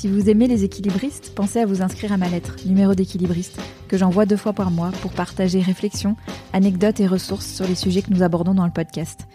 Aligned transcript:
Si 0.00 0.08
vous 0.08 0.30
aimez 0.30 0.46
les 0.46 0.64
équilibristes, 0.64 1.34
pensez 1.34 1.58
à 1.58 1.66
vous 1.66 1.82
inscrire 1.82 2.10
à 2.10 2.16
ma 2.16 2.26
lettre, 2.26 2.56
numéro 2.64 2.94
d'équilibriste, 2.94 3.60
que 3.86 3.98
j'envoie 3.98 4.24
deux 4.24 4.38
fois 4.38 4.54
par 4.54 4.70
mois 4.70 4.92
pour 5.02 5.12
partager 5.12 5.60
réflexions, 5.60 6.16
anecdotes 6.54 7.00
et 7.00 7.06
ressources 7.06 7.44
sur 7.44 7.66
les 7.66 7.74
sujets 7.74 8.00
que 8.00 8.08
nous 8.08 8.22
abordons 8.22 8.54
dans 8.54 8.64
le 8.64 8.72
podcast. 8.72 9.28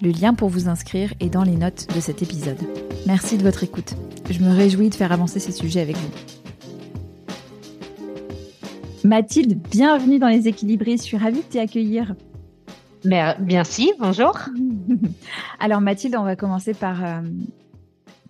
Le 0.00 0.10
lien 0.10 0.32
pour 0.32 0.48
vous 0.48 0.68
inscrire 0.68 1.12
est 1.18 1.28
dans 1.28 1.42
les 1.42 1.56
notes 1.56 1.88
de 1.92 1.98
cet 1.98 2.22
épisode. 2.22 2.60
Merci 3.04 3.36
de 3.36 3.42
votre 3.42 3.64
écoute. 3.64 3.96
Je 4.30 4.38
me 4.38 4.54
réjouis 4.54 4.90
de 4.90 4.94
faire 4.94 5.10
avancer 5.10 5.40
ces 5.40 5.50
sujets 5.50 5.80
avec 5.80 5.96
vous. 5.96 6.10
Mathilde, 9.02 9.58
bienvenue 9.72 10.20
dans 10.20 10.28
les 10.28 10.46
équilibrés. 10.46 10.98
Je 10.98 11.02
suis 11.02 11.16
ravie 11.16 11.40
de 11.40 11.46
t'y 11.46 11.58
accueillir. 11.58 12.14
Merci, 13.04 13.92
bonjour. 13.98 14.38
Alors 15.58 15.80
Mathilde, 15.80 16.14
on 16.16 16.22
va 16.22 16.36
commencer 16.36 16.74
par, 16.74 17.04
euh, 17.04 17.22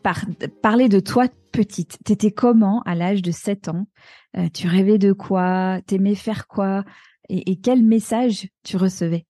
par 0.03 0.25
parler 0.63 0.89
de 0.89 0.99
toi 0.99 1.27
petite. 1.53 1.99
T'étais 2.05 2.33
comment 2.33 2.83
à 2.85 2.95
l'âge 2.95 3.23
de 3.23 3.31
7 3.31 3.69
ans? 3.69 3.87
Euh, 4.37 4.49
Tu 4.53 4.67
rêvais 4.67 4.99
de 4.99 5.13
quoi? 5.13 5.81
T'aimais 5.87 6.15
faire 6.15 6.49
quoi? 6.49 6.85
Et, 7.29 7.61
quel 7.61 7.83
message 7.83 8.49
tu 8.65 8.77
recevais? 8.77 9.27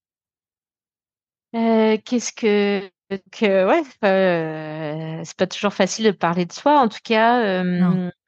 Euh, 1.54 1.98
Qu'est-ce 2.04 2.32
que 2.32 2.90
que 3.30 3.66
ouais, 3.66 5.22
c'est 5.24 5.36
pas 5.36 5.46
toujours 5.46 5.74
facile 5.74 6.06
de 6.06 6.10
parler 6.12 6.46
de 6.46 6.52
soi. 6.52 6.80
En 6.80 6.88
tout 6.88 7.00
cas, 7.04 7.62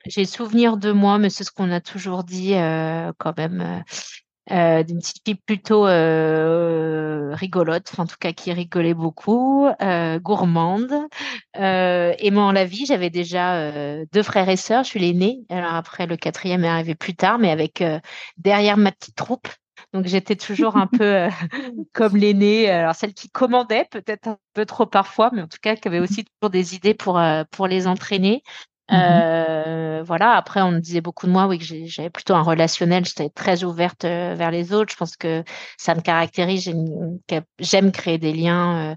j'ai 0.07 0.27
souvenir 0.27 0.77
de 0.77 0.93
moi, 0.93 1.19
mais 1.19 1.31
c'est 1.31 1.45
ce 1.45 1.51
qu'on 1.51 1.71
a 1.71 1.81
toujours 1.81 2.25
dit 2.25 2.55
euh, 2.55 3.13
quand 3.19 3.37
même. 3.37 3.83
Euh, 4.51 4.55
euh, 4.55 4.83
d'une 4.83 4.99
petite 4.99 5.23
fille 5.25 5.35
plutôt 5.35 5.85
rigolote, 5.85 7.93
en 7.99 8.07
tout 8.07 8.17
cas 8.19 8.33
qui 8.33 8.53
rigolait 8.53 8.95
beaucoup, 8.95 9.69
gourmande, 10.21 10.93
aimant 11.55 12.53
la 12.53 12.65
vie. 12.65 12.87
J'avais 12.87 13.11
déjà 13.11 14.05
deux 14.13 14.23
frères 14.23 14.49
et 14.49 14.57
sœurs, 14.57 14.85
je 14.85 14.91
suis 14.91 15.01
l'aînée. 15.01 15.41
Alors 15.51 15.75
après, 15.75 16.07
le 16.07 16.17
quatrième 16.17 16.65
est 16.65 16.69
arrivé 16.69 16.95
plus 16.95 17.15
tard, 17.15 17.39
mais 17.39 17.51
avec 17.51 17.83
derrière 18.37 18.77
ma 18.77 18.93
petite 18.93 19.17
troupe. 19.17 19.49
Donc 19.93 20.07
j'étais 20.07 20.37
toujours 20.37 20.77
un 20.77 20.87
peu 20.87 21.29
comme 21.93 22.17
l'aînée, 22.17 22.71
alors 22.71 22.95
celle 22.95 23.15
qui 23.15 23.31
commandait 23.31 23.87
peut-être 23.91 24.29
un 24.29 24.39
peu 24.55 24.67
trop 24.67 24.87
parfois, 24.87 25.31
mais 25.33 25.43
en 25.43 25.49
tout 25.49 25.59
cas 25.61 25.77
qui 25.77 25.89
avait 25.89 26.01
aussi 26.01 26.25
toujours 26.25 26.51
des 26.51 26.75
idées 26.75 26.95
pour 26.95 27.21
pour 27.51 27.67
les 27.67 27.87
entraîner. 27.87 28.43
Mmh 28.91 28.95
euh, 28.97 30.03
voilà. 30.07 30.33
Après, 30.33 30.61
on 30.61 30.73
me 30.73 30.81
disait 30.81 31.01
beaucoup 31.01 31.27
de 31.27 31.33
moi, 31.33 31.47
oui, 31.47 31.59
que 31.59 31.65
j'avais 31.65 32.11
plutôt 32.11 32.35
un 32.35 32.43
relationnel. 32.43 33.05
J'étais 33.05 33.31
très 33.31 33.65
ouverte 33.65 34.05
euh, 34.05 34.35
vers 34.37 34.51
les 34.51 34.73
autres. 34.73 34.93
Je 34.93 34.97
pense 34.97 35.17
que 35.17 35.43
ça 35.79 35.95
me 35.95 36.01
caractérise. 36.01 36.71
J'aime 37.59 37.93
créer 37.93 38.19
des 38.19 38.33
liens 38.33 38.93
euh, 38.93 38.97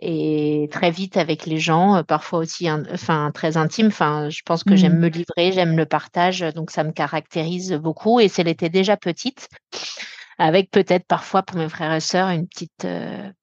et 0.00 0.68
très 0.70 0.90
vite 0.90 1.16
avec 1.16 1.46
les 1.46 1.58
gens. 1.58 2.02
Parfois 2.04 2.40
aussi, 2.40 2.70
enfin, 2.70 3.30
très 3.32 3.56
intime. 3.56 3.86
Enfin, 3.86 4.28
je 4.28 4.42
pense 4.44 4.64
que 4.64 4.76
j'aime 4.76 4.96
mmh. 4.96 5.00
me 5.00 5.08
livrer, 5.08 5.52
j'aime 5.52 5.76
le 5.76 5.86
partage. 5.86 6.40
Donc, 6.54 6.70
ça 6.70 6.84
me 6.84 6.92
caractérise 6.92 7.72
beaucoup. 7.72 8.20
Et 8.20 8.30
elle 8.36 8.48
était 8.48 8.68
déjà 8.68 8.96
petite 8.96 9.48
avec 10.38 10.70
peut-être 10.70 11.06
parfois 11.06 11.42
pour 11.42 11.56
mes 11.56 11.70
frères 11.70 11.94
et 11.94 12.00
sœurs 12.00 12.28
une 12.28 12.46
petite 12.46 12.86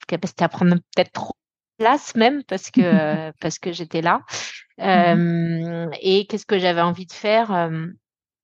capacité 0.07 0.43
à 0.43 0.49
prendre 0.49 0.75
peut-être 0.75 1.11
trop 1.11 1.33
place 1.79 2.13
même 2.13 2.43
parce 2.43 2.69
que 2.69 3.31
parce 3.39 3.57
que 3.57 3.71
j'étais 3.71 4.01
là. 4.01 4.21
Mmh 4.79 5.91
et 6.01 6.25
qu'est-ce 6.25 6.45
que 6.45 6.57
j'avais 6.57 6.81
envie 6.81 7.05
de 7.05 7.11
faire 7.11 7.69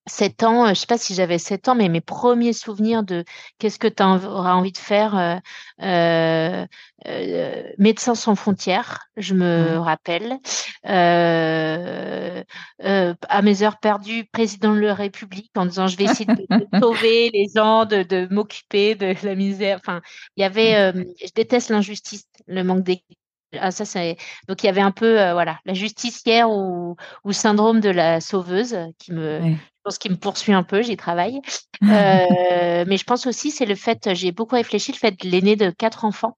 7 0.10 0.44
ans, 0.44 0.68
je 0.68 0.74
sais 0.74 0.86
pas 0.88 0.98
si 0.98 1.14
j'avais 1.14 1.38
7 1.38 1.70
ans, 1.70 1.76
mais 1.76 1.88
mes 1.88 2.02
premiers 2.02 2.54
souvenirs 2.54 3.04
de 3.04 3.24
qu'est-ce 3.58 3.80
que 3.80 3.88
tu 3.88 4.04
auras 4.04 4.54
envie 4.54 4.72
de 4.72 4.78
faire, 4.78 5.42
euh, 5.82 6.66
euh, 7.08 7.64
Médecins 7.78 8.16
sans 8.16 8.36
frontières, 8.36 9.08
je 9.18 9.34
me 9.34 9.78
rappelle. 9.78 10.40
Euh, 10.88 12.44
à 12.82 13.42
mes 13.42 13.64
heures 13.64 13.80
perdues, 13.80 14.26
président 14.32 14.74
de 14.74 14.80
la 14.80 14.94
République, 14.94 15.52
en 15.56 15.66
disant 15.66 15.88
je 15.88 15.98
vais 15.98 16.06
essayer 16.06 16.26
de, 16.26 16.46
sauver 16.82 17.30
les 17.34 17.48
gens, 17.56 17.86
de, 17.86 18.04
de 18.04 18.28
m'occuper 18.34 18.96
de 18.96 19.16
la 19.24 19.36
misère. 19.36 19.80
Enfin, 19.80 20.02
il 20.36 20.42
y 20.42 20.44
avait, 20.44 20.94
je 20.94 21.32
déteste 21.36 21.70
l'injustice, 21.70 22.26
le 22.48 22.64
manque 22.64 22.84
d'équité 22.84 23.19
ah, 23.58 23.72
ça, 23.72 23.86
c'est 23.86 24.18
donc 24.48 24.64
il 24.64 24.68
y 24.68 24.70
avait 24.70 24.82
un 24.82 24.92
peu 24.92 25.20
euh, 25.20 25.34
voilà 25.34 25.60
la 25.66 25.74
justicière 25.74 26.50
ou, 26.50 26.96
ou 27.24 27.32
syndrome 27.32 27.80
de 27.80 27.90
la 27.90 28.22
sauveuse 28.22 28.78
qui 28.98 29.12
me 29.12 29.42
je 29.42 29.56
pense 29.84 29.98
qui 29.98 30.10
me 30.10 30.18
poursuit 30.18 30.54
un 30.54 30.64
peu 30.64 30.82
j'y 30.82 30.98
travaille. 30.98 31.40
Euh, 31.84 32.86
mais 32.88 32.98
je 32.98 33.04
pense 33.04 33.28
aussi 33.28 33.52
c'est 33.52 33.66
le 33.66 33.76
fait 33.76 34.14
j'ai 34.14 34.32
beaucoup 34.32 34.56
réfléchi 34.56 34.92
le 34.92 34.98
fait 34.98 35.12
de 35.12 35.30
l'aîné 35.30 35.56
de 35.56 35.70
quatre 35.72 36.06
enfants 36.06 36.38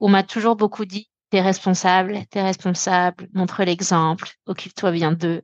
on 0.00 0.08
m'a 0.08 0.22
toujours 0.22 0.56
beaucoup 0.56 0.84
dit 0.84 1.08
t'es 1.30 1.40
responsable 1.40 2.20
t'es 2.30 2.42
responsable 2.42 3.28
montre 3.32 3.64
l'exemple 3.64 4.28
occupe-toi 4.46 4.92
bien 4.92 5.12
d'eux 5.12 5.42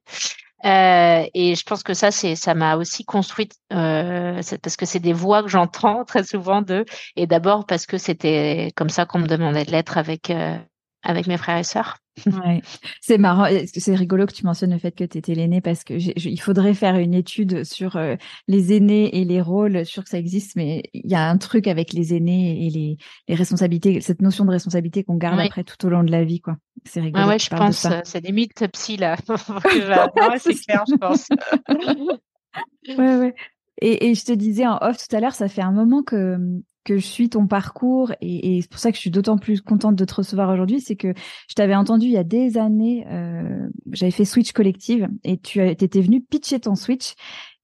euh, 0.65 1.25
et 1.35 1.55
je 1.57 1.65
pense 1.65 1.83
que 1.83 1.95
ça, 1.95 2.11
c'est, 2.11 2.37
ça 2.37 2.55
m'a 2.55 2.77
aussi 2.77 3.05
construite 3.05 3.55
euh, 3.73 4.41
parce 4.63 4.77
que 4.77 4.87
c'est 4.87 5.01
des 5.01 5.13
voix 5.13 5.43
que 5.43 5.49
j'entends 5.49 6.05
très 6.07 6.25
souvent 6.25 6.63
d'eux. 6.63 6.85
Et 7.17 7.27
d'abord 7.27 7.67
parce 7.67 7.87
que 7.87 7.99
c'était 7.99 8.73
comme 8.77 8.89
ça 8.89 9.07
qu'on 9.07 9.19
me 9.19 9.27
demandait 9.27 9.65
de 9.65 9.73
l'être 9.73 9.99
avec 9.99 10.31
euh, 10.31 10.57
avec 11.03 11.27
mes 11.27 11.37
frères 11.37 11.59
et 11.59 11.65
sœurs. 11.65 11.99
Ouais. 12.27 12.61
C'est 13.01 13.17
marrant, 13.17 13.47
c'est 13.65 13.95
rigolo 13.95 14.27
que 14.27 14.33
tu 14.33 14.45
mentionnes 14.45 14.73
le 14.73 14.79
fait 14.79 14.93
que 14.93 15.05
tu 15.05 15.19
étais 15.19 15.35
l'aîné 15.35 15.61
parce 15.63 15.83
que 15.83 15.95
il 15.95 16.41
faudrait 16.41 16.75
faire 16.75 16.97
une 16.97 17.15
étude 17.15 17.65
sur 17.65 17.97
euh, 17.97 18.17
les 18.49 18.75
aînés 18.75 19.19
et 19.19 19.25
les 19.25 19.41
rôles. 19.41 19.87
Sur 19.87 20.05
que 20.05 20.11
ça 20.11 20.19
existe, 20.19 20.55
mais 20.55 20.83
il 20.93 21.11
y 21.11 21.15
a 21.15 21.29
un 21.29 21.39
truc 21.39 21.67
avec 21.67 21.93
les 21.93 22.15
aînés 22.15 22.67
et 22.67 22.71
les, 22.71 22.97
les 23.29 23.35
responsabilités, 23.35 24.01
cette 24.01 24.21
notion 24.21 24.45
de 24.45 24.51
responsabilité 24.51 25.05
qu'on 25.05 25.17
garde 25.17 25.41
après 25.41 25.65
tout 25.65 25.87
au 25.87 25.89
long 25.89 26.05
de 26.05 26.11
la 26.11 26.25
vie, 26.25 26.41
quoi. 26.41 26.57
C'est 26.85 27.01
rigolo. 27.01 27.27
ouais, 27.27 27.39
je 27.39 27.49
pense, 27.49 27.87
c'est 28.05 28.21
des 28.21 28.33
mythes 28.33 28.67
psy 28.73 28.97
là. 28.97 29.17
c'est 30.39 30.55
clair, 30.55 30.85
je 30.89 30.97
pense. 30.97 31.29
ouais, 32.89 33.17
ouais. 33.17 33.35
Et, 33.81 34.11
et, 34.11 34.15
je 34.15 34.25
te 34.25 34.33
disais 34.33 34.67
en 34.67 34.77
off 34.83 34.97
tout 34.99 35.17
à 35.17 35.21
l'heure, 35.21 35.35
ça 35.35 35.49
fait 35.49 35.63
un 35.63 35.73
moment 35.73 36.03
que 36.03 36.37
que 36.85 36.99
je 36.99 37.07
suis 37.07 37.29
ton 37.29 37.47
parcours 37.47 38.13
et, 38.21 38.57
et 38.57 38.63
c'est 38.63 38.71
pour 38.71 38.79
ça 38.79 38.91
que 38.91 38.97
je 38.97 39.01
suis 39.01 39.11
d'autant 39.11 39.39
plus 39.39 39.61
contente 39.61 39.97
de 39.97 40.05
te 40.05 40.15
recevoir 40.15 40.51
aujourd'hui, 40.51 40.81
c'est 40.81 40.97
que 40.97 41.15
je 41.49 41.55
t'avais 41.55 41.75
entendu 41.75 42.07
il 42.07 42.13
y 42.13 42.19
a 42.19 42.25
des 42.25 42.59
années, 42.59 43.07
euh, 43.09 43.69
j'avais 43.93 44.11
fait 44.11 44.25
Switch 44.25 44.53
Collective 44.53 45.09
et 45.25 45.39
tu 45.39 45.67
étais 45.67 46.01
venu 46.01 46.21
pitcher 46.21 46.61
ton 46.61 46.75
Switch 46.75 47.15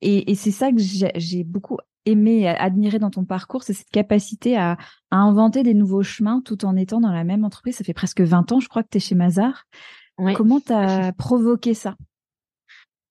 et, 0.00 0.30
et 0.30 0.34
c'est 0.34 0.50
ça 0.50 0.70
que 0.70 0.78
j'ai 0.78 1.44
beaucoup 1.44 1.78
aimé 2.06 2.48
admiré 2.48 2.98
dans 2.98 3.10
ton 3.10 3.24
parcours, 3.24 3.62
c'est 3.62 3.74
cette 3.74 3.90
capacité 3.90 4.56
à, 4.56 4.78
à, 5.10 5.16
inventer 5.16 5.62
des 5.62 5.74
nouveaux 5.74 6.02
chemins 6.02 6.40
tout 6.44 6.64
en 6.64 6.76
étant 6.76 7.00
dans 7.00 7.12
la 7.12 7.24
même 7.24 7.44
entreprise. 7.44 7.76
Ça 7.76 7.84
fait 7.84 7.92
presque 7.92 8.22
20 8.22 8.52
ans, 8.52 8.60
je 8.60 8.68
crois 8.68 8.82
que 8.82 8.88
tu 8.90 8.96
es 8.96 9.00
chez 9.00 9.14
Mazar. 9.14 9.64
Comment 10.34 10.60
tu 10.60 10.72
as 10.72 11.12
provoqué 11.12 11.74
ça? 11.74 11.96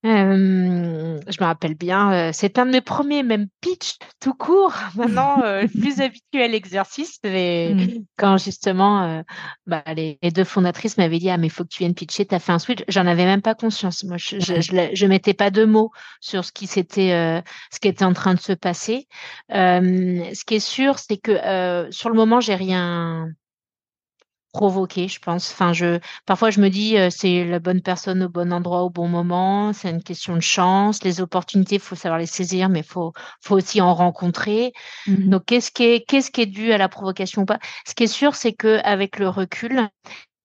Euh, 0.05 1.19
je 1.27 1.37
me 1.41 1.45
rappelle 1.45 1.73
bien, 1.73 2.13
euh, 2.13 2.29
c'est 2.31 2.59
un 2.59 2.67
de 2.67 2.71
mes 2.71 2.81
premiers, 2.81 3.23
même 3.23 3.47
pitch 3.61 3.95
tout 4.19 4.33
court. 4.33 4.73
Maintenant, 4.95 5.41
euh, 5.43 5.67
plus 5.67 5.99
habituel 6.01 6.53
exercice. 6.53 7.19
Mais 7.23 7.73
mmh. 7.73 8.03
quand 8.15 8.37
justement, 8.37 9.23
bah, 9.65 9.83
les, 9.95 10.19
deux 10.33 10.43
fondatrices 10.43 10.97
m'avaient 10.97 11.19
dit, 11.19 11.29
ah 11.29 11.37
mais 11.37 11.47
il 11.47 11.49
faut 11.49 11.63
que 11.63 11.69
tu 11.69 11.79
viennes 11.79 11.95
pitcher, 11.95 12.25
tu 12.25 12.35
as 12.35 12.39
fait 12.39 12.51
un 12.51 12.59
switch. 12.59 12.83
J'en 12.87 13.07
avais 13.07 13.25
même 13.25 13.41
pas 13.41 13.55
conscience. 13.55 14.03
Moi, 14.03 14.17
je, 14.17 14.39
je, 14.39 14.89
je, 14.93 15.05
mettais 15.05 15.33
pas 15.33 15.49
de 15.49 15.65
mots 15.65 15.91
sur 16.21 16.45
ce 16.45 16.51
qui 16.51 16.67
s'était, 16.67 17.41
ce 17.71 17.79
qui 17.79 17.87
était 17.87 18.05
en 18.05 18.13
train 18.13 18.35
de 18.35 18.39
se 18.39 18.53
passer. 18.53 19.07
ce 19.49 20.45
qui 20.45 20.55
est 20.55 20.59
sûr, 20.59 20.99
c'est 20.99 21.17
que 21.17 21.87
sur 21.91 22.09
le 22.09 22.15
moment, 22.15 22.39
j'ai 22.39 22.55
rien 22.55 23.29
provoqué, 24.57 25.07
je 25.07 25.19
pense. 25.19 25.51
Enfin, 25.51 25.71
je, 25.71 25.99
parfois, 26.25 26.49
je 26.49 26.59
me 26.59 26.69
dis, 26.69 26.97
euh, 26.97 27.09
c'est 27.11 27.45
la 27.45 27.59
bonne 27.59 27.81
personne 27.81 28.23
au 28.23 28.29
bon 28.29 28.51
endroit 28.51 28.81
au 28.81 28.89
bon 28.89 29.07
moment. 29.07 29.71
C'est 29.71 29.91
une 29.91 30.01
question 30.01 30.35
de 30.35 30.41
chance. 30.41 31.03
Les 31.03 31.21
opportunités, 31.21 31.75
il 31.75 31.81
faut 31.81 31.95
savoir 31.95 32.17
les 32.17 32.25
saisir, 32.25 32.67
mais 32.67 32.81
faut, 32.81 33.13
faut 33.39 33.55
aussi 33.55 33.81
en 33.81 33.93
rencontrer. 33.93 34.73
Mmh 35.05 35.29
Donc, 35.29 35.45
qu'est-ce 35.45 35.69
qui 35.69 35.83
est, 35.83 36.05
qu'est-ce 36.07 36.31
qui 36.31 36.41
est 36.41 36.47
dû 36.47 36.71
à 36.71 36.79
la 36.79 36.89
provocation 36.89 37.43
ou 37.43 37.45
pas? 37.45 37.59
Ce 37.85 37.93
qui 37.93 38.05
est 38.05 38.07
sûr, 38.07 38.33
c'est 38.33 38.53
que 38.53 38.79
avec 38.83 39.19
le 39.19 39.29
recul, 39.29 39.87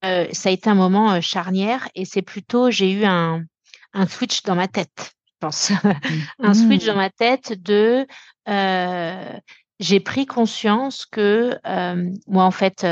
euh, 0.05 0.26
ça 0.32 0.50
a 0.50 0.53
été 0.53 0.69
un 0.69 0.75
moment 0.75 1.12
euh, 1.12 1.20
charnière 1.23 1.88
et 1.94 2.05
c'est 2.05 2.23
plutôt, 2.23 2.70
j'ai 2.70 2.93
eu 2.93 3.05
un, 3.06 3.43
un 3.94 4.06
switch 4.06 4.43
dans 4.43 4.56
ma 4.56 4.69
tête, 4.69 5.14
je 5.26 5.32
pense. 5.41 5.73
un 6.38 6.53
switch 6.53 6.85
dans 6.85 6.94
mmh. 6.94 6.97
ma 6.97 7.11
tête 7.11 7.62
de, 7.62 8.06
j'ai 9.81 10.00
pris 10.00 10.26
conscience 10.26 11.06
que 11.06 11.59
moi, 12.26 12.44
en 12.44 12.50
fait, 12.50 12.85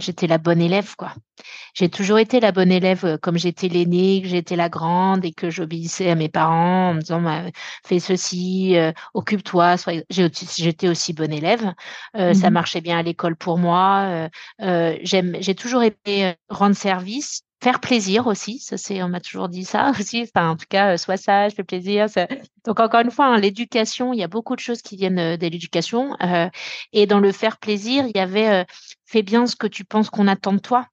j'étais 0.00 0.26
la 0.26 0.38
bonne 0.38 0.60
élève, 0.60 0.94
quoi. 0.96 1.14
J'ai 1.74 1.88
toujours 1.88 2.18
été 2.18 2.40
la 2.40 2.52
bonne 2.52 2.72
élève, 2.72 3.04
euh, 3.04 3.18
comme 3.18 3.38
j'étais 3.38 3.68
l'aînée, 3.68 4.22
que 4.22 4.28
j'étais 4.28 4.56
la 4.56 4.68
grande 4.68 5.24
et 5.24 5.32
que 5.32 5.50
j'obéissais 5.50 6.10
à 6.10 6.14
mes 6.14 6.28
parents 6.28 6.90
en 6.90 6.94
me 6.94 7.00
disant 7.00 7.20
bah, 7.20 7.44
fais 7.84 7.98
ceci, 7.98 8.76
euh, 8.76 8.92
occupe-toi. 9.14 9.76
J'étais 10.10 10.88
aussi 10.88 11.12
bonne 11.12 11.32
élève. 11.32 11.72
Euh, 12.16 12.34
ça 12.34 12.50
mmh 12.50 12.52
marchait 12.52 12.80
bien 12.80 12.98
à 12.98 13.02
l'école 13.02 13.36
pour 13.36 13.58
moi. 13.58 14.28
J'ai 14.60 15.54
toujours 15.54 15.82
aimé 15.82 16.34
rendre 16.48 16.76
service 16.76 17.42
faire 17.62 17.80
plaisir 17.80 18.26
aussi, 18.26 18.58
ça 18.58 18.76
c'est, 18.76 19.02
on 19.02 19.08
m'a 19.08 19.20
toujours 19.20 19.48
dit 19.48 19.64
ça 19.64 19.92
aussi. 19.98 20.22
Enfin, 20.22 20.50
en 20.50 20.56
tout 20.56 20.66
cas, 20.68 20.98
sois 20.98 21.16
sage, 21.16 21.52
fais 21.52 21.64
plaisir. 21.64 22.06
Donc 22.64 22.80
encore 22.80 23.00
une 23.00 23.10
fois, 23.10 23.26
hein, 23.26 23.38
l'éducation, 23.38 24.12
il 24.12 24.18
y 24.18 24.24
a 24.24 24.28
beaucoup 24.28 24.56
de 24.56 24.60
choses 24.60 24.82
qui 24.82 24.96
viennent 24.96 25.36
de 25.36 25.46
l'éducation. 25.46 26.16
et 26.92 27.06
dans 27.06 27.20
le 27.20 27.32
faire 27.32 27.58
plaisir, 27.58 28.04
il 28.06 28.16
y 28.16 28.20
avait 28.20 28.66
fais 29.06 29.22
bien 29.22 29.46
ce 29.46 29.56
que 29.56 29.66
tu 29.66 29.84
penses 29.84 30.10
qu'on 30.10 30.26
attend 30.28 30.52
de 30.52 30.58
toi. 30.58 30.86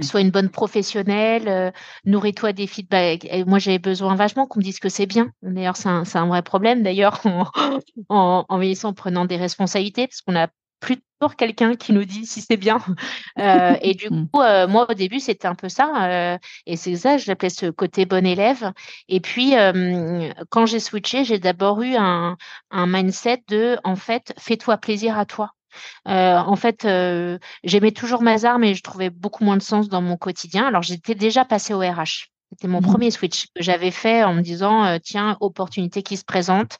Sois 0.00 0.22
une 0.22 0.30
bonne 0.30 0.48
professionnelle, 0.48 1.72
nourris-toi 2.06 2.52
des 2.54 2.66
feedbacks. 2.66 3.26
Et 3.26 3.44
moi, 3.44 3.58
j'ai 3.58 3.78
besoin 3.78 4.14
vachement 4.14 4.46
qu'on 4.46 4.60
me 4.60 4.64
dise 4.64 4.80
que 4.80 4.88
c'est 4.88 5.06
bien. 5.06 5.30
D'ailleurs, 5.42 5.76
c'est 5.76 5.88
un, 5.88 6.04
un, 6.14 6.26
vrai 6.26 6.42
problème, 6.42 6.82
d'ailleurs, 6.82 7.20
en, 7.26 7.46
en, 8.08 8.46
en 8.48 8.58
vieillissant, 8.58 8.90
en 8.90 8.94
prenant 8.94 9.26
des 9.26 9.36
responsabilités, 9.36 10.06
parce 10.06 10.22
qu'on 10.22 10.36
a 10.36 10.48
plus 10.80 10.96
toujours 11.22 11.36
quelqu'un 11.36 11.76
qui 11.76 11.92
nous 11.92 12.04
dit 12.04 12.26
si 12.26 12.40
c'est 12.40 12.56
bien. 12.56 12.78
Euh, 13.38 13.76
et 13.80 13.94
du 13.94 14.10
mmh. 14.10 14.28
coup, 14.28 14.42
euh, 14.42 14.68
moi 14.68 14.86
au 14.88 14.94
début, 14.94 15.18
c'était 15.18 15.48
un 15.48 15.54
peu 15.54 15.68
ça. 15.68 16.06
Euh, 16.06 16.38
et 16.66 16.76
c'est 16.76 16.94
ça, 16.96 17.16
je 17.16 17.28
l'appelais 17.28 17.48
ce 17.48 17.70
côté 17.70 18.04
bon 18.04 18.26
élève. 18.26 18.72
Et 19.08 19.20
puis, 19.20 19.54
quand 20.50 20.66
j'ai 20.66 20.80
switché, 20.80 21.24
j'ai 21.24 21.38
d'abord 21.38 21.80
eu 21.82 21.94
un, 21.96 22.36
un 22.70 22.86
mindset 22.86 23.42
de, 23.48 23.78
en 23.84 23.96
fait, 23.96 24.34
fais-toi 24.38 24.76
plaisir 24.76 25.18
à 25.18 25.24
toi. 25.24 25.52
Euh, 26.08 26.36
en 26.36 26.56
fait, 26.56 26.84
euh, 26.84 27.38
j'aimais 27.64 27.92
toujours 27.92 28.22
Mazar, 28.22 28.58
mais 28.58 28.74
je 28.74 28.82
trouvais 28.82 29.10
beaucoup 29.10 29.44
moins 29.44 29.56
de 29.56 29.62
sens 29.62 29.88
dans 29.88 30.02
mon 30.02 30.16
quotidien. 30.16 30.66
Alors, 30.66 30.82
j'étais 30.82 31.14
déjà 31.14 31.44
passée 31.44 31.74
au 31.74 31.80
RH. 31.80 32.28
C'était 32.50 32.68
mon 32.68 32.80
mmh. 32.80 32.86
premier 32.86 33.10
switch 33.10 33.46
que 33.46 33.62
j'avais 33.62 33.90
fait 33.90 34.24
en 34.24 34.34
me 34.34 34.42
disant, 34.42 34.84
euh, 34.84 34.98
tiens, 35.02 35.38
opportunité 35.40 36.02
qui 36.02 36.16
se 36.16 36.24
présente. 36.24 36.78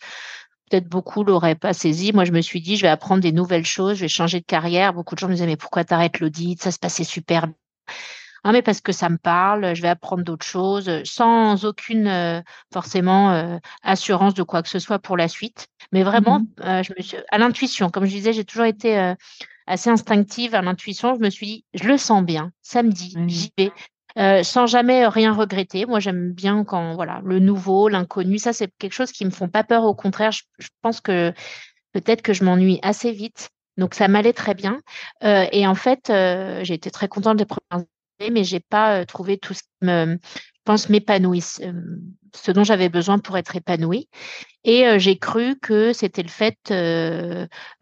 Peut-être 0.72 0.88
beaucoup 0.88 1.22
l'auraient 1.22 1.54
pas 1.54 1.74
saisi. 1.74 2.14
Moi, 2.14 2.24
je 2.24 2.32
me 2.32 2.40
suis 2.40 2.62
dit, 2.62 2.76
je 2.78 2.82
vais 2.82 2.88
apprendre 2.88 3.20
des 3.20 3.32
nouvelles 3.32 3.66
choses, 3.66 3.96
je 3.96 4.00
vais 4.00 4.08
changer 4.08 4.40
de 4.40 4.46
carrière. 4.46 4.94
Beaucoup 4.94 5.14
de 5.14 5.18
gens 5.18 5.28
me 5.28 5.34
disaient, 5.34 5.44
mais 5.44 5.58
pourquoi 5.58 5.84
t'arrêtes 5.84 6.18
l'audit? 6.18 6.62
Ça 6.62 6.70
se 6.70 6.78
passait 6.78 7.04
super 7.04 7.46
bien. 7.46 7.56
Ah, 8.42 8.52
mais 8.52 8.62
parce 8.62 8.80
que 8.80 8.90
ça 8.90 9.10
me 9.10 9.18
parle, 9.18 9.74
je 9.74 9.82
vais 9.82 9.88
apprendre 9.88 10.24
d'autres 10.24 10.46
choses, 10.46 10.90
sans 11.04 11.66
aucune 11.66 12.08
euh, 12.08 12.40
forcément 12.72 13.32
euh, 13.32 13.58
assurance 13.82 14.32
de 14.32 14.42
quoi 14.42 14.62
que 14.62 14.70
ce 14.70 14.78
soit 14.78 14.98
pour 14.98 15.18
la 15.18 15.28
suite. 15.28 15.68
Mais 15.92 16.02
vraiment, 16.02 16.40
mmh 16.40 16.46
euh, 16.64 16.82
je 16.82 16.92
me 16.96 17.02
suis 17.02 17.18
à 17.30 17.36
l'intuition, 17.36 17.90
comme 17.90 18.06
je 18.06 18.10
disais, 18.10 18.32
j'ai 18.32 18.44
toujours 18.44 18.64
été 18.64 19.14
assez 19.66 19.90
instinctive 19.90 20.54
à 20.54 20.62
l'intuition. 20.62 21.14
Je 21.14 21.20
me 21.20 21.28
suis 21.28 21.46
dit, 21.46 21.64
je 21.74 21.84
le 21.84 21.98
sens 21.98 22.24
bien, 22.24 22.50
samedi, 22.62 23.14
mmh. 23.14 23.28
j'y 23.28 23.52
vais. 23.58 23.72
Sans 24.16 24.66
jamais 24.66 25.06
rien 25.06 25.32
regretter. 25.32 25.86
Moi, 25.86 26.00
j'aime 26.00 26.32
bien 26.32 26.64
quand 26.64 26.94
voilà 26.94 27.20
le 27.24 27.38
nouveau, 27.38 27.88
l'inconnu. 27.88 28.38
Ça, 28.38 28.52
c'est 28.52 28.70
quelque 28.78 28.92
chose 28.92 29.12
qui 29.12 29.24
me 29.24 29.30
font 29.30 29.48
pas 29.48 29.64
peur. 29.64 29.84
Au 29.84 29.94
contraire, 29.94 30.32
je, 30.32 30.68
pense 30.82 31.00
que 31.00 31.32
peut-être 31.92 32.22
que 32.22 32.32
je 32.32 32.44
m'ennuie 32.44 32.78
assez 32.82 33.12
vite. 33.12 33.50
Donc, 33.78 33.94
ça 33.94 34.08
m'allait 34.08 34.32
très 34.32 34.54
bien. 34.54 34.80
et 35.22 35.66
en 35.66 35.74
fait, 35.74 36.12
j'ai 36.62 36.74
été 36.74 36.90
très 36.90 37.08
contente 37.08 37.36
des 37.36 37.46
premières 37.46 37.84
mais 38.30 38.44
j'ai 38.44 38.60
pas 38.60 39.00
euh, 39.00 39.04
trouvé 39.04 39.38
tout 39.38 39.54
ce 39.54 39.62
qui 39.62 39.86
me, 39.86 40.18
pense, 40.64 40.88
m'épanouit, 40.88 41.44
euh, 41.62 41.72
ce 42.34 42.50
dont 42.50 42.64
j'avais 42.64 42.88
besoin 42.88 43.18
pour 43.18 43.36
être 43.36 43.56
épanouie. 43.56 44.08
Et 44.64 44.86
euh, 44.86 44.98
j'ai 44.98 45.18
cru 45.18 45.58
que 45.60 45.92
c'était 45.92 46.22
le 46.22 46.28
fait, 46.28 46.56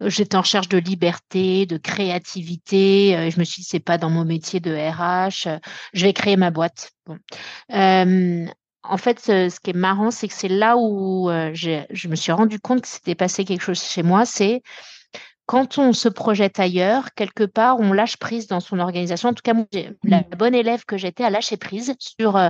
j'étais 0.01 0.35
en 0.35 0.41
recherche 0.41 0.69
de 0.69 0.77
liberté, 0.77 1.65
de 1.65 1.77
créativité. 1.77 3.29
je 3.31 3.39
me 3.39 3.43
suis 3.43 3.61
dit, 3.61 3.67
c'est 3.69 3.79
pas 3.79 3.97
dans 3.97 4.09
mon 4.09 4.25
métier 4.25 4.59
de 4.59 4.73
RH. 4.73 5.59
je 5.93 6.05
vais 6.05 6.13
créer 6.13 6.37
ma 6.37 6.51
boîte. 6.51 6.91
Bon. 7.05 7.17
en 7.69 8.97
fait, 8.97 9.19
ce, 9.19 9.59
qui 9.59 9.69
est 9.69 9.73
marrant, 9.73 10.11
c'est 10.11 10.27
que 10.27 10.33
c'est 10.33 10.47
là 10.47 10.75
où 10.77 11.29
je 11.53 12.07
me 12.07 12.15
suis 12.15 12.31
rendu 12.31 12.59
compte 12.59 12.81
que 12.81 12.87
c'était 12.87 13.15
passé 13.15 13.45
quelque 13.45 13.63
chose 13.63 13.81
chez 13.81 14.03
moi. 14.03 14.25
C'est 14.25 14.61
quand 15.45 15.77
on 15.77 15.91
se 15.91 16.07
projette 16.07 16.59
ailleurs, 16.59 17.13
quelque 17.13 17.43
part, 17.43 17.79
on 17.79 17.93
lâche 17.93 18.17
prise 18.17 18.47
dans 18.47 18.59
son 18.59 18.79
organisation. 18.79 19.29
En 19.29 19.33
tout 19.33 19.41
cas, 19.43 19.53
moi, 19.53 19.65
la 20.03 20.19
mmh. 20.19 20.23
bonne 20.37 20.55
élève 20.55 20.85
que 20.85 20.97
j'étais 20.97 21.23
à 21.23 21.29
lâcher 21.29 21.57
prise 21.57 21.93
sur, 21.99 22.37
euh, 22.37 22.49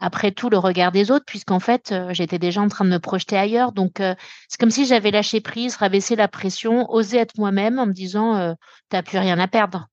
après 0.00 0.32
tout, 0.32 0.50
le 0.50 0.58
regard 0.58 0.90
des 0.90 1.10
autres, 1.10 1.24
puisqu'en 1.26 1.60
fait, 1.60 1.92
euh, 1.92 2.12
j'étais 2.12 2.38
déjà 2.38 2.60
en 2.60 2.68
train 2.68 2.84
de 2.84 2.90
me 2.90 2.98
projeter 2.98 3.36
ailleurs. 3.36 3.72
Donc, 3.72 4.00
euh, 4.00 4.14
c'est 4.48 4.58
comme 4.58 4.70
si 4.70 4.86
j'avais 4.86 5.10
lâché 5.10 5.40
prise, 5.40 5.76
rabaissé 5.76 6.16
la 6.16 6.28
pression, 6.28 6.90
osé 6.90 7.18
être 7.18 7.38
moi-même 7.38 7.78
en 7.78 7.86
me 7.86 7.92
disant, 7.92 8.54
tu 8.90 8.96
n'as 8.96 9.02
plus 9.02 9.18
rien 9.18 9.38
à 9.38 9.46
perdre. 9.46 9.86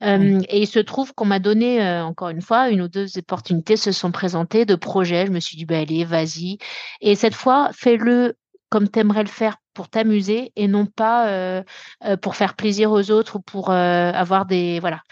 et 0.00 0.62
il 0.62 0.66
se 0.66 0.78
trouve 0.80 1.14
qu'on 1.14 1.26
m'a 1.26 1.38
donné, 1.38 1.80
encore 2.00 2.30
une 2.30 2.42
fois, 2.42 2.70
une 2.70 2.82
ou 2.82 2.88
deux 2.88 3.18
opportunités 3.18 3.76
se 3.76 3.92
sont 3.92 4.10
présentées 4.10 4.64
de 4.64 4.74
projets. 4.74 5.26
Je 5.26 5.32
me 5.32 5.40
suis 5.40 5.56
dit, 5.56 5.64
bah, 5.64 5.78
allez, 5.78 6.04
vas-y. 6.04 6.58
Et 7.00 7.14
cette 7.14 7.34
fois, 7.34 7.70
fais-le 7.72 8.34
comme 8.70 8.88
tu 8.88 9.00
aimerais 9.00 9.24
le 9.24 9.28
faire 9.28 9.56
pour 9.74 9.88
t'amuser 9.88 10.52
et 10.56 10.68
non 10.68 10.86
pas 10.86 11.28
euh, 11.28 11.62
euh, 12.04 12.16
pour 12.16 12.36
faire 12.36 12.54
plaisir 12.54 12.90
aux 12.90 13.10
autres 13.10 13.36
ou 13.36 13.40
pour 13.40 13.70
euh, 13.70 14.12
avoir 14.12 14.46
des 14.46 14.80
voilà 14.80 15.02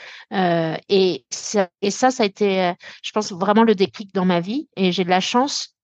et 0.89 1.27
ça, 1.31 1.69
et 1.83 1.91
ça 1.91 2.11
ça 2.11 2.23
a 2.23 2.27
été 2.27 2.73
je 3.03 3.13
pense 3.13 3.33
vraiment 3.33 3.65
le 3.65 3.75
déclic 3.75 4.15
dans 4.15 4.25
ma 4.25 4.41
vie 4.41 4.69
et 4.77 4.93
j'ai 4.93 5.05
de 5.05 5.11
la 5.11 5.21
chance 5.21 5.75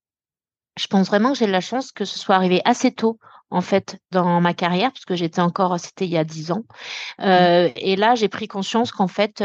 je 0.76 0.86
pense 0.86 1.08
vraiment 1.08 1.32
que 1.32 1.38
j'ai 1.38 1.46
de 1.46 1.52
la 1.52 1.60
chance 1.60 1.92
que 1.92 2.04
ce 2.04 2.18
soit 2.18 2.36
arrivé 2.36 2.62
assez 2.64 2.92
tôt 2.92 3.18
en 3.50 3.60
fait 3.60 3.98
dans 4.10 4.40
ma 4.40 4.54
carrière 4.54 4.92
parce 4.92 5.04
que 5.04 5.16
j'étais 5.16 5.40
encore 5.40 5.78
c'était 5.78 6.06
il 6.06 6.10
y 6.10 6.18
a 6.18 6.24
dix 6.24 6.52
ans 6.52 6.64
mmh. 7.18 7.24
et 7.76 7.96
là 7.96 8.14
j'ai 8.14 8.28
pris 8.28 8.48
conscience 8.48 8.92
qu'en 8.92 9.08
fait 9.08 9.42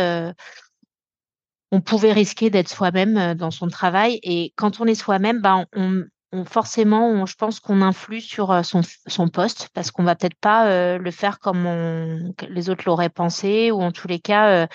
on 1.72 1.82
pouvait 1.82 2.14
risquer 2.14 2.50
d'être 2.50 2.70
soi-même 2.70 3.36
dans 3.36 3.52
son 3.52 3.68
travail 3.68 4.20
et 4.24 4.54
quand 4.56 4.80
on 4.80 4.86
est 4.86 4.96
soi-même 4.96 5.42
ben 5.42 5.66
on, 5.76 6.04
forcément, 6.46 7.26
je 7.26 7.36
pense 7.36 7.60
qu'on 7.60 7.82
influe 7.82 8.22
sur 8.22 8.64
son, 8.64 8.82
son 9.08 9.28
poste 9.28 9.70
parce 9.74 9.92
qu'on 9.92 10.04
va 10.04 10.16
peut-être 10.16 10.40
pas 10.40 10.98
le 10.98 11.12
faire 11.12 11.40
comme 11.40 12.34
les 12.50 12.70
autres 12.70 12.84
l'auraient 12.86 13.10
pensé 13.10 13.72
ou 13.72 13.82
en 13.82 13.92
tous 13.92 14.08
les 14.08 14.20
cas, 14.20 14.68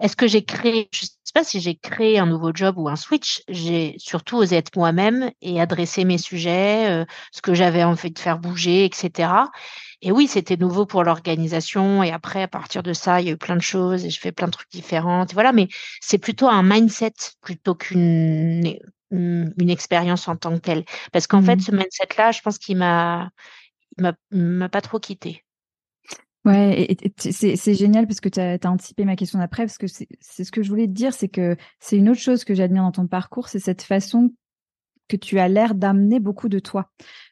est-ce 0.00 0.16
que 0.16 0.26
j'ai 0.26 0.44
créé, 0.44 0.88
je 0.92 1.06
sais 1.06 1.32
pas 1.34 1.44
si 1.44 1.60
j'ai 1.60 1.76
créé 1.76 2.18
un 2.18 2.26
nouveau 2.26 2.52
job 2.54 2.78
ou 2.78 2.88
un 2.88 2.96
switch, 2.96 3.42
j'ai 3.48 3.96
surtout 3.98 4.36
osé 4.36 4.56
être 4.56 4.76
moi-même 4.76 5.30
et 5.40 5.60
adresser 5.60 6.04
mes 6.04 6.18
sujets, 6.18 7.04
ce 7.32 7.42
que 7.42 7.54
j'avais 7.54 7.84
envie 7.84 8.10
de 8.10 8.18
faire 8.18 8.38
bouger, 8.38 8.84
etc. 8.84 9.50
Et 10.00 10.12
oui, 10.12 10.28
c'était 10.28 10.56
nouveau 10.56 10.86
pour 10.86 11.02
l'organisation. 11.02 12.04
Et 12.04 12.12
après, 12.12 12.42
à 12.42 12.48
partir 12.48 12.84
de 12.84 12.92
ça, 12.92 13.20
il 13.20 13.26
y 13.26 13.30
a 13.30 13.32
eu 13.32 13.36
plein 13.36 13.56
de 13.56 13.62
choses 13.62 14.04
et 14.04 14.10
je 14.10 14.20
fais 14.20 14.30
plein 14.30 14.46
de 14.46 14.52
trucs 14.52 14.70
différents. 14.70 15.26
Voilà, 15.32 15.52
mais 15.52 15.66
c'est 16.00 16.18
plutôt 16.18 16.46
un 16.48 16.62
mindset 16.62 17.14
plutôt 17.40 17.74
qu'une 17.74 18.78
une 19.10 19.70
expérience 19.70 20.28
en 20.28 20.36
tant 20.36 20.54
que 20.54 20.60
telle. 20.60 20.84
Parce 21.12 21.26
qu'en 21.26 21.42
fait, 21.42 21.56
mmh. 21.56 21.60
ce 21.60 21.72
mindset-là, 21.72 22.32
je 22.32 22.40
pense 22.42 22.58
qu'il 22.58 22.76
m'a, 22.76 23.30
m'a 24.30 24.68
pas 24.68 24.80
trop 24.80 24.98
quitté. 24.98 25.44
Ouais, 26.44 26.96
c'est 27.18 27.74
génial 27.74 28.06
parce 28.06 28.20
que 28.20 28.28
tu 28.28 28.40
as, 28.40 28.58
anticipé 28.64 29.04
ma 29.04 29.16
question 29.16 29.38
d'après, 29.38 29.64
parce 29.64 29.76
que 29.76 29.86
c'est 29.86 30.44
ce 30.44 30.50
que 30.50 30.62
je 30.62 30.70
voulais 30.70 30.86
te 30.86 30.92
dire, 30.92 31.12
c'est 31.12 31.28
que 31.28 31.56
c'est 31.78 31.96
une 31.96 32.08
autre 32.08 32.20
chose 32.20 32.44
que 32.44 32.54
j'admire 32.54 32.84
dans 32.84 32.92
ton 32.92 33.06
parcours, 33.06 33.48
c'est 33.48 33.58
cette 33.58 33.82
façon 33.82 34.32
que 35.08 35.16
tu 35.16 35.38
as 35.38 35.48
l'air 35.48 35.74
d'amener 35.74 36.20
beaucoup 36.20 36.48
de 36.48 36.58
toi 36.58 36.90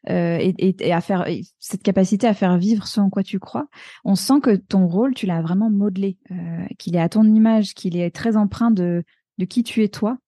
euh, 0.09 0.39
et, 0.41 0.93
à 0.93 1.01
faire 1.01 1.27
cette 1.59 1.83
capacité 1.83 2.27
à 2.27 2.35
faire 2.35 2.59
vivre 2.59 2.87
ce 2.87 3.01
en 3.01 3.11
quoi 3.11 3.23
tu 3.23 3.39
crois. 3.39 3.69
On 4.05 4.17
sent 4.17 4.41
que 4.43 4.57
ton 4.57 4.87
rôle, 4.87 5.15
tu 5.15 5.27
l'as 5.27 5.43
vraiment 5.43 5.71
modelé, 5.71 6.19
euh, 6.31 6.67
qu'il 6.79 6.97
est 6.97 7.01
à 7.01 7.09
ton 7.09 7.25
image, 7.25 7.75
qu'il 7.75 7.97
est 7.97 8.11
très 8.11 8.37
empreint 8.37 8.71
de, 8.71 9.05
de 9.39 9.45
qui 9.45 9.63
tu 9.63 9.83
es 9.83 9.89
toi 9.89 10.19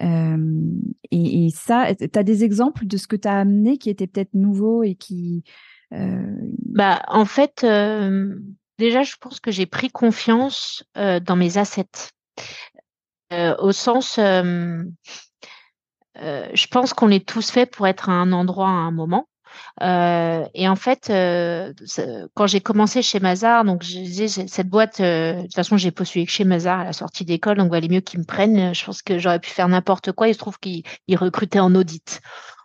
et, 0.00 1.48
ça, 1.54 1.94
tu 1.94 2.18
as 2.18 2.22
des 2.22 2.44
exemples 2.44 2.86
de 2.86 2.96
ce 2.96 3.06
que 3.06 3.16
tu 3.16 3.28
as 3.28 3.38
amené 3.38 3.78
qui 3.78 3.90
était 3.90 4.06
peut-être 4.06 4.34
nouveau 4.34 4.82
et 4.82 4.94
qui... 4.94 5.44
Bah, 5.90 7.02
en 7.08 7.24
fait, 7.24 7.66
déjà, 8.78 9.02
je 9.02 9.16
pense 9.20 9.40
que 9.40 9.50
j'ai 9.50 9.66
pris 9.66 9.90
confiance 9.90 10.84
dans 10.94 11.36
mes 11.36 11.58
assets. 11.58 12.10
Au 13.30 13.72
sens, 13.72 14.16
je 14.18 14.84
pense 16.70 16.92
qu'on 16.94 17.10
est 17.10 17.26
tous 17.26 17.50
faits 17.50 17.72
pour 17.72 17.86
être 17.86 18.08
à 18.08 18.12
un 18.12 18.32
endroit 18.32 18.68
à 18.68 18.72
un 18.72 18.90
moment. 18.90 19.28
Euh, 19.82 20.44
et 20.54 20.68
en 20.68 20.76
fait, 20.76 21.10
euh, 21.10 21.72
quand 22.34 22.46
j'ai 22.46 22.60
commencé 22.60 23.02
chez 23.02 23.20
Mazar, 23.20 23.64
donc 23.64 23.82
je 23.82 23.98
disais 23.98 24.28
cette 24.28 24.68
boîte, 24.68 25.00
euh, 25.00 25.34
de 25.34 25.42
toute 25.42 25.54
façon, 25.54 25.76
j'ai 25.76 25.90
postulé 25.90 26.26
chez 26.26 26.44
Mazar 26.44 26.80
à 26.80 26.84
la 26.84 26.92
sortie 26.92 27.24
d'école, 27.24 27.56
donc 27.56 27.66
il 27.66 27.70
valait 27.70 27.88
mieux 27.88 28.00
qu'ils 28.00 28.20
me 28.20 28.24
prennent. 28.24 28.74
Je 28.74 28.84
pense 28.84 29.02
que 29.02 29.18
j'aurais 29.18 29.40
pu 29.40 29.50
faire 29.50 29.68
n'importe 29.68 30.12
quoi. 30.12 30.28
Il 30.28 30.34
se 30.34 30.38
trouve 30.38 30.58
qu'ils 30.58 30.84
recrutaient 31.16 31.60
en 31.60 31.74
audit. 31.74 32.20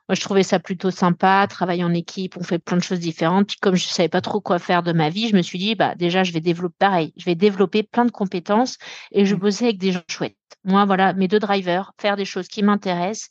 Moi, 0.07 0.15
je 0.15 0.21
trouvais 0.21 0.43
ça 0.43 0.59
plutôt 0.59 0.91
sympa, 0.91 1.47
travailler 1.49 1.83
en 1.83 1.93
équipe, 1.93 2.37
on 2.37 2.43
fait 2.43 2.59
plein 2.59 2.77
de 2.77 2.83
choses 2.83 2.99
différentes. 2.99 3.47
Puis 3.47 3.57
comme 3.59 3.75
je 3.75 3.87
savais 3.87 4.09
pas 4.09 4.21
trop 4.21 4.39
quoi 4.39 4.59
faire 4.59 4.83
de 4.83 4.93
ma 4.93 5.09
vie, 5.09 5.29
je 5.29 5.35
me 5.35 5.41
suis 5.41 5.57
dit, 5.57 5.73
bah 5.73 5.95
déjà, 5.95 6.23
je 6.23 6.31
vais 6.31 6.41
développer 6.41 6.75
pareil, 6.77 7.13
je 7.17 7.25
vais 7.25 7.33
développer 7.33 7.81
plein 7.81 8.05
de 8.05 8.11
compétences 8.11 8.77
et 9.11 9.25
je 9.25 9.33
mmh. 9.35 9.39
bossais 9.39 9.65
avec 9.65 9.77
des 9.79 9.91
gens 9.93 10.03
chouettes. 10.07 10.35
Moi, 10.63 10.85
voilà, 10.85 11.13
mes 11.13 11.27
deux 11.27 11.39
drivers, 11.39 11.91
faire 11.99 12.17
des 12.17 12.25
choses 12.25 12.47
qui 12.47 12.61
m'intéressent, 12.61 13.29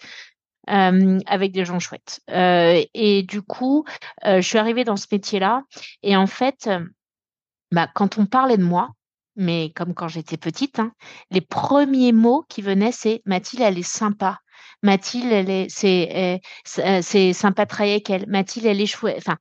euh, 0.70 1.18
avec 1.26 1.52
des 1.52 1.64
gens 1.64 1.78
chouettes. 1.78 2.20
Euh, 2.30 2.82
et 2.94 3.22
du 3.22 3.42
coup, 3.42 3.84
euh, 4.24 4.40
je 4.40 4.46
suis 4.46 4.58
arrivée 4.58 4.84
dans 4.84 4.96
ce 4.96 5.06
métier-là. 5.10 5.62
Et 6.02 6.16
en 6.16 6.26
fait, 6.26 6.68
bah, 7.70 7.88
quand 7.94 8.18
on 8.18 8.26
parlait 8.26 8.56
de 8.56 8.64
moi, 8.64 8.90
mais 9.36 9.72
comme 9.74 9.94
quand 9.94 10.08
j'étais 10.08 10.36
petite, 10.36 10.78
hein, 10.78 10.92
les 11.30 11.40
premiers 11.40 12.12
mots 12.12 12.44
qui 12.48 12.62
venaient, 12.62 12.92
c'est 12.92 13.20
Mathilde, 13.26 13.62
elle 13.62 13.78
est 13.78 13.82
sympa. 13.82 14.38
Mathilde, 14.82 15.32
elle 15.32 15.50
est, 15.50 15.66
c'est, 15.70 16.40
c'est 16.64 17.32
sympa 17.32 17.64
de 17.64 17.68
travailler 17.68 17.94
avec 17.94 18.10
elle. 18.10 18.26
Mathilde, 18.28 18.66
elle 18.66 18.80
est 18.80 18.86
chouette. 18.86 19.16
Enfin, 19.18 19.38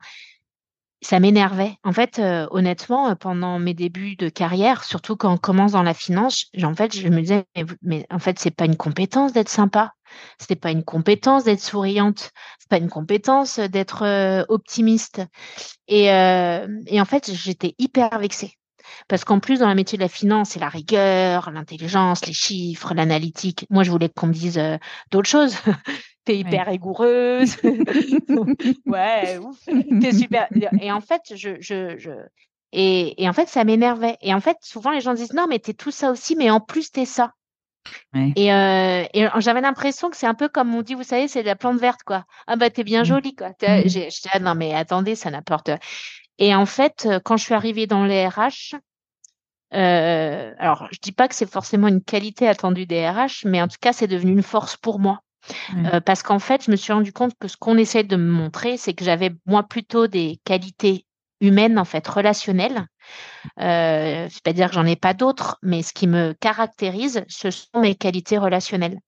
ça 1.05 1.19
m'énervait. 1.19 1.77
En 1.83 1.91
fait, 1.93 2.19
euh, 2.19 2.47
honnêtement, 2.51 3.09
euh, 3.09 3.15
pendant 3.15 3.59
mes 3.59 3.73
débuts 3.73 4.15
de 4.15 4.29
carrière, 4.29 4.83
surtout 4.83 5.15
quand 5.15 5.33
on 5.33 5.37
commence 5.37 5.73
dans 5.73 5.83
la 5.83 5.93
finance, 5.93 6.45
en 6.63 6.73
fait, 6.75 6.95
je 6.97 7.07
me 7.07 7.21
disais, 7.21 7.45
mais, 7.81 8.05
en 8.09 8.19
fait, 8.19 8.39
c'est 8.39 8.51
pas 8.51 8.65
une 8.65 8.77
compétence 8.77 9.33
d'être 9.33 9.49
sympa. 9.49 9.93
C'est 10.39 10.55
pas 10.55 10.71
une 10.71 10.83
compétence 10.83 11.43
d'être 11.43 11.61
souriante. 11.61 12.31
C'est 12.59 12.69
pas 12.69 12.77
une 12.77 12.89
compétence 12.89 13.59
d'être 13.59 14.03
euh, 14.03 14.43
optimiste. 14.47 15.21
Et, 15.87 16.05
et 16.05 17.01
en 17.01 17.05
fait, 17.05 17.31
j'étais 17.33 17.75
hyper 17.77 18.17
vexée. 18.19 18.53
Parce 19.07 19.23
qu'en 19.25 19.39
plus, 19.39 19.59
dans 19.59 19.69
le 19.69 19.75
métier 19.75 19.97
de 19.97 20.03
la 20.03 20.09
finance, 20.09 20.51
c'est 20.51 20.59
la 20.59 20.69
rigueur, 20.69 21.51
l'intelligence, 21.51 22.25
les 22.25 22.33
chiffres, 22.33 22.93
l'analytique. 22.93 23.65
Moi, 23.69 23.83
je 23.83 23.91
voulais 23.91 24.09
qu'on 24.09 24.27
me 24.27 24.33
dise 24.33 24.61
d'autres 25.11 25.29
choses. 25.29 25.55
t'es 26.25 26.37
hyper 26.37 26.67
rigoureuse. 26.67 27.57
ouais, 28.85 29.37
ouf, 29.37 29.59
t'es 30.01 30.11
super. 30.11 30.47
Et 30.81 30.91
en 30.91 31.01
fait, 31.01 31.21
je, 31.35 31.57
je, 31.59 31.97
je... 31.97 32.11
Et, 32.71 33.21
et 33.23 33.29
en 33.29 33.33
fait, 33.33 33.47
ça 33.47 33.63
m'énervait. 33.63 34.17
Et 34.21 34.33
en 34.33 34.41
fait, 34.41 34.57
souvent, 34.61 34.91
les 34.91 35.01
gens 35.01 35.13
disent 35.13 35.33
non, 35.33 35.47
mais 35.47 35.59
t'es 35.59 35.73
tout 35.73 35.91
ça 35.91 36.11
aussi, 36.11 36.35
mais 36.35 36.49
en 36.49 36.59
plus, 36.59 36.91
t'es 36.91 37.05
ça. 37.05 37.33
Et, 38.13 38.53
euh, 38.53 39.03
et 39.13 39.27
j'avais 39.39 39.61
l'impression 39.61 40.09
que 40.09 40.15
c'est 40.15 40.25
un 40.27 40.33
peu 40.33 40.47
comme 40.47 40.73
on 40.73 40.81
dit, 40.81 40.93
vous 40.93 41.03
savez, 41.03 41.27
c'est 41.27 41.41
de 41.41 41.47
la 41.47 41.55
plante 41.55 41.79
verte, 41.79 42.03
quoi. 42.03 42.25
Ah 42.47 42.55
bah 42.55 42.69
t'es 42.69 42.83
bien 42.83 43.03
jolie, 43.03 43.35
quoi. 43.35 43.49
Mmh. 43.49 43.81
J'ai, 43.85 44.07
ah, 44.31 44.39
non 44.39 44.55
mais 44.55 44.73
attendez, 44.73 45.15
ça 45.15 45.29
n'importe. 45.31 45.69
Et 46.37 46.55
en 46.55 46.65
fait, 46.65 47.07
quand 47.25 47.37
je 47.37 47.43
suis 47.43 47.53
arrivée 47.53 47.85
dans 47.85 48.05
les 48.05 48.25
RH, 48.25 48.75
euh, 49.73 50.53
alors 50.59 50.87
je 50.91 50.99
dis 51.01 51.11
pas 51.11 51.27
que 51.27 51.35
c'est 51.35 51.49
forcément 51.49 51.87
une 51.87 52.03
qualité 52.03 52.47
attendue 52.47 52.85
des 52.85 53.07
RH, 53.07 53.45
mais 53.45 53.61
en 53.61 53.67
tout 53.67 53.77
cas 53.81 53.93
c'est 53.93 54.07
devenu 54.07 54.31
une 54.31 54.43
force 54.43 54.77
pour 54.77 54.99
moi. 54.99 55.21
Euh, 55.75 55.99
parce 56.01 56.23
qu'en 56.23 56.39
fait, 56.39 56.65
je 56.65 56.71
me 56.71 56.75
suis 56.75 56.93
rendu 56.93 57.11
compte 57.11 57.33
que 57.39 57.47
ce 57.47 57.57
qu'on 57.57 57.77
essaie 57.77 58.03
de 58.03 58.15
me 58.15 58.31
montrer, 58.31 58.77
c'est 58.77 58.93
que 58.93 59.05
j'avais 59.05 59.31
moi 59.45 59.63
plutôt 59.63 60.07
des 60.07 60.39
qualités 60.45 61.05
humaines, 61.41 61.77
en 61.77 61.85
fait, 61.85 62.07
relationnelles. 62.07 62.87
Euh, 63.59 64.27
C'est-à-dire 64.29 64.69
que 64.69 64.75
j'en 64.75 64.85
ai 64.85 64.95
pas 64.95 65.13
d'autres, 65.13 65.57
mais 65.61 65.81
ce 65.81 65.91
qui 65.93 66.07
me 66.07 66.33
caractérise, 66.39 67.25
ce 67.27 67.51
sont 67.51 67.81
mes 67.81 67.95
qualités 67.95 68.37
relationnelles. 68.37 68.99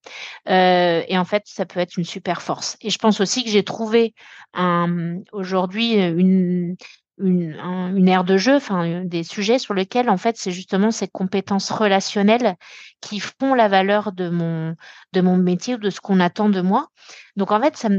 Euh, 0.49 1.03
et 1.07 1.17
en 1.17 1.25
fait, 1.25 1.43
ça 1.45 1.65
peut 1.65 1.79
être 1.79 1.97
une 1.97 2.03
super 2.03 2.41
force. 2.41 2.75
Et 2.81 2.89
je 2.89 2.97
pense 2.97 3.21
aussi 3.21 3.43
que 3.43 3.49
j'ai 3.49 3.63
trouvé 3.63 4.13
un, 4.53 5.19
aujourd'hui 5.31 5.93
une, 5.93 6.75
une, 7.17 7.55
une 7.95 8.07
aire 8.09 8.23
de 8.23 8.37
jeu, 8.37 8.55
enfin 8.55 9.03
des 9.05 9.23
sujets 9.23 9.59
sur 9.59 9.73
lesquels 9.73 10.09
en 10.09 10.17
fait 10.17 10.35
c'est 10.37 10.51
justement 10.51 10.91
ces 10.91 11.07
compétences 11.07 11.71
relationnelles 11.71 12.55
qui 13.01 13.19
font 13.19 13.53
la 13.53 13.67
valeur 13.67 14.11
de 14.11 14.29
mon 14.29 14.75
de 15.13 15.21
mon 15.21 15.37
métier 15.37 15.75
ou 15.75 15.77
de 15.77 15.89
ce 15.89 16.01
qu'on 16.01 16.19
attend 16.19 16.49
de 16.49 16.61
moi. 16.61 16.89
Donc 17.35 17.51
en 17.51 17.61
fait 17.61 17.77
ça 17.77 17.89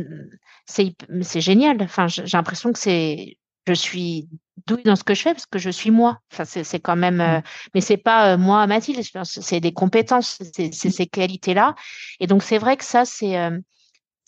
c'est 0.67 0.95
c'est 1.23 1.41
génial. 1.41 1.79
Enfin 1.83 2.09
j'ai 2.09 2.25
l'impression 2.33 2.73
que 2.73 2.79
c'est 2.79 3.39
je 3.67 3.73
suis 3.73 4.29
douée 4.67 4.83
dans 4.85 4.97
ce 4.97 5.05
que 5.05 5.15
je 5.15 5.23
fais 5.23 5.33
parce 5.33 5.47
que 5.47 5.59
je 5.59 5.71
suis 5.71 5.91
moi. 5.91 6.21
Enfin 6.33 6.45
c'est 6.45 6.65
c'est 6.65 6.81
quand 6.81 6.97
même 6.97 7.21
euh, 7.21 7.41
mais 7.75 7.81
c'est 7.81 7.97
pas 7.97 8.35
euh, 8.35 8.39
moi 8.39 8.67
Mathilde, 8.67 9.03
c'est 9.25 9.61
des 9.61 9.73
compétences, 9.73 10.39
c'est 10.53 10.73
ces 10.73 11.07
qualités 11.07 11.55
là. 11.55 11.75
Et 12.21 12.27
donc 12.27 12.43
c'est 12.43 12.59
vrai 12.59 12.77
que 12.77 12.85
ça 12.85 13.05
c'est 13.05 13.39
euh, 13.39 13.59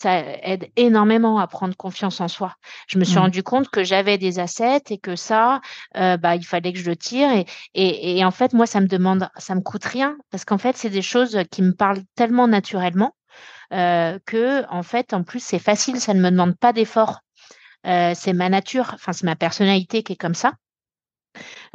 ça 0.01 0.21
aide 0.43 0.69
énormément 0.75 1.39
à 1.39 1.47
prendre 1.47 1.75
confiance 1.75 2.21
en 2.21 2.27
soi. 2.27 2.55
Je 2.87 2.97
me 2.97 3.03
suis 3.03 3.17
mmh. 3.17 3.19
rendu 3.19 3.43
compte 3.43 3.69
que 3.69 3.83
j'avais 3.83 4.17
des 4.17 4.39
assets 4.39 4.83
et 4.89 4.97
que 4.97 5.15
ça, 5.15 5.61
euh, 5.97 6.17
bah, 6.17 6.35
il 6.35 6.45
fallait 6.45 6.73
que 6.73 6.79
je 6.79 6.89
le 6.89 6.95
tire. 6.95 7.31
Et, 7.31 7.45
et, 7.73 8.17
et, 8.17 8.25
en 8.25 8.31
fait, 8.31 8.53
moi, 8.53 8.65
ça 8.65 8.79
me 8.79 8.87
demande, 8.87 9.29
ça 9.37 9.55
me 9.55 9.61
coûte 9.61 9.85
rien 9.85 10.17
parce 10.31 10.45
qu'en 10.45 10.57
fait, 10.57 10.77
c'est 10.77 10.89
des 10.89 11.01
choses 11.01 11.37
qui 11.51 11.61
me 11.61 11.73
parlent 11.73 12.01
tellement 12.15 12.47
naturellement 12.47 13.13
euh, 13.73 14.17
que, 14.25 14.65
en 14.69 14.83
fait, 14.83 15.13
en 15.13 15.23
plus, 15.23 15.43
c'est 15.43 15.59
facile, 15.59 15.99
ça 15.99 16.13
ne 16.13 16.21
me 16.21 16.31
demande 16.31 16.57
pas 16.57 16.73
d'effort. 16.73 17.19
Euh, 17.85 18.13
c'est 18.15 18.33
ma 18.33 18.49
nature, 18.49 18.91
enfin, 18.93 19.13
c'est 19.13 19.25
ma 19.25 19.35
personnalité 19.35 20.03
qui 20.03 20.13
est 20.13 20.17
comme 20.17 20.33
ça. 20.33 20.53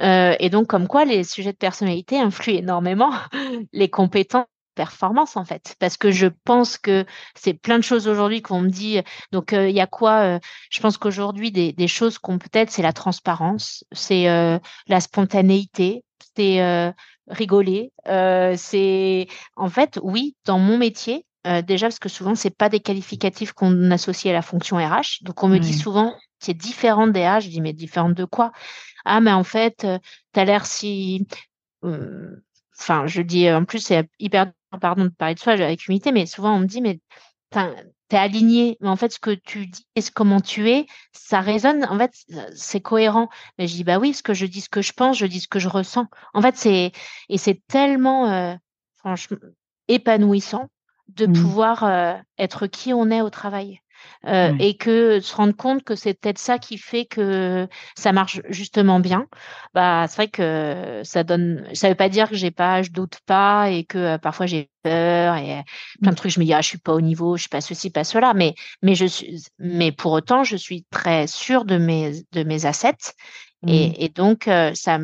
Euh, 0.00 0.34
et 0.40 0.50
donc, 0.50 0.66
comme 0.66 0.88
quoi, 0.88 1.04
les 1.04 1.24
sujets 1.24 1.52
de 1.52 1.56
personnalité 1.56 2.18
influent 2.18 2.58
énormément 2.58 3.12
les 3.72 3.88
compétences 3.88 4.46
performance 4.74 5.36
en 5.36 5.44
fait. 5.44 5.76
Parce 5.78 5.96
que 5.96 6.10
je 6.10 6.26
pense 6.44 6.78
que 6.78 7.04
c'est 7.34 7.54
plein 7.54 7.78
de 7.78 7.84
choses 7.84 8.08
aujourd'hui 8.08 8.42
qu'on 8.42 8.60
me 8.60 8.68
dit 8.68 9.00
donc 9.32 9.52
euh, 9.52 9.68
il 9.68 9.74
y 9.74 9.80
a 9.80 9.86
quoi 9.86 10.20
euh, 10.20 10.38
je 10.70 10.80
pense 10.80 10.98
qu'aujourd'hui 10.98 11.52
des, 11.52 11.72
des, 11.72 11.88
choses 11.88 12.18
qu'on 12.18 12.38
peut-être 12.38 12.70
c'est 12.70 12.82
la 12.82 12.92
transparence 12.92 13.84
c'est 13.92 14.28
euh, 14.28 14.58
la 14.86 15.00
spontanéité 15.00 16.04
c'est 16.36 16.92
rigoler 17.28 17.92
c'est 18.06 19.28
en 19.56 19.68
fait 19.68 19.98
oui 20.02 20.36
dans 20.44 20.58
mon 20.58 20.76
métier 20.76 21.24
déjà 21.66 21.86
parce 21.86 21.98
que 21.98 22.08
souvent 22.08 22.34
c'est 22.34 22.50
pas 22.50 22.68
des 22.68 22.80
qualificatifs 22.80 23.52
qu'on 23.52 23.90
associe 23.90 24.30
à 24.30 24.34
la 24.34 24.42
fonction 24.42 24.76
RH 24.76 25.22
donc 25.22 25.42
on 25.42 25.48
me 25.48 25.58
dit 25.58 25.72
souvent 25.72 26.14
c'est 26.40 26.54
différent 26.54 27.06
des 27.06 27.26
RH 27.26 27.42
je 27.42 27.48
dis 27.50 27.60
mais 27.60 27.72
différente 27.72 28.14
de 28.14 28.24
quoi? 28.24 28.52
Ah 29.04 29.20
mais 29.20 29.32
en 29.32 29.44
fait 29.44 29.86
tu 30.32 30.40
as 30.40 30.44
l'air 30.44 30.66
si 30.66 31.26
enfin, 32.78 33.06
je 33.06 33.22
dis, 33.22 33.50
en 33.50 33.64
plus, 33.64 33.80
c'est 33.80 34.08
hyper 34.18 34.52
pardon 34.80 35.04
de 35.04 35.08
parler 35.08 35.34
de 35.34 35.40
soi 35.40 35.52
avec 35.52 35.86
humilité, 35.86 36.12
mais 36.12 36.26
souvent 36.26 36.56
on 36.56 36.60
me 36.60 36.66
dit, 36.66 36.80
mais 36.80 36.98
t'es 38.08 38.16
aligné, 38.16 38.76
mais 38.80 38.88
en 38.88 38.96
fait, 38.96 39.12
ce 39.12 39.18
que 39.18 39.30
tu 39.30 39.66
dis 39.66 39.86
et 39.94 40.02
comment 40.14 40.40
tu 40.40 40.68
es, 40.70 40.86
ça 41.12 41.40
résonne, 41.40 41.84
en 41.88 41.98
fait, 41.98 42.12
c'est 42.54 42.80
cohérent. 42.80 43.28
Mais 43.58 43.66
je 43.66 43.74
dis, 43.74 43.84
bah 43.84 43.98
oui, 43.98 44.14
ce 44.14 44.22
que 44.22 44.34
je 44.34 44.46
dis, 44.46 44.60
ce 44.60 44.68
que 44.68 44.82
je 44.82 44.92
pense, 44.92 45.18
je 45.18 45.26
dis 45.26 45.40
ce 45.40 45.48
que 45.48 45.58
je 45.58 45.68
ressens. 45.68 46.06
En 46.32 46.42
fait, 46.42 46.56
c'est, 46.56 46.92
et 47.28 47.38
c'est 47.38 47.62
tellement, 47.66 48.30
euh, 48.30 48.54
franchement, 48.96 49.38
épanouissant 49.88 50.68
de 51.08 51.26
mmh. 51.26 51.32
pouvoir 51.32 51.84
euh, 51.84 52.14
être 52.38 52.66
qui 52.66 52.92
on 52.92 53.10
est 53.10 53.20
au 53.20 53.30
travail. 53.30 53.80
Euh, 54.26 54.54
et 54.58 54.76
que 54.76 55.20
se 55.20 55.34
rendre 55.36 55.54
compte 55.54 55.84
que 55.84 55.94
c'est 55.94 56.14
peut-être 56.14 56.38
ça 56.38 56.58
qui 56.58 56.78
fait 56.78 57.04
que 57.04 57.68
ça 57.94 58.12
marche 58.12 58.40
justement 58.48 58.98
bien. 58.98 59.26
Bah, 59.74 60.06
c'est 60.08 60.16
vrai 60.16 60.28
que 60.28 61.02
ça 61.04 61.24
donne. 61.24 61.68
Ça 61.74 61.90
veut 61.90 61.94
pas 61.94 62.08
dire 62.08 62.30
que 62.30 62.36
j'ai 62.36 62.50
pas, 62.50 62.82
je 62.82 62.90
doute 62.90 63.18
pas 63.26 63.70
et 63.70 63.84
que 63.84 63.98
euh, 63.98 64.18
parfois 64.18 64.46
j'ai 64.46 64.70
peur 64.82 65.36
et 65.36 65.62
plein 66.00 66.12
de 66.12 66.16
trucs. 66.16 66.32
Je 66.32 66.40
me 66.40 66.44
dis 66.46 66.54
ah, 66.54 66.62
je 66.62 66.68
suis 66.68 66.78
pas 66.78 66.94
au 66.94 67.02
niveau, 67.02 67.36
je 67.36 67.42
suis 67.42 67.48
pas 67.50 67.60
ceci, 67.60 67.90
pas 67.90 68.04
cela. 68.04 68.32
Mais 68.32 68.54
mais 68.82 68.94
je 68.94 69.04
suis, 69.04 69.42
mais 69.58 69.92
pour 69.92 70.12
autant, 70.12 70.42
je 70.42 70.56
suis 70.56 70.86
très 70.90 71.26
sûre 71.26 71.66
de 71.66 71.76
mes 71.76 72.22
de 72.32 72.44
mes 72.44 72.64
assets. 72.64 73.12
Et, 73.66 73.88
mmh. 73.88 73.92
et, 73.96 74.08
donc, 74.10 74.46
euh, 74.46 74.72
ça, 74.74 74.98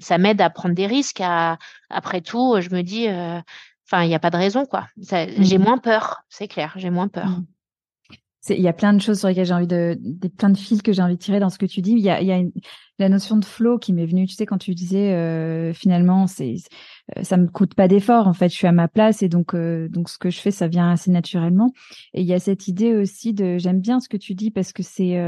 ça 0.00 0.18
m'aide 0.18 0.42
à 0.42 0.50
prendre 0.50 0.74
des 0.74 0.86
risques. 0.86 1.22
À, 1.22 1.56
après 1.88 2.20
tout, 2.20 2.60
je 2.60 2.68
me 2.68 2.82
dis, 2.82 3.08
enfin, 3.08 4.02
il 4.02 4.08
n'y 4.08 4.14
a 4.14 4.18
pas 4.18 4.28
de 4.28 4.36
raison, 4.36 4.66
quoi. 4.66 4.86
J'ai 4.98 5.56
mmh. 5.56 5.62
moins 5.62 5.78
peur, 5.78 6.18
c'est 6.28 6.46
clair, 6.46 6.74
j'ai 6.76 6.90
moins 6.90 7.08
peur. 7.08 7.28
Mmh 7.28 7.46
il 8.50 8.60
y 8.60 8.68
a 8.68 8.72
plein 8.72 8.92
de 8.92 9.00
choses 9.00 9.18
sur 9.18 9.28
lesquelles 9.28 9.46
j'ai 9.46 9.54
envie 9.54 9.66
de, 9.66 9.96
des, 10.00 10.28
plein 10.28 10.50
de 10.50 10.58
fils 10.58 10.82
que 10.82 10.92
j'ai 10.92 11.02
envie 11.02 11.16
de 11.16 11.20
tirer 11.20 11.40
dans 11.40 11.50
ce 11.50 11.58
que 11.58 11.66
tu 11.66 11.80
dis. 11.80 11.92
Il 11.92 12.00
y 12.00 12.10
a, 12.10 12.20
il 12.20 12.26
y 12.26 12.32
a 12.32 12.40
la 12.98 13.08
notion 13.08 13.36
de 13.36 13.44
flow 13.44 13.78
qui 13.78 13.92
m'est 13.92 14.06
venue. 14.06 14.26
Tu 14.26 14.34
sais, 14.34 14.46
quand 14.46 14.58
tu 14.58 14.74
disais 14.74 15.12
euh, 15.12 15.72
finalement, 15.72 16.26
c'est, 16.26 16.56
euh, 17.16 17.22
ça 17.22 17.36
me 17.36 17.46
coûte 17.48 17.74
pas 17.74 17.88
d'effort. 17.88 18.26
En 18.28 18.32
fait, 18.32 18.48
je 18.48 18.54
suis 18.54 18.66
à 18.66 18.72
ma 18.72 18.88
place 18.88 19.22
et 19.22 19.28
donc, 19.28 19.54
euh, 19.54 19.88
donc 19.88 20.08
ce 20.08 20.18
que 20.18 20.30
je 20.30 20.38
fais, 20.38 20.50
ça 20.50 20.68
vient 20.68 20.90
assez 20.90 21.10
naturellement. 21.10 21.72
Et 22.14 22.22
il 22.22 22.26
y 22.26 22.34
a 22.34 22.38
cette 22.38 22.68
idée 22.68 22.94
aussi 22.94 23.34
de, 23.34 23.58
j'aime 23.58 23.80
bien 23.80 24.00
ce 24.00 24.08
que 24.08 24.16
tu 24.16 24.34
dis 24.34 24.50
parce 24.50 24.72
que 24.72 24.82
c'est 24.82 25.18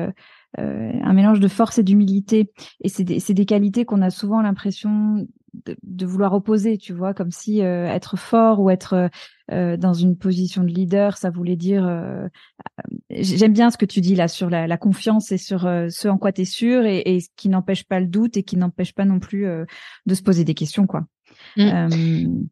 euh, 0.59 0.93
un 1.03 1.13
mélange 1.13 1.41
de 1.41 1.49
force 1.49 1.79
et 1.79 1.83
d'humilité. 1.83 2.51
Et 2.83 2.89
c'est 2.89 3.05
des, 3.05 3.21
des 3.21 3.47
qualités 3.47 3.85
qu'on 3.85 4.03
a 4.03 4.11
souvent 4.11 4.41
l'impression 4.41 5.27
de, 5.55 6.07
vouloir 6.07 6.33
opposer, 6.33 6.79
tu 6.79 6.93
vois, 6.93 7.15
comme 7.15 7.31
si 7.31 7.63
euh, 7.63 7.87
être 7.87 8.17
fort 8.17 8.61
ou 8.61 8.71
être 8.71 9.11
euh, 9.51 9.77
dans 9.77 9.93
une 9.93 10.17
position 10.17 10.63
de 10.63 10.69
leader, 10.69 11.17
ça 11.17 11.31
voulait 11.31 11.57
dire. 11.57 11.87
Euh, 11.87 12.29
j'aime 13.11 13.53
bien 13.53 13.71
ce 13.71 13.79
que 13.79 13.87
tu 13.87 14.01
dis 14.01 14.15
là 14.15 14.29
sur 14.29 14.51
la, 14.51 14.77
confiance 14.77 15.33
et 15.33 15.39
sur 15.39 15.63
ce 15.63 16.09
en 16.09 16.19
quoi 16.19 16.33
tu 16.33 16.43
es 16.43 16.45
sûr 16.45 16.85
et, 16.85 17.03
et, 17.05 17.21
ce 17.21 17.29
qui 17.37 17.49
n'empêche 17.49 17.85
pas 17.85 18.01
le 18.01 18.07
doute 18.07 18.37
et 18.37 18.43
qui 18.43 18.57
n'empêche 18.57 18.95
pas 18.95 19.05
non 19.05 19.19
plus 19.19 19.47
de 20.07 20.15
se 20.15 20.23
poser 20.23 20.45
des 20.45 20.55
questions, 20.55 20.87
quoi. 20.87 21.07
Mmh. 21.57 22.47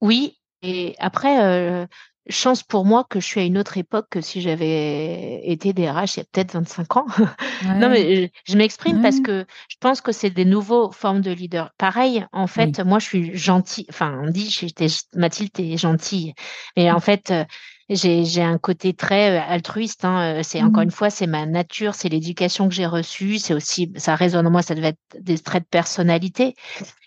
Oui, 0.00 0.38
et 0.62 0.94
après, 0.98 1.86
chance 2.28 2.62
pour 2.62 2.84
moi 2.84 3.04
que 3.08 3.20
je 3.20 3.26
suis 3.26 3.40
à 3.40 3.44
une 3.44 3.58
autre 3.58 3.78
époque 3.78 4.06
que 4.10 4.20
si 4.20 4.40
j'avais 4.40 5.42
été 5.44 5.72
DRH 5.72 6.16
il 6.16 6.20
y 6.20 6.22
a 6.22 6.24
peut-être 6.30 6.52
25 6.52 6.96
ans. 6.96 7.06
non, 7.64 7.88
mais 7.88 8.30
je, 8.44 8.56
m'exprime 8.56 9.02
parce 9.02 9.20
que 9.20 9.44
je 9.68 9.76
pense 9.80 10.00
que 10.00 10.12
c'est 10.12 10.30
des 10.30 10.44
nouveaux 10.44 10.92
formes 10.92 11.20
de 11.20 11.32
leader. 11.32 11.72
Pareil, 11.78 12.26
en 12.32 12.46
fait, 12.46 12.80
moi, 12.80 12.98
je 12.98 13.06
suis 13.06 13.36
gentille. 13.36 13.86
Enfin, 13.90 14.20
on 14.22 14.30
dit, 14.30 14.48
j'étais 14.50 14.86
Mathilde, 15.14 15.52
t'es 15.52 15.76
gentille. 15.76 16.34
Mais 16.76 16.90
en 16.90 17.00
fait, 17.00 17.30
euh, 17.30 17.44
j'ai 17.88 18.42
un 18.42 18.58
côté 18.58 18.94
très 18.94 19.38
euh, 19.38 19.42
altruiste. 19.42 20.04
Hein. 20.04 20.38
Euh, 20.38 20.40
c'est 20.44 20.62
encore 20.62 20.82
mmh. 20.82 20.86
une 20.86 20.90
fois, 20.92 21.10
c'est 21.10 21.26
ma 21.26 21.46
nature, 21.46 21.94
c'est 21.94 22.08
l'éducation 22.08 22.68
que 22.68 22.74
j'ai 22.74 22.86
reçue. 22.86 23.38
C'est 23.38 23.54
aussi, 23.54 23.92
ça 23.96 24.14
résonne 24.14 24.46
en 24.46 24.50
moi. 24.50 24.62
Ça 24.62 24.74
devait 24.74 24.88
être 24.88 25.18
des 25.20 25.38
traits 25.38 25.64
de 25.64 25.68
personnalité. 25.68 26.54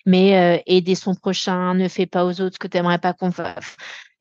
Mais 0.05 0.63
aider 0.67 0.93
son 0.93 1.15
prochain, 1.15 1.73
ne 1.73 1.87
fais 1.87 2.05
pas 2.05 2.25
aux 2.25 2.39
autres 2.39 2.53
ce 2.55 2.59
que 2.59 2.67
tu 2.67 2.77
n'aimerais 2.77 2.99
pas 2.99 3.13
qu'on 3.13 3.31
fasse. 3.31 3.75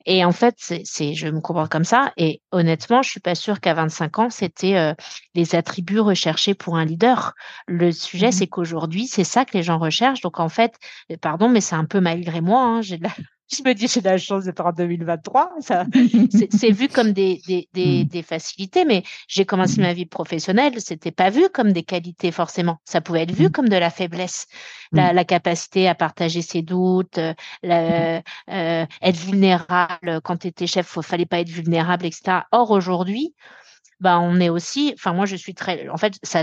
Et 0.06 0.24
en 0.24 0.32
fait, 0.32 0.56
c'est, 0.84 1.14
je 1.14 1.28
me 1.28 1.40
comprends 1.40 1.66
comme 1.66 1.84
ça. 1.84 2.12
Et 2.16 2.42
honnêtement, 2.52 3.02
je 3.02 3.10
suis 3.10 3.20
pas 3.20 3.34
sûre 3.34 3.60
qu'à 3.60 3.74
25 3.74 4.18
ans, 4.18 4.30
c'était 4.30 4.76
euh, 4.76 4.94
les 5.34 5.54
attributs 5.54 6.00
recherchés 6.00 6.54
pour 6.54 6.76
un 6.76 6.84
leader. 6.84 7.34
Le 7.66 7.90
sujet, 7.92 8.28
mmh 8.28 8.32
c'est 8.32 8.46
qu'aujourd'hui, 8.46 9.06
c'est 9.06 9.24
ça 9.24 9.44
que 9.44 9.56
les 9.56 9.62
gens 9.62 9.78
recherchent. 9.78 10.20
Donc 10.20 10.40
en 10.40 10.48
fait, 10.48 10.74
pardon, 11.20 11.48
mais 11.48 11.60
c'est 11.60 11.76
un 11.76 11.84
peu 11.86 12.00
malgré 12.00 12.40
moi. 12.40 12.62
Hein, 12.62 12.82
j'ai 12.82 12.98
de 12.98 13.04
la, 13.04 13.10
je 13.52 13.62
me 13.62 13.74
dis 13.74 13.88
j'ai 13.88 14.00
la 14.00 14.18
chance 14.18 14.44
d'être 14.44 14.64
en 14.64 14.72
2023. 14.72 15.52
Ça, 15.60 15.84
c'est 16.50 16.70
vu 16.70 16.88
comme 16.88 17.12
des, 17.12 17.40
des, 17.46 17.68
des, 17.72 18.04
mm. 18.04 18.08
des, 18.08 18.22
facilités, 18.22 18.84
mais 18.84 19.02
j'ai 19.28 19.44
commencé 19.44 19.80
mm. 19.80 19.84
ma 19.84 19.92
vie 19.92 20.06
professionnelle, 20.06 20.80
c'était 20.80 21.10
pas 21.10 21.30
vu 21.30 21.48
comme 21.52 21.72
des 21.72 21.82
qualités 21.82 22.32
forcément. 22.32 22.78
Ça 22.84 23.00
pouvait 23.00 23.22
être 23.22 23.32
vu 23.32 23.46
mm. 23.46 23.50
comme 23.50 23.68
de 23.68 23.76
la 23.76 23.90
faiblesse, 23.90 24.46
la, 24.92 25.12
la, 25.12 25.24
capacité 25.24 25.88
à 25.88 25.94
partager 25.94 26.42
ses 26.42 26.62
doutes, 26.62 27.18
la, 27.62 28.22
euh, 28.50 28.86
être 29.02 29.18
vulnérable. 29.18 30.20
Quand 30.22 30.38
tu 30.38 30.48
étais 30.48 30.66
chef, 30.66 30.94
il 30.96 31.02
fallait 31.02 31.26
pas 31.26 31.40
être 31.40 31.50
vulnérable, 31.50 32.06
etc. 32.06 32.40
Or 32.52 32.70
aujourd'hui, 32.70 33.34
bah, 34.00 34.18
on 34.20 34.40
est 34.40 34.48
aussi, 34.48 34.92
enfin 34.94 35.12
moi 35.12 35.24
je 35.26 35.36
suis 35.36 35.54
très, 35.54 35.88
en 35.88 35.96
fait, 35.96 36.14
ça, 36.22 36.42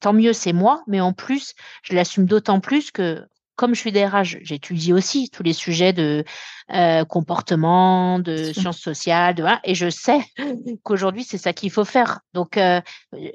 tant 0.00 0.12
mieux 0.12 0.32
c'est 0.32 0.52
moi, 0.52 0.82
mais 0.86 1.00
en 1.00 1.12
plus 1.12 1.54
je 1.82 1.94
l'assume 1.94 2.26
d'autant 2.26 2.60
plus 2.60 2.90
que 2.90 3.24
comme 3.60 3.74
je 3.74 3.80
suis 3.80 3.92
DRH, 3.92 4.38
j'étudie 4.40 4.94
aussi 4.94 5.28
tous 5.28 5.42
les 5.42 5.52
sujets 5.52 5.92
de 5.92 6.24
euh, 6.72 7.04
comportement, 7.04 8.18
de 8.18 8.54
sciences 8.54 8.80
sociales, 8.80 9.34
de, 9.34 9.44
et 9.64 9.74
je 9.74 9.90
sais 9.90 10.22
qu'aujourd'hui, 10.82 11.24
c'est 11.24 11.36
ça 11.36 11.52
qu'il 11.52 11.70
faut 11.70 11.84
faire. 11.84 12.20
Donc, 12.32 12.56
euh, 12.56 12.80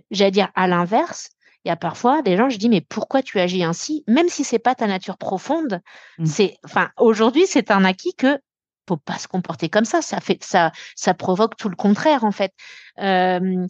j'allais 0.09 0.31
dire 0.31 0.49
à 0.55 0.67
l'inverse, 0.67 1.29
il 1.63 1.67
y 1.67 1.71
a 1.71 1.75
parfois 1.75 2.23
des 2.23 2.37
gens, 2.37 2.49
je 2.49 2.57
dis, 2.57 2.69
mais 2.69 2.81
pourquoi 2.81 3.21
tu 3.21 3.39
agis 3.39 3.63
ainsi? 3.63 4.03
Même 4.07 4.27
si 4.27 4.43
c'est 4.43 4.57
pas 4.57 4.73
ta 4.73 4.87
nature 4.87 5.19
profonde, 5.19 5.79
mmh. 6.17 6.25
c'est, 6.25 6.57
enfin, 6.65 6.89
aujourd'hui, 6.97 7.45
c'est 7.45 7.69
un 7.69 7.85
acquis 7.85 8.15
que 8.15 8.39
faut 8.87 8.97
pas 8.97 9.17
se 9.17 9.27
comporter 9.27 9.69
comme 9.69 9.85
ça. 9.85 10.01
Ça 10.01 10.19
fait, 10.19 10.43
ça, 10.43 10.71
ça 10.95 11.13
provoque 11.13 11.55
tout 11.57 11.69
le 11.69 11.75
contraire 11.75 12.23
en 12.23 12.31
fait. 12.31 12.51
Euh, 12.99 13.67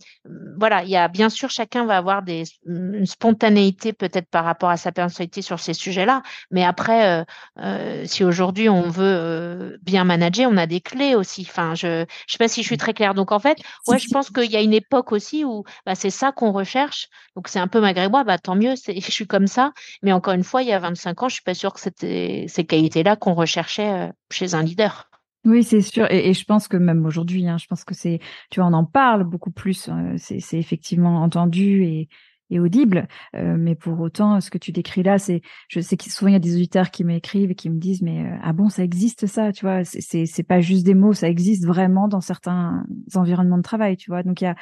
voilà, 0.57 0.83
il 0.83 0.89
y 0.89 0.95
a 0.95 1.07
bien 1.07 1.29
sûr 1.29 1.49
chacun 1.49 1.85
va 1.85 1.97
avoir 1.97 2.23
des 2.23 2.43
une 2.65 3.05
spontanéité 3.05 3.93
peut-être 3.93 4.29
par 4.29 4.45
rapport 4.45 4.69
à 4.69 4.77
sa 4.77 4.91
personnalité 4.91 5.41
sur 5.41 5.59
ces 5.59 5.73
sujets-là, 5.73 6.21
mais 6.51 6.63
après, 6.63 7.21
euh, 7.21 7.23
euh, 7.59 8.03
si 8.05 8.23
aujourd'hui 8.23 8.69
on 8.69 8.89
veut 8.89 9.03
euh, 9.03 9.77
bien 9.81 10.03
manager, 10.03 10.49
on 10.51 10.57
a 10.57 10.67
des 10.67 10.81
clés 10.81 11.15
aussi. 11.15 11.45
Enfin, 11.49 11.75
je, 11.75 12.05
je 12.27 12.31
sais 12.31 12.37
pas 12.37 12.47
si 12.47 12.61
je 12.61 12.67
suis 12.67 12.77
très 12.77 12.93
claire. 12.93 13.13
Donc 13.13 13.31
en 13.31 13.39
fait, 13.39 13.57
ouais, 13.87 13.99
je 13.99 14.07
pense 14.09 14.29
qu'il 14.29 14.51
y 14.51 14.57
a 14.57 14.61
une 14.61 14.73
époque 14.73 15.11
aussi 15.11 15.43
où 15.45 15.63
bah, 15.85 15.95
c'est 15.95 16.09
ça 16.09 16.31
qu'on 16.31 16.51
recherche. 16.51 17.07
Donc 17.35 17.47
c'est 17.47 17.59
un 17.59 17.67
peu 17.67 17.79
malgré 17.81 18.09
moi, 18.09 18.23
bah 18.23 18.37
tant 18.37 18.55
mieux, 18.55 18.75
je 18.87 19.11
suis 19.11 19.27
comme 19.27 19.47
ça. 19.47 19.71
Mais 20.01 20.11
encore 20.11 20.33
une 20.33 20.43
fois, 20.43 20.61
il 20.61 20.69
y 20.69 20.73
a 20.73 20.79
25 20.79 21.23
ans, 21.23 21.29
je 21.29 21.35
suis 21.35 21.43
pas 21.43 21.53
sûre 21.53 21.73
que 21.73 21.79
c'était 21.79 22.45
ces 22.47 22.65
qualités-là 22.65 23.15
qu'on 23.15 23.33
recherchait 23.33 23.91
euh, 23.91 24.11
chez 24.31 24.53
un 24.55 24.63
leader. 24.63 25.09
Oui, 25.45 25.63
c'est 25.63 25.81
sûr. 25.81 26.11
Et, 26.11 26.33
je 26.33 26.43
pense 26.43 26.67
que 26.67 26.77
même 26.77 27.05
aujourd'hui, 27.05 27.47
hein, 27.47 27.57
je 27.57 27.67
pense 27.67 27.83
que 27.83 27.93
c'est, 27.93 28.19
tu 28.49 28.59
vois, 28.59 28.69
on 28.69 28.73
en 28.73 28.85
parle 28.85 29.23
beaucoup 29.23 29.51
plus. 29.51 29.89
Euh, 29.89 30.15
c'est 30.17 30.57
effectivement 30.57 31.21
entendu 31.21 31.83
et, 31.83 32.09
et 32.49 32.59
audible. 32.59 33.07
Euh, 33.35 33.55
mais 33.57 33.75
pour 33.75 33.99
autant, 33.99 34.39
ce 34.41 34.49
que 34.49 34.57
tu 34.57 34.71
décris 34.71 35.03
là, 35.03 35.17
c'est, 35.17 35.41
je 35.67 35.79
sais 35.79 35.97
qu'il 35.97 36.11
souvent 36.11 36.29
il 36.29 36.33
y 36.33 36.37
a 36.37 36.39
des 36.39 36.55
auditeurs 36.55 36.91
qui 36.91 37.03
m'écrivent 37.03 37.51
et 37.51 37.55
qui 37.55 37.69
me 37.69 37.79
disent, 37.79 38.01
mais 38.01 38.25
euh, 38.25 38.37
ah 38.43 38.53
bon, 38.53 38.69
ça 38.69 38.83
existe 38.83 39.27
ça, 39.27 39.51
tu 39.51 39.65
vois 39.65 39.83
C'est 39.83 40.25
c'est 40.25 40.43
pas 40.43 40.61
juste 40.61 40.85
des 40.85 40.93
mots, 40.93 41.13
ça 41.13 41.29
existe 41.29 41.65
vraiment 41.65 42.07
dans 42.07 42.21
certains 42.21 42.83
environnements 43.15 43.57
de 43.57 43.63
travail, 43.63 43.97
tu 43.97 44.09
vois? 44.09 44.23
Donc 44.23 44.41
il 44.41 44.45
y 44.45 44.47
a 44.47 44.55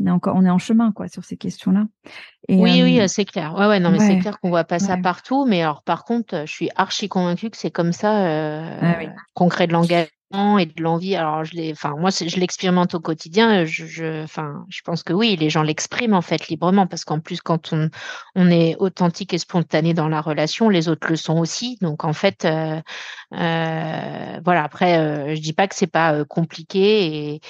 on 0.00 0.06
est 0.06 0.10
encore 0.10 0.34
on 0.36 0.44
est 0.44 0.50
en 0.50 0.58
chemin 0.58 0.90
quoi 0.90 1.06
sur 1.06 1.24
ces 1.24 1.36
questions-là. 1.36 1.84
oui, 2.48 2.82
oui, 2.82 3.00
c'est 3.08 3.24
clair. 3.24 3.54
Ouais, 3.54 3.68
ouais, 3.68 3.78
non, 3.78 3.90
mais 3.92 4.00
c'est 4.00 4.18
clair 4.18 4.40
qu'on 4.40 4.48
voit 4.48 4.64
pas 4.64 4.80
ça 4.80 4.96
partout. 4.96 5.46
Mais 5.46 5.62
alors, 5.62 5.82
par 5.82 6.04
contre, 6.04 6.42
je 6.46 6.52
suis 6.52 6.68
archi 6.74 7.08
convaincue 7.08 7.48
que 7.48 7.56
c'est 7.56 7.70
comme 7.70 7.92
ça 7.92 8.26
euh, 8.26 9.06
qu'on 9.34 9.48
crée 9.48 9.68
de 9.68 9.72
langage 9.72 10.08
et 10.58 10.66
de 10.66 10.82
l'envie. 10.82 11.14
Alors, 11.14 11.44
je 11.44 11.70
enfin, 11.70 11.94
moi, 11.96 12.10
je 12.10 12.40
l'expérimente 12.40 12.94
au 12.94 13.00
quotidien. 13.00 13.64
Je, 13.64 13.86
je, 13.86 14.24
enfin, 14.24 14.64
je 14.68 14.80
pense 14.82 15.02
que 15.02 15.12
oui, 15.12 15.36
les 15.36 15.50
gens 15.50 15.62
l'expriment 15.62 16.14
en 16.14 16.22
fait 16.22 16.48
librement 16.48 16.86
parce 16.86 17.04
qu'en 17.04 17.20
plus, 17.20 17.40
quand 17.40 17.72
on, 17.72 17.88
on 18.34 18.50
est 18.50 18.74
authentique 18.78 19.32
et 19.32 19.38
spontané 19.38 19.94
dans 19.94 20.08
la 20.08 20.20
relation, 20.20 20.68
les 20.68 20.88
autres 20.88 21.08
le 21.08 21.16
sont 21.16 21.38
aussi. 21.38 21.78
Donc, 21.82 22.04
en 22.04 22.12
fait, 22.12 22.44
euh, 22.44 22.80
euh, 23.34 24.40
voilà. 24.44 24.64
Après, 24.64 24.98
euh, 24.98 25.34
je 25.34 25.40
dis 25.40 25.52
pas 25.52 25.68
que 25.68 25.74
c'est 25.74 25.86
pas 25.86 26.14
euh, 26.14 26.24
compliqué 26.24 27.40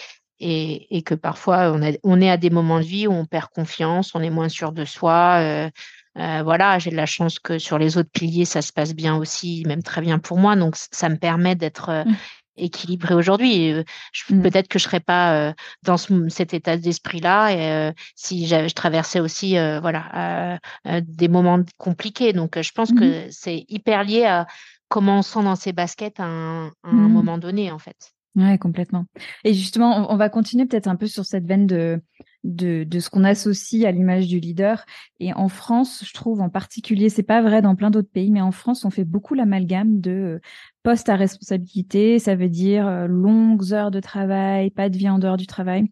et, 0.40 1.02
que 1.02 1.14
parfois 1.14 1.72
on, 1.72 2.20
est 2.20 2.30
à 2.30 2.36
des 2.36 2.50
moments 2.50 2.78
de 2.78 2.84
vie 2.84 3.06
où 3.06 3.12
on 3.12 3.24
perd 3.24 3.48
confiance, 3.48 4.14
on 4.14 4.20
est 4.20 4.30
moins 4.30 4.48
sûr 4.48 4.72
de 4.72 4.84
soi. 4.84 5.38
Euh, 5.40 5.70
euh, 6.18 6.42
voilà, 6.44 6.78
j'ai 6.78 6.90
de 6.90 6.96
la 6.96 7.06
chance 7.06 7.38
que 7.38 7.58
sur 7.58 7.78
les 7.78 7.98
autres 7.98 8.10
piliers, 8.12 8.44
ça 8.44 8.62
se 8.62 8.72
passe 8.72 8.94
bien 8.94 9.16
aussi, 9.16 9.64
même 9.66 9.82
très 9.82 10.00
bien 10.00 10.18
pour 10.18 10.38
moi. 10.38 10.54
Donc, 10.54 10.76
ça 10.76 11.08
me 11.08 11.16
permet 11.16 11.56
d'être 11.56 12.04
mmh 12.06 12.14
équilibré 12.56 13.14
aujourd'hui. 13.14 13.72
Euh, 13.72 13.84
mmh. 14.30 14.42
Peut-être 14.42 14.68
que 14.68 14.78
je 14.78 14.84
serais 14.84 15.00
pas 15.00 15.34
euh, 15.34 15.52
dans 15.82 15.96
cet 15.96 16.54
état 16.54 16.76
d'esprit-là 16.76 17.88
euh, 17.88 17.92
si 18.14 18.46
je 18.46 18.72
traversais 18.72 19.20
aussi 19.20 19.56
voilà 19.80 20.58
des 20.84 21.28
moments 21.28 21.60
compliqués. 21.78 22.32
Donc 22.32 22.60
je 22.60 22.72
pense 22.72 22.92
mmh 22.92 23.00
que 23.00 23.26
c'est 23.30 23.64
hyper 23.68 24.04
lié 24.04 24.24
à 24.24 24.46
comment 24.88 25.18
on 25.18 25.22
sent 25.22 25.42
dans 25.42 25.56
ses 25.56 25.72
baskets 25.72 26.20
à 26.20 26.24
un, 26.24 26.68
mmh 26.84 26.92
moment 26.92 27.38
donné 27.38 27.70
en 27.70 27.78
fait. 27.78 28.12
Ouais, 28.36 28.58
complètement. 28.58 29.04
Et 29.44 29.54
justement, 29.54 30.12
on 30.12 30.16
va 30.16 30.28
continuer 30.28 30.66
peut-être 30.66 30.88
un 30.88 30.96
peu 30.96 31.06
sur 31.06 31.24
cette 31.24 31.46
veine 31.46 31.66
de 31.66 32.00
de, 32.44 32.84
de 32.84 33.00
ce 33.00 33.10
qu'on 33.10 33.24
associe 33.24 33.84
à 33.84 33.90
l'image 33.90 34.28
du 34.28 34.38
leader. 34.38 34.84
Et 35.18 35.32
en 35.32 35.48
France, 35.48 36.04
je 36.06 36.12
trouve 36.12 36.40
en 36.40 36.50
particulier, 36.50 37.08
c'est 37.08 37.22
pas 37.22 37.42
vrai 37.42 37.62
dans 37.62 37.74
plein 37.74 37.90
d'autres 37.90 38.10
pays, 38.10 38.30
mais 38.30 38.42
en 38.42 38.52
France, 38.52 38.84
on 38.84 38.90
fait 38.90 39.04
beaucoup 39.04 39.34
l'amalgame 39.34 40.00
de 40.00 40.10
euh, 40.10 40.40
poste 40.82 41.08
à 41.08 41.16
responsabilité. 41.16 42.18
Ça 42.18 42.36
veut 42.36 42.50
dire 42.50 42.86
euh, 42.86 43.06
longues 43.06 43.72
heures 43.72 43.90
de 43.90 44.00
travail, 44.00 44.70
pas 44.70 44.88
de 44.90 44.96
vie 44.96 45.08
en 45.08 45.18
dehors 45.18 45.38
du 45.38 45.46
travail. 45.46 45.86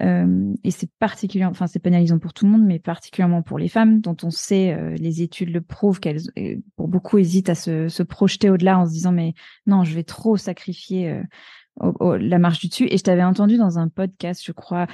Euh, 0.00 0.54
et 0.64 0.70
c'est 0.70 0.90
particulièrement, 0.98 1.50
enfin 1.50 1.66
c'est 1.66 1.78
pénalisant 1.78 2.18
pour 2.18 2.32
tout 2.32 2.46
le 2.46 2.50
monde, 2.50 2.64
mais 2.64 2.78
particulièrement 2.78 3.42
pour 3.42 3.58
les 3.58 3.68
femmes, 3.68 4.00
dont 4.00 4.16
on 4.22 4.30
sait, 4.30 4.74
les 4.96 5.20
études 5.20 5.50
le 5.50 5.60
prouvent 5.60 6.00
qu'elles, 6.00 6.22
pour 6.76 6.88
beaucoup, 6.88 7.18
hésitent 7.18 7.50
à 7.50 7.54
se, 7.54 7.88
se 7.88 8.02
projeter 8.02 8.48
au-delà 8.48 8.78
en 8.78 8.86
se 8.86 8.92
disant 8.92 9.12
mais 9.12 9.34
non, 9.66 9.84
je 9.84 9.94
vais 9.94 10.02
trop 10.02 10.38
sacrifier 10.38 11.20
la 11.80 12.38
marche 12.38 12.60
du 12.60 12.68
dessus. 12.68 12.86
Et 12.90 12.98
je 12.98 13.02
t'avais 13.02 13.24
entendu 13.24 13.56
dans 13.56 13.78
un 13.78 13.88
podcast, 13.88 14.42
je 14.44 14.52
crois, 14.52 14.86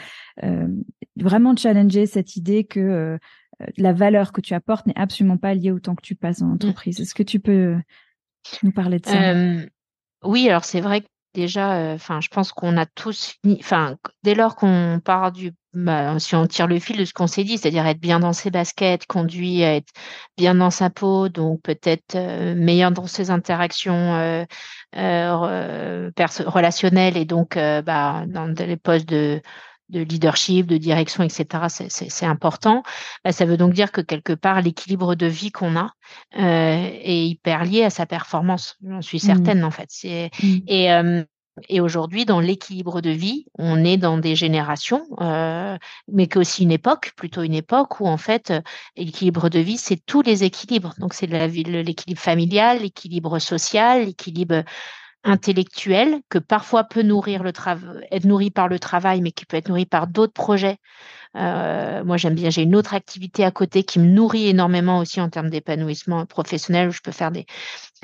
euh, 0.43 0.69
vraiment 1.17 1.57
challenger 1.57 2.07
cette 2.07 2.37
idée 2.37 2.65
que 2.65 2.81
euh, 2.81 3.19
la 3.77 3.93
valeur 3.93 4.33
que 4.33 4.41
tu 4.41 4.55
apportes 4.55 4.87
n'est 4.87 4.99
absolument 4.99 5.37
pas 5.39 5.55
liée 5.55 5.73
au 5.73 5.81
temps 5.81 5.95
que 5.95 6.03
tu 6.03 6.15
passes 6.15 6.43
en 6.43 6.51
entreprise. 6.53 7.01
Est-ce 7.01 7.15
que 7.15 7.23
tu 7.23 7.41
peux 7.41 7.77
nous 8.63 8.73
parler 8.73 8.99
de 8.99 9.07
ça? 9.07 9.33
Euh, 9.33 9.67
Oui, 10.25 10.49
alors 10.49 10.65
c'est 10.65 10.81
vrai 10.81 11.01
que 11.01 11.09
déjà, 11.35 11.93
enfin, 11.95 12.21
je 12.21 12.29
pense 12.29 12.53
qu'on 12.53 12.77
a 12.77 12.87
tous, 12.87 13.35
enfin, 13.47 13.97
dès 14.23 14.35
lors 14.35 14.55
qu'on 14.57 15.01
part 15.05 15.33
du 15.33 15.53
bah, 15.75 16.19
si 16.19 16.35
on 16.35 16.47
tire 16.47 16.67
le 16.67 16.79
fil 16.79 16.97
de 16.97 17.05
ce 17.05 17.13
qu'on 17.13 17.27
s'est 17.27 17.45
dit, 17.45 17.59
c'est-à-dire 17.59 17.87
être 17.87 18.01
bien 18.01 18.21
dans 18.21 18.33
ses 18.33 18.51
baskets, 18.51 19.07
conduit 19.07 19.63
à 19.65 19.77
être 19.77 19.93
bien 20.37 20.55
dans 20.55 20.71
sa 20.71 20.89
peau, 20.89 21.29
donc 21.29 21.61
peut-être 21.63 22.15
euh, 22.15 22.55
meilleur 22.55 22.91
dans 22.91 23.07
ses 23.07 23.31
interactions 23.31 24.15
euh, 24.15 24.45
euh, 24.97 26.11
relationnelles 26.47 27.19
et 27.19 27.27
donc 27.27 27.57
bah, 27.57 28.25
dans 28.27 28.55
les 28.59 28.77
postes 28.79 29.09
de, 29.09 29.43
de 29.91 30.01
leadership, 30.01 30.67
de 30.67 30.79
direction, 30.79 31.23
etc. 31.23 31.47
C'est 31.69 32.27
important. 32.27 32.83
Bah, 33.25 33.33
ça 33.33 33.45
veut 33.45 33.59
donc 33.59 33.75
dire 33.75 33.93
que 33.93 34.01
quelque 34.01 34.33
part, 34.33 34.63
l'équilibre 34.63 35.17
de 35.17 35.27
vie 35.27 35.53
qu'on 35.53 35.77
a 35.77 35.91
est 36.33 37.27
hyper 37.27 37.65
lié 37.65 37.85
à 37.85 37.91
sa 37.91 38.07
performance. 38.07 38.79
J'en 38.83 39.03
suis 39.03 39.19
mmh. 39.19 39.21
certaine, 39.21 39.65
en 39.65 39.71
fait. 39.71 39.91
Mmh. 40.43 40.57
Et 40.67 40.91
et 41.69 41.81
aujourd'hui, 41.81 42.25
dans 42.25 42.41
l'équilibre 42.41 43.01
de 43.01 43.11
vie, 43.11 43.47
on 43.59 43.85
est 43.85 43.97
dans 43.97 44.19
des 44.19 44.37
générations, 44.37 45.07
euh, 45.21 45.77
mais 46.11 46.27
qu'aussi 46.27 46.63
une 46.63 46.73
époque, 46.73 47.13
plutôt 47.17 47.43
une 47.43 47.55
époque 47.55 48.01
où 48.01 48.07
en 48.07 48.17
fait, 48.17 48.53
l'équilibre 48.97 49.49
de 49.49 49.59
vie, 49.59 49.79
c'est 49.79 50.05
tous 50.05 50.23
les 50.23 50.45
équilibres. 50.45 50.95
Donc 50.99 51.15
c'est 51.15 51.27
l'équilibre 51.27 52.21
familial, 52.21 52.81
l'équilibre 52.81 53.39
social, 53.39 54.07
l'équilibre 54.07 54.65
intellectuel, 55.25 56.21
que 56.29 56.39
parfois 56.39 56.85
peut 56.85 57.03
nourrir 57.03 57.43
le 57.43 57.53
être 58.11 58.25
nourri 58.25 58.51
par 58.51 58.69
le 58.69 58.79
travail, 58.79 59.21
mais 59.21 59.33
qui 59.33 59.47
peut 59.47 59.57
être 59.57 59.69
nourri 59.69 59.87
par 59.87 60.07
d'autres 60.07 60.33
projets. 60.33 60.79
Euh, 61.37 62.05
moi, 62.05 62.17
j'aime 62.17 62.35
bien, 62.35 62.51
j'ai 62.51 62.63
une 62.63 62.75
autre 62.75 62.95
activité 62.95 63.45
à 63.45 63.51
côté 63.51 63.83
qui 63.83 63.99
me 63.99 64.07
nourrit 64.07 64.49
énormément 64.49 64.99
aussi 64.99 65.21
en 65.21 65.29
termes 65.29 65.51
d'épanouissement 65.51 66.25
professionnel, 66.27 66.89
où 66.89 66.93
je 66.93 67.01
peux 67.01 67.13
faire 67.13 67.31
des, 67.31 67.47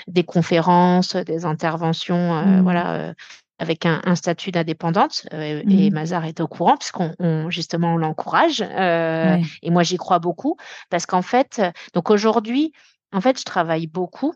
des 0.08 0.24
conférences, 0.24 1.16
des 1.16 1.44
interventions, 1.44 2.34
euh, 2.34 2.44
mmh. 2.44 2.62
voilà, 2.62 2.94
euh, 2.94 3.14
avec 3.58 3.86
un, 3.86 4.14
statut 4.14 4.50
d'indépendante 4.50 5.26
et 5.32 5.90
mmh. 5.90 5.94
Mazar 5.94 6.24
est 6.24 6.40
au 6.40 6.48
courant 6.48 6.76
puisqu'on 6.76 7.50
justement 7.50 7.94
on 7.94 7.96
l'encourage 7.96 8.62
et 8.62 9.70
moi 9.70 9.82
j'y 9.82 9.96
crois 9.96 10.18
beaucoup 10.18 10.56
parce 10.90 11.06
qu'en 11.06 11.22
fait 11.22 11.62
donc 11.94 12.10
aujourd'hui 12.10 12.72
en 13.12 13.20
fait 13.20 13.38
je 13.38 13.44
travaille 13.44 13.86
beaucoup 13.86 14.34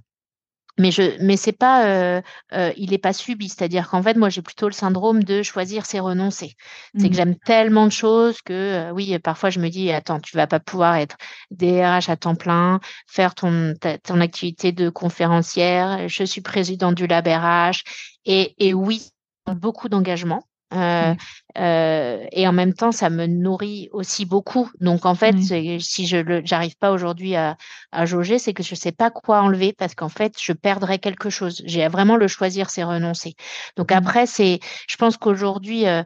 mais 0.78 0.90
je 0.90 1.22
mais 1.22 1.36
c'est 1.36 1.52
pas 1.52 1.86
euh, 1.86 2.22
euh, 2.52 2.72
il 2.76 2.92
est 2.92 2.98
pas 2.98 3.12
subi. 3.12 3.48
C'est-à-dire 3.48 3.88
qu'en 3.88 4.02
fait 4.02 4.16
moi 4.16 4.28
j'ai 4.28 4.42
plutôt 4.42 4.66
le 4.66 4.72
syndrome 4.72 5.22
de 5.24 5.42
choisir 5.42 5.86
c'est 5.86 6.00
renoncer 6.00 6.54
c'est 6.96 7.08
que 7.08 7.14
mmh. 7.14 7.16
j'aime 7.16 7.36
tellement 7.36 7.86
de 7.86 7.92
choses 7.92 8.40
que 8.42 8.52
euh, 8.52 8.90
oui 8.92 9.18
parfois 9.18 9.50
je 9.50 9.60
me 9.60 9.68
dis 9.68 9.90
attends 9.92 10.20
tu 10.20 10.36
vas 10.36 10.46
pas 10.46 10.60
pouvoir 10.60 10.96
être 10.96 11.16
DRH 11.50 12.08
à 12.08 12.16
temps 12.16 12.36
plein 12.36 12.80
faire 13.06 13.34
ton 13.34 13.74
ton 14.04 14.20
activité 14.20 14.72
de 14.72 14.88
conférencière. 14.88 16.08
Je 16.08 16.24
suis 16.24 16.40
présidente 16.40 16.94
du 16.94 17.06
lab 17.06 17.26
RH 17.26 17.82
et 18.24 18.54
et 18.58 18.74
oui 18.74 19.10
beaucoup 19.46 19.88
d'engagement 19.88 20.42
euh, 20.74 21.14
euh, 21.56 22.26
et 22.30 22.46
en 22.46 22.52
même 22.52 22.74
temps, 22.74 22.92
ça 22.92 23.10
me 23.10 23.26
nourrit 23.26 23.88
aussi 23.92 24.26
beaucoup. 24.26 24.70
Donc 24.80 25.06
en 25.06 25.14
fait, 25.14 25.34
si 25.80 26.06
je 26.06 26.42
j'arrive 26.44 26.76
pas 26.76 26.92
aujourd'hui 26.92 27.36
à, 27.36 27.56
à 27.92 28.06
jauger, 28.06 28.38
c'est 28.38 28.52
que 28.52 28.62
je 28.62 28.74
sais 28.74 28.92
pas 28.92 29.10
quoi 29.10 29.40
enlever 29.40 29.72
parce 29.72 29.94
qu'en 29.94 30.08
fait, 30.08 30.34
je 30.40 30.52
perdrais 30.52 30.98
quelque 30.98 31.30
chose. 31.30 31.62
J'ai 31.64 31.86
vraiment 31.88 32.16
le 32.16 32.28
choisir, 32.28 32.70
c'est 32.70 32.84
renoncer. 32.84 33.34
Donc 33.76 33.90
mmh. 33.90 33.96
après, 33.96 34.26
c'est, 34.26 34.60
je 34.88 34.96
pense 34.96 35.16
qu'aujourd'hui, 35.16 35.86
euh, 35.86 36.02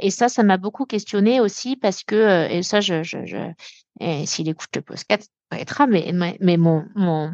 et 0.00 0.10
ça, 0.10 0.28
ça 0.28 0.42
m'a 0.42 0.56
beaucoup 0.56 0.86
questionné 0.86 1.40
aussi 1.40 1.76
parce 1.76 2.02
que 2.02 2.48
et 2.50 2.62
ça, 2.62 2.80
je, 2.80 3.02
je, 3.02 3.24
je 3.24 4.24
s'il 4.26 4.48
écoute 4.48 4.70
le 4.74 4.82
podcast, 4.82 5.30
mais 5.88 6.36
mais 6.40 6.56
mon 6.56 6.84
mon 6.96 7.30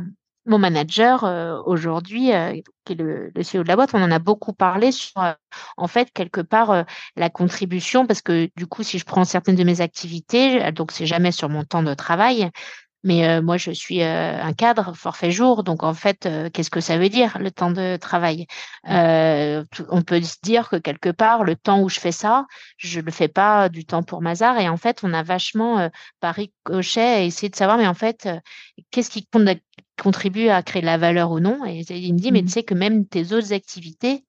mon 0.47 0.59
manager 0.59 1.25
euh, 1.25 1.61
aujourd'hui, 1.65 2.33
euh, 2.33 2.55
qui 2.85 2.95
est 2.95 2.97
le, 2.97 3.31
CEO 3.37 3.63
de 3.63 3.69
la 3.69 3.77
boîte, 3.77 3.91
on 3.95 4.03
en 4.03 4.11
a 4.11 4.19
beaucoup 4.19 4.53
parlé 4.53 4.93
sur, 4.93 5.19
euh, 5.19 5.33
en 5.77 5.87
fait, 5.87 6.11
quelque 6.13 6.41
part, 6.41 6.85
la 7.17 7.31
contribution, 7.31 8.07
parce 8.07 8.23
que 8.23 8.51
du 8.57 8.67
coup, 8.67 8.83
si 8.83 8.99
je 8.99 9.05
prends 9.05 9.25
certaines 9.25 9.57
de 9.57 9.65
mes 9.65 9.81
activités, 9.81 10.73
donc 10.73 10.93
c'est 10.93 11.07
jamais 11.07 11.33
sur 11.33 11.49
mon 11.49 11.65
temps 11.65 11.83
de 11.83 11.95
travail, 11.95 12.51
mais 13.03 13.41
moi, 13.41 13.57
je 13.57 13.71
suis 13.71 14.03
un 14.03 14.53
cadre 14.53 14.95
forfait 14.95 15.31
jour, 15.31 15.65
donc 15.65 15.83
en 15.83 15.95
fait, 15.95 16.29
qu'est-ce 16.53 16.71
que 16.71 16.81
ça 16.81 16.99
veut 16.99 17.09
dire 17.09 17.39
le 17.39 17.51
temps 17.51 17.71
de 17.71 17.97
travail? 17.97 18.47
On 18.85 20.03
peut 20.07 20.21
se 20.23 20.37
dire 20.43 20.69
que 20.69 20.77
quelque 20.77 21.09
part, 21.11 21.45
le 21.45 21.57
temps 21.57 21.81
où 21.81 21.89
je 21.89 21.99
fais 21.99 22.13
ça, 22.13 22.47
je 22.77 23.01
le 23.01 23.11
fais 23.11 23.29
pas 23.29 23.71
du 23.71 23.87
temps 23.87 24.03
pour 24.03 24.21
Mazar, 24.21 24.59
et 24.59 24.69
en 24.69 24.77
fait, 24.77 25.01
on 25.03 25.15
a 25.15 25.23
vachement 25.23 25.91
par 26.21 26.35
ricochet 26.35 27.27
essayé 27.27 27.49
de 27.49 27.57
savoir, 27.57 27.79
mais 27.79 27.87
en 27.87 27.95
fait, 27.95 28.29
qu'est-ce 28.91 29.11
qui 29.11 29.27
contribue 30.01 30.49
à 30.49 30.63
créer 30.63 30.83
de 30.83 30.87
la 30.87 30.99
valeur 30.99 31.31
ou 31.31 31.41
non. 31.41 31.65
Et 31.65 31.85
il 31.89 32.15
me 32.15 32.19
dit, 32.19 32.33
mais 32.33 32.43
mmh. 32.43 32.47
tu 32.47 32.51
sais 32.51 32.63
que 32.63 32.75
même 32.75 33.07
tes 33.07 33.33
autres 33.33 33.53
activités, 33.53 34.25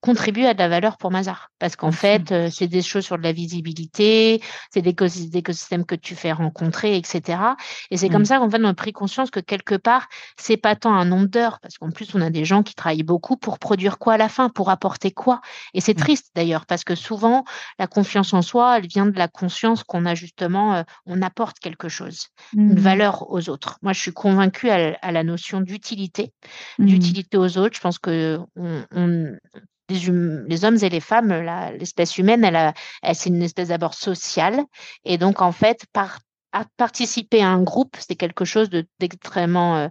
contribue 0.00 0.44
à 0.44 0.54
de 0.54 0.58
la 0.58 0.68
valeur 0.68 0.96
pour 0.96 1.10
Mazar. 1.10 1.50
Parce 1.58 1.74
qu'en 1.74 1.90
fait, 1.90 2.30
euh, 2.30 2.48
c'est 2.52 2.68
des 2.68 2.82
choses 2.82 3.04
sur 3.04 3.18
de 3.18 3.22
la 3.22 3.32
visibilité, 3.32 4.40
c'est 4.72 4.82
des 4.82 4.94
écosystèmes 5.36 5.84
que 5.84 5.96
tu 5.96 6.14
fais 6.14 6.30
rencontrer, 6.30 6.96
etc. 6.96 7.38
Et 7.90 7.96
c'est 7.96 8.08
comme 8.08 8.24
ça 8.24 8.38
qu'en 8.38 8.48
fait, 8.48 8.58
on 8.60 8.68
a 8.68 8.74
pris 8.74 8.92
conscience 8.92 9.30
que 9.30 9.40
quelque 9.40 9.74
part, 9.74 10.08
c'est 10.36 10.56
pas 10.56 10.76
tant 10.76 10.94
un 10.94 11.04
nombre 11.04 11.26
d'heures, 11.26 11.58
parce 11.60 11.78
qu'en 11.78 11.90
plus, 11.90 12.14
on 12.14 12.20
a 12.20 12.30
des 12.30 12.44
gens 12.44 12.62
qui 12.62 12.74
travaillent 12.74 13.02
beaucoup 13.02 13.36
pour 13.36 13.58
produire 13.58 13.98
quoi 13.98 14.14
à 14.14 14.16
la 14.16 14.28
fin, 14.28 14.48
pour 14.48 14.70
apporter 14.70 15.10
quoi. 15.10 15.40
Et 15.74 15.80
c'est 15.80 15.94
triste 15.94 16.30
d'ailleurs, 16.36 16.66
parce 16.66 16.84
que 16.84 16.94
souvent, 16.94 17.44
la 17.78 17.88
confiance 17.88 18.32
en 18.32 18.42
soi, 18.42 18.78
elle 18.78 18.86
vient 18.86 19.06
de 19.06 19.18
la 19.18 19.28
conscience 19.28 19.82
qu'on 19.82 20.06
a 20.06 20.14
justement, 20.14 20.76
euh, 20.76 20.82
on 21.06 21.22
apporte 21.22 21.58
quelque 21.58 21.88
chose, 21.88 22.28
une 22.56 22.74
mmh. 22.74 22.78
valeur 22.78 23.30
aux 23.30 23.48
autres. 23.48 23.78
Moi, 23.82 23.92
je 23.92 24.00
suis 24.00 24.12
convaincue 24.12 24.70
à, 24.70 25.12
la 25.12 25.24
notion 25.24 25.60
d'utilité, 25.60 26.32
d'utilité 26.78 27.36
aux 27.36 27.58
autres. 27.58 27.74
Je 27.74 27.80
pense 27.80 27.98
que 27.98 28.38
on, 28.56 28.84
on 28.94 29.36
Hum, 29.90 30.44
les, 30.48 30.64
hommes 30.64 30.76
et 30.82 30.88
les 30.90 31.00
femmes, 31.00 31.32
l'espèce 31.78 32.18
humaine, 32.18 32.44
elle, 32.44 32.74
elle 33.02 33.14
c'est 33.14 33.30
une 33.30 33.42
espèce 33.42 33.68
d'abord 33.68 33.94
sociale. 33.94 34.64
Et 35.04 35.16
donc, 35.16 35.40
en 35.40 35.52
fait, 35.52 35.86
par, 35.92 36.18
participer 36.76 37.42
à 37.42 37.48
un 37.48 37.62
groupe, 37.62 37.96
c'est 37.98 38.16
quelque 38.16 38.44
chose 38.44 38.68
d'extrêmement 39.00 39.76
euh, 39.76 39.88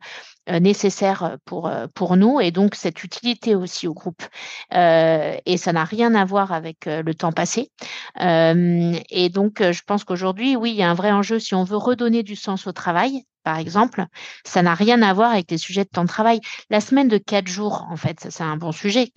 euh, 0.50 0.60
nécessaire 0.60 1.38
pour, 1.46 1.68
euh, 1.68 1.88
pour 1.94 2.16
nous 2.16 2.40
et 2.40 2.52
donc 2.52 2.76
cette 2.76 3.04
utilité 3.04 3.56
aussi 3.56 3.88
au 3.88 3.94
groupe. 3.94 4.24
et 4.72 5.58
ça 5.58 5.74
n'a 5.74 5.84
rien 5.84 6.16
à 6.16 6.26
voir 6.26 6.52
avec 6.52 6.86
le 6.86 7.14
temps 7.14 7.32
passé. 7.32 7.72
et 8.20 9.30
donc, 9.30 9.62
je 9.62 9.82
pense 9.86 10.04
qu'aujourd'hui, 10.04 10.56
oui, 10.56 10.72
il 10.72 10.78
y 10.78 10.84
a 10.84 10.90
un 10.90 10.94
vrai 10.94 11.12
enjeu 11.12 11.40
si 11.40 11.56
on 11.56 11.64
veut 11.64 11.78
redonner 11.78 12.24
du 12.24 12.36
sens 12.36 12.68
au 12.68 12.72
travail 12.72 13.24
par 13.48 13.60
exemple, 13.60 14.06
ça 14.44 14.62
n'a 14.62 14.74
rien 14.74 15.02
à 15.02 15.14
voir 15.14 15.32
avec 15.32 15.50
les 15.52 15.58
sujets 15.58 15.86
de 15.86 15.90
temps 15.90 16.04
de 16.04 16.10
travail. 16.10 16.42
La 16.70 16.82
semaine 16.82 17.08
de 17.08 17.18
quatre 17.18 17.48
jours, 17.48 17.88
en 17.90 17.96
fait, 17.96 18.28
c'est 18.30 18.44
un 18.44 18.58
bon 18.58 18.74
sujet. 18.74 19.10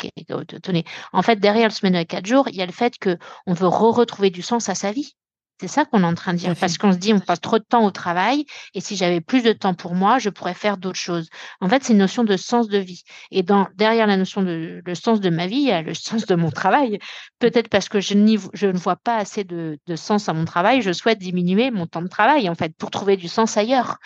Tenez, 0.62 0.84
en 1.12 1.22
fait, 1.22 1.40
derrière 1.40 1.66
la 1.66 1.74
semaine 1.74 1.94
de 1.94 2.04
quatre 2.04 2.26
jours, 2.26 2.46
il 2.48 2.54
y 2.54 2.62
a 2.62 2.66
le 2.66 2.70
fait 2.70 2.94
qu'on 2.96 3.52
veut 3.52 3.66
re-retrouver 3.66 4.30
du 4.30 4.42
sens 4.42 4.68
à 4.68 4.76
sa 4.76 4.92
vie. 4.92 5.16
C'est 5.60 5.68
ça 5.68 5.84
qu'on 5.84 6.04
est 6.04 6.06
en 6.06 6.14
train 6.14 6.32
de 6.32 6.38
dire. 6.38 6.54
Parce 6.58 6.78
qu'on 6.78 6.90
se 6.94 6.96
dit, 6.96 7.12
on 7.12 7.20
passe 7.20 7.42
trop 7.42 7.58
de 7.58 7.64
temps 7.64 7.84
au 7.84 7.90
travail 7.90 8.46
et 8.72 8.80
si 8.80 8.96
j'avais 8.96 9.20
plus 9.20 9.42
de 9.42 9.52
temps 9.52 9.74
pour 9.74 9.94
moi, 9.94 10.18
je 10.18 10.30
pourrais 10.30 10.54
faire 10.54 10.78
d'autres 10.78 10.98
choses. 10.98 11.28
En 11.60 11.68
fait, 11.68 11.84
c'est 11.84 11.92
une 11.92 11.98
notion 11.98 12.24
de 12.24 12.34
sens 12.38 12.68
de 12.68 12.78
vie. 12.78 13.02
Et 13.30 13.42
dans, 13.42 13.68
derrière 13.76 14.06
la 14.06 14.16
notion 14.16 14.40
de 14.40 14.80
le 14.82 14.94
sens 14.94 15.20
de 15.20 15.28
ma 15.28 15.46
vie, 15.46 15.56
il 15.56 15.68
y 15.68 15.70
a 15.70 15.82
le 15.82 15.92
sens 16.08 16.24
de 16.24 16.34
mon 16.34 16.50
travail. 16.50 16.98
Peut-être 17.40 17.68
parce 17.68 17.90
que 17.90 18.00
je, 18.00 18.14
je 18.54 18.66
ne 18.68 18.78
vois 18.78 18.96
pas 18.96 19.16
assez 19.16 19.44
de, 19.44 19.78
de, 19.86 19.96
sens 19.96 20.30
à 20.30 20.32
mon 20.32 20.46
travail, 20.46 20.80
je 20.80 20.92
souhaite 20.92 21.18
diminuer 21.18 21.70
mon 21.70 21.86
temps 21.86 22.00
de 22.00 22.08
travail, 22.08 22.48
en 22.48 22.54
fait, 22.54 22.74
pour 22.74 22.90
trouver 22.90 23.18
du 23.18 23.28
sens 23.28 23.58
ailleurs. 23.58 23.98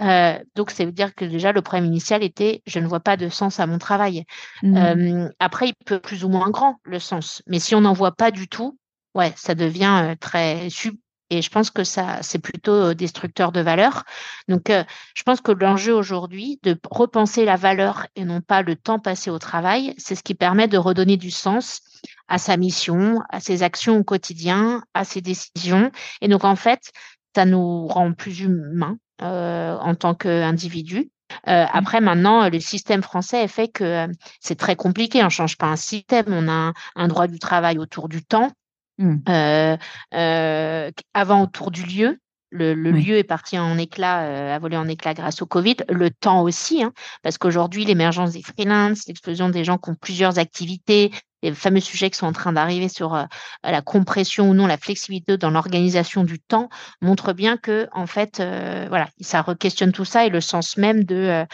Euh, 0.00 0.38
donc, 0.54 0.70
ça 0.70 0.86
veut 0.86 0.92
dire 0.92 1.14
que 1.14 1.26
déjà, 1.26 1.52
le 1.52 1.60
problème 1.60 1.84
initial 1.84 2.22
était, 2.22 2.62
je 2.66 2.78
ne 2.78 2.86
vois 2.86 3.00
pas 3.00 3.18
de 3.18 3.28
sens 3.28 3.60
à 3.60 3.66
mon 3.66 3.76
travail. 3.76 4.24
Mmh. 4.62 4.76
Euh, 4.78 5.28
après, 5.40 5.68
il 5.68 5.74
peut 5.84 6.00
plus 6.00 6.24
ou 6.24 6.30
moins 6.30 6.48
grand, 6.48 6.76
le 6.84 6.98
sens. 6.98 7.42
Mais 7.46 7.58
si 7.58 7.74
on 7.74 7.82
n'en 7.82 7.92
voit 7.92 8.12
pas 8.12 8.30
du 8.30 8.48
tout, 8.48 8.78
ouais, 9.14 9.32
ça 9.36 9.54
devient 9.54 10.00
euh, 10.04 10.14
très 10.18 10.70
sub 10.70 10.96
et 11.32 11.40
je 11.40 11.48
pense 11.48 11.70
que 11.70 11.82
ça, 11.82 12.18
c'est 12.20 12.38
plutôt 12.38 12.72
euh, 12.72 12.94
destructeur 12.94 13.52
de 13.52 13.60
valeur. 13.62 14.04
Donc, 14.48 14.68
euh, 14.68 14.84
je 15.14 15.22
pense 15.22 15.40
que 15.40 15.50
l'enjeu 15.50 15.94
aujourd'hui, 15.94 16.60
de 16.62 16.78
repenser 16.90 17.46
la 17.46 17.56
valeur 17.56 18.06
et 18.16 18.26
non 18.26 18.42
pas 18.42 18.60
le 18.60 18.76
temps 18.76 18.98
passé 18.98 19.30
au 19.30 19.38
travail, 19.38 19.94
c'est 19.96 20.14
ce 20.14 20.22
qui 20.22 20.34
permet 20.34 20.68
de 20.68 20.76
redonner 20.76 21.16
du 21.16 21.30
sens 21.30 21.80
à 22.28 22.36
sa 22.36 22.58
mission, 22.58 23.22
à 23.30 23.40
ses 23.40 23.62
actions 23.62 23.96
au 23.96 24.04
quotidien, 24.04 24.82
à 24.92 25.04
ses 25.04 25.22
décisions. 25.22 25.90
Et 26.20 26.28
donc, 26.28 26.44
en 26.44 26.54
fait, 26.54 26.92
ça 27.34 27.46
nous 27.46 27.86
rend 27.86 28.12
plus 28.12 28.40
humains 28.40 28.98
euh, 29.22 29.78
en 29.78 29.94
tant 29.94 30.14
qu'individus. 30.14 31.10
Euh, 31.48 31.64
après, 31.72 32.02
maintenant, 32.02 32.46
le 32.50 32.60
système 32.60 33.02
français 33.02 33.48
fait 33.48 33.68
que 33.68 34.06
c'est 34.38 34.58
très 34.58 34.76
compliqué. 34.76 35.22
On 35.22 35.26
ne 35.26 35.30
change 35.30 35.56
pas 35.56 35.68
un 35.68 35.76
système. 35.76 36.26
On 36.28 36.46
a 36.50 36.74
un 36.94 37.08
droit 37.08 37.26
du 37.26 37.38
travail 37.38 37.78
autour 37.78 38.10
du 38.10 38.22
temps. 38.22 38.50
Mmh. 38.98 39.16
Euh, 39.28 39.76
euh, 40.14 40.90
avant 41.14 41.42
autour 41.42 41.70
du 41.70 41.84
lieu. 41.84 42.18
Le, 42.54 42.74
lieu 42.74 43.16
est 43.16 43.24
parti 43.24 43.58
en 43.58 43.78
éclat, 43.78 44.24
euh, 44.24 44.54
a 44.54 44.58
volé 44.58 44.76
en 44.76 44.86
éclat 44.86 45.14
grâce 45.14 45.40
au 45.40 45.46
Covid. 45.46 45.76
Le 45.88 46.10
temps 46.10 46.42
aussi, 46.42 46.82
hein, 46.82 46.92
parce 47.22 47.38
qu'aujourd'hui, 47.38 47.86
l'émergence 47.86 48.32
des 48.32 48.42
freelances, 48.42 49.06
l'explosion 49.06 49.48
des 49.48 49.64
gens 49.64 49.78
qui 49.78 49.88
ont 49.88 49.94
plusieurs 49.94 50.38
activités, 50.38 51.10
les 51.42 51.54
fameux 51.54 51.80
sujets 51.80 52.10
qui 52.10 52.18
sont 52.18 52.26
en 52.26 52.34
train 52.34 52.52
d'arriver 52.52 52.90
sur 52.90 53.18
la 53.64 53.80
compression 53.80 54.50
ou 54.50 54.54
non, 54.54 54.66
la 54.66 54.76
flexibilité 54.76 55.38
dans 55.38 55.48
l'organisation 55.48 56.24
du 56.24 56.40
temps, 56.40 56.68
montrent 57.00 57.32
bien 57.32 57.56
que, 57.56 57.88
en 57.90 58.06
fait, 58.06 58.36
voilà, 58.36 59.08
ça 59.22 59.40
re-questionne 59.40 59.92
tout 59.92 60.04
ça 60.04 60.26
et 60.26 60.28
le 60.28 60.42
sens 60.42 60.76
même 60.76 61.04
de 61.04 61.46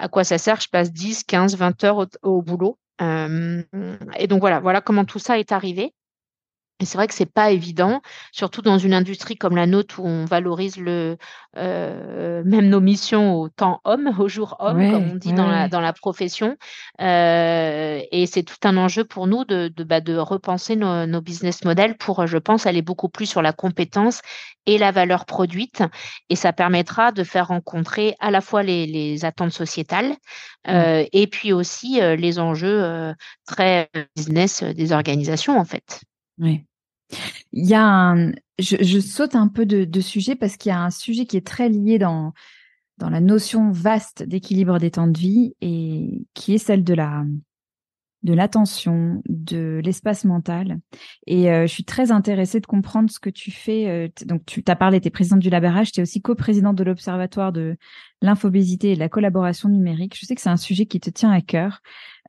à 0.00 0.08
quoi 0.08 0.24
ça 0.24 0.36
sert. 0.36 0.60
Je 0.60 0.68
passe 0.68 0.92
10, 0.92 1.22
15, 1.22 1.56
20 1.56 1.84
heures 1.84 2.06
au, 2.22 2.42
boulot. 2.42 2.76
et 3.00 4.26
donc 4.26 4.40
voilà, 4.40 4.58
voilà 4.58 4.80
comment 4.80 5.04
tout 5.04 5.20
ça 5.20 5.38
est 5.38 5.52
arrivé. 5.52 5.94
Et 6.80 6.86
c'est 6.86 6.96
vrai 6.96 7.06
que 7.06 7.14
c'est 7.14 7.30
pas 7.30 7.50
évident, 7.50 8.00
surtout 8.32 8.62
dans 8.62 8.78
une 8.78 8.94
industrie 8.94 9.36
comme 9.36 9.54
la 9.54 9.66
nôtre 9.66 10.00
où 10.00 10.06
on 10.06 10.24
valorise 10.24 10.78
le 10.78 11.18
euh, 11.58 12.42
même 12.44 12.68
nos 12.68 12.80
missions 12.80 13.34
au 13.34 13.50
temps 13.50 13.80
homme, 13.84 14.14
au 14.18 14.28
jour 14.28 14.56
homme, 14.60 14.90
comme 14.90 15.10
on 15.10 15.14
dit 15.16 15.34
dans, 15.34 15.46
la, 15.46 15.68
dans 15.68 15.80
la 15.80 15.92
profession. 15.92 16.56
Euh, 17.02 18.00
et 18.10 18.24
c'est 18.26 18.44
tout 18.44 18.56
un 18.64 18.78
enjeu 18.78 19.04
pour 19.04 19.26
nous 19.26 19.44
de, 19.44 19.68
de, 19.68 19.84
bah, 19.84 20.00
de 20.00 20.16
repenser 20.16 20.74
nos, 20.74 21.06
nos, 21.06 21.20
business 21.20 21.64
models 21.64 21.98
pour, 21.98 22.26
je 22.26 22.38
pense, 22.38 22.64
aller 22.64 22.80
beaucoup 22.82 23.10
plus 23.10 23.26
sur 23.26 23.42
la 23.42 23.52
compétence 23.52 24.22
et 24.64 24.78
la 24.78 24.90
valeur 24.90 25.26
produite. 25.26 25.82
Et 26.30 26.36
ça 26.36 26.54
permettra 26.54 27.12
de 27.12 27.24
faire 27.24 27.48
rencontrer 27.48 28.14
à 28.20 28.30
la 28.30 28.40
fois 28.40 28.62
les, 28.62 28.86
les 28.86 29.26
attentes 29.26 29.52
sociétales 29.52 30.14
euh, 30.66 31.04
et 31.12 31.26
puis 31.26 31.52
aussi 31.52 32.00
les 32.00 32.38
enjeux 32.38 33.12
très 33.46 33.90
business 34.16 34.62
des 34.62 34.92
organisations, 34.92 35.58
en 35.58 35.64
fait. 35.64 36.00
Oui. 36.38 36.64
Il 37.52 37.66
y 37.66 37.74
a 37.74 38.14
je, 38.60 39.00
saute 39.00 39.34
un 39.34 39.48
peu 39.48 39.66
de, 39.66 40.00
sujet 40.00 40.36
parce 40.36 40.56
qu'il 40.56 40.70
y 40.70 40.72
a 40.72 40.82
un 40.82 40.90
sujet 40.90 41.26
qui 41.26 41.36
est 41.36 41.46
très 41.46 41.68
lié 41.68 41.98
dans, 41.98 42.32
dans 42.98 43.10
la 43.10 43.20
notion 43.20 43.70
vaste 43.70 44.22
d'équilibre 44.22 44.78
des 44.78 44.90
temps 44.90 45.06
de 45.06 45.18
vie 45.18 45.54
et 45.60 46.26
qui 46.34 46.54
est 46.54 46.58
celle 46.58 46.84
de 46.84 46.94
la, 46.94 47.24
de 48.22 48.34
l'attention, 48.34 49.22
de 49.28 49.80
l'espace 49.82 50.24
mental. 50.24 50.80
Et 51.26 51.50
euh, 51.50 51.66
je 51.66 51.72
suis 51.72 51.84
très 51.84 52.12
intéressée 52.12 52.60
de 52.60 52.66
comprendre 52.66 53.10
ce 53.10 53.18
que 53.18 53.30
tu 53.30 53.50
fais. 53.50 53.88
Euh, 53.88 54.08
donc, 54.26 54.44
tu 54.46 54.62
as 54.66 54.76
parlé, 54.76 55.00
tu 55.00 55.08
es 55.08 55.10
présidente 55.10 55.40
du 55.40 55.50
Labarage, 55.50 55.92
tu 55.92 56.00
es 56.00 56.02
aussi 56.02 56.20
coprésidente 56.20 56.76
de 56.76 56.84
l'Observatoire 56.84 57.52
de 57.52 57.76
l'infobésité 58.20 58.92
et 58.92 58.94
de 58.94 59.00
la 59.00 59.08
collaboration 59.08 59.68
numérique. 59.68 60.16
Je 60.18 60.26
sais 60.26 60.34
que 60.34 60.40
c'est 60.40 60.50
un 60.50 60.58
sujet 60.58 60.86
qui 60.86 61.00
te 61.00 61.10
tient 61.10 61.30
à 61.30 61.40
cœur. 61.40 61.80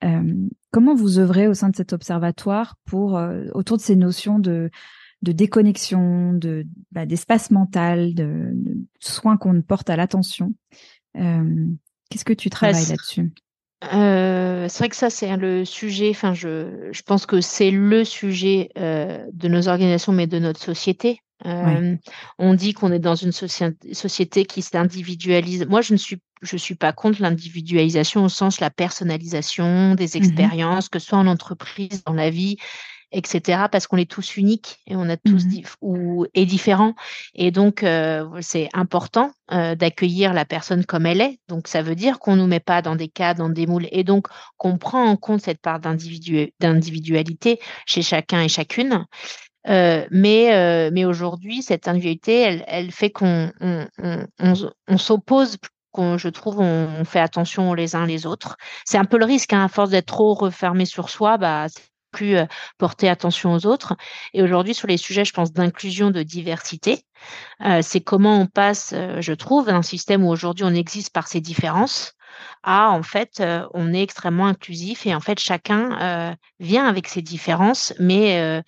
Euh, 0.03 0.33
comment 0.71 0.95
vous 0.95 1.19
œuvrez 1.19 1.47
au 1.47 1.53
sein 1.53 1.69
de 1.69 1.75
cet 1.75 1.93
observatoire 1.93 2.75
pour 2.85 3.21
autour 3.53 3.77
de 3.77 3.81
ces 3.81 3.95
notions 3.95 4.39
de 4.39 4.69
de 5.21 5.31
déconnexion, 5.31 6.33
de 6.33 6.65
bah, 6.91 7.05
d'espace 7.05 7.51
mental, 7.51 8.15
de, 8.15 8.49
de 8.53 8.77
soins 8.99 9.37
qu'on 9.37 9.61
porte 9.61 9.91
à 9.91 9.95
l'attention. 9.95 10.55
Qu'est-ce 11.13 12.25
que 12.25 12.33
tu 12.33 12.49
travailles 12.49 12.87
là-dessus? 12.87 13.31
Euh, 13.93 14.67
c'est 14.69 14.77
vrai 14.79 14.89
que 14.89 14.95
ça, 14.95 15.09
c'est 15.09 15.35
le 15.37 15.65
sujet, 15.65 16.09
enfin, 16.11 16.33
je, 16.33 16.89
je 16.91 17.01
pense 17.01 17.25
que 17.25 17.41
c'est 17.41 17.71
le 17.71 18.03
sujet 18.03 18.69
euh, 18.77 19.25
de 19.33 19.47
nos 19.47 19.67
organisations, 19.67 20.11
mais 20.11 20.27
de 20.27 20.37
notre 20.37 20.61
société. 20.61 21.19
Euh, 21.47 21.95
on 22.37 22.53
dit 22.53 22.73
qu'on 22.73 22.91
est 22.91 22.99
dans 22.99 23.15
une 23.15 23.31
société 23.31 24.45
qui 24.45 24.61
s'individualise. 24.61 25.65
Moi, 25.67 25.81
je 25.81 25.93
ne 25.93 25.97
suis, 25.97 26.21
je 26.41 26.57
suis 26.57 26.75
pas 26.75 26.93
contre 26.93 27.21
l'individualisation 27.21 28.25
au 28.25 28.29
sens 28.29 28.59
la 28.59 28.69
personnalisation 28.69 29.95
des 29.95 30.07
mmh 30.07 30.17
expériences, 30.17 30.89
que 30.89 30.99
ce 30.99 31.07
soit 31.07 31.19
en 31.19 31.27
entreprise, 31.27 32.03
dans 32.05 32.13
la 32.13 32.29
vie 32.29 32.57
etc. 33.11 33.63
Parce 33.71 33.87
qu'on 33.87 33.97
est 33.97 34.09
tous 34.09 34.37
uniques 34.37 34.79
et 34.87 34.95
on 34.95 35.09
a 35.09 35.17
tous 35.17 35.45
mmh 35.45 35.63
ou 35.81 36.25
est 36.33 36.45
différents. 36.45 36.95
Et 37.35 37.51
donc 37.51 37.83
euh, 37.83 38.25
c'est 38.41 38.69
important 38.73 39.31
euh, 39.51 39.75
d'accueillir 39.75 40.33
la 40.33 40.45
personne 40.45 40.85
comme 40.85 41.05
elle 41.05 41.21
est. 41.21 41.39
Donc 41.47 41.67
ça 41.67 41.81
veut 41.81 41.95
dire 41.95 42.19
qu'on 42.19 42.35
nous 42.35 42.47
met 42.47 42.59
pas 42.59 42.81
dans 42.81 42.95
des 42.95 43.09
cas, 43.09 43.33
dans 43.33 43.49
des 43.49 43.67
moules, 43.67 43.87
et 43.91 44.03
donc 44.03 44.27
qu'on 44.57 44.77
prend 44.77 45.05
en 45.05 45.17
compte 45.17 45.41
cette 45.41 45.61
part 45.61 45.79
d'individualité 45.79 47.59
chez 47.85 48.01
chacun 48.01 48.41
et 48.41 48.49
chacune. 48.49 49.05
Euh, 49.67 50.07
mais 50.09 50.55
euh, 50.55 50.89
mais 50.91 51.05
aujourd'hui, 51.05 51.61
cette 51.61 51.87
individualité, 51.87 52.41
elle, 52.41 52.63
elle 52.67 52.91
fait 52.91 53.11
qu'on 53.11 53.51
on, 53.59 53.85
on, 53.99 54.53
on, 54.87 54.97
s'oppose 54.97 55.57
qu'on 55.91 56.17
je 56.17 56.29
trouve 56.29 56.59
on, 56.59 57.03
fait 57.05 57.19
attention 57.19 57.73
les 57.73 57.95
uns 57.95 58.05
les 58.05 58.25
autres. 58.25 58.57
C'est 58.85 58.97
un 58.97 59.05
peu 59.05 59.17
le 59.17 59.25
risque, 59.25 59.53
hein, 59.53 59.65
à 59.65 59.67
force 59.67 59.89
d'être 59.89 60.07
trop 60.07 60.33
refermé 60.33 60.85
sur 60.85 61.09
soi, 61.09 61.37
bah 61.37 61.67
plus 62.11 62.35
euh, 62.35 62.45
porter 62.77 63.09
attention 63.09 63.53
aux 63.53 63.65
autres. 63.65 63.95
Et 64.33 64.43
aujourd'hui, 64.43 64.73
sur 64.73 64.87
les 64.87 64.97
sujets, 64.97 65.25
je 65.25 65.33
pense, 65.33 65.51
d'inclusion, 65.53 66.11
de 66.11 66.23
diversité, 66.23 67.03
euh, 67.65 67.79
c'est 67.81 68.01
comment 68.01 68.39
on 68.39 68.47
passe, 68.47 68.93
euh, 68.93 69.21
je 69.21 69.33
trouve, 69.33 69.67
d'un 69.67 69.81
système 69.81 70.23
où 70.23 70.29
aujourd'hui 70.29 70.65
on 70.65 70.73
existe 70.73 71.13
par 71.13 71.27
ses 71.27 71.41
différences 71.41 72.13
à, 72.63 72.89
en 72.89 73.03
fait, 73.03 73.43
on 73.73 73.93
est 73.93 74.01
extrêmement 74.01 74.47
inclusif 74.47 75.05
et 75.05 75.13
en 75.13 75.19
fait, 75.19 75.37
chacun 75.37 76.35
vient 76.59 76.87
avec 76.87 77.07
ses 77.07 77.21
différences, 77.21 77.93
mais 77.99 78.63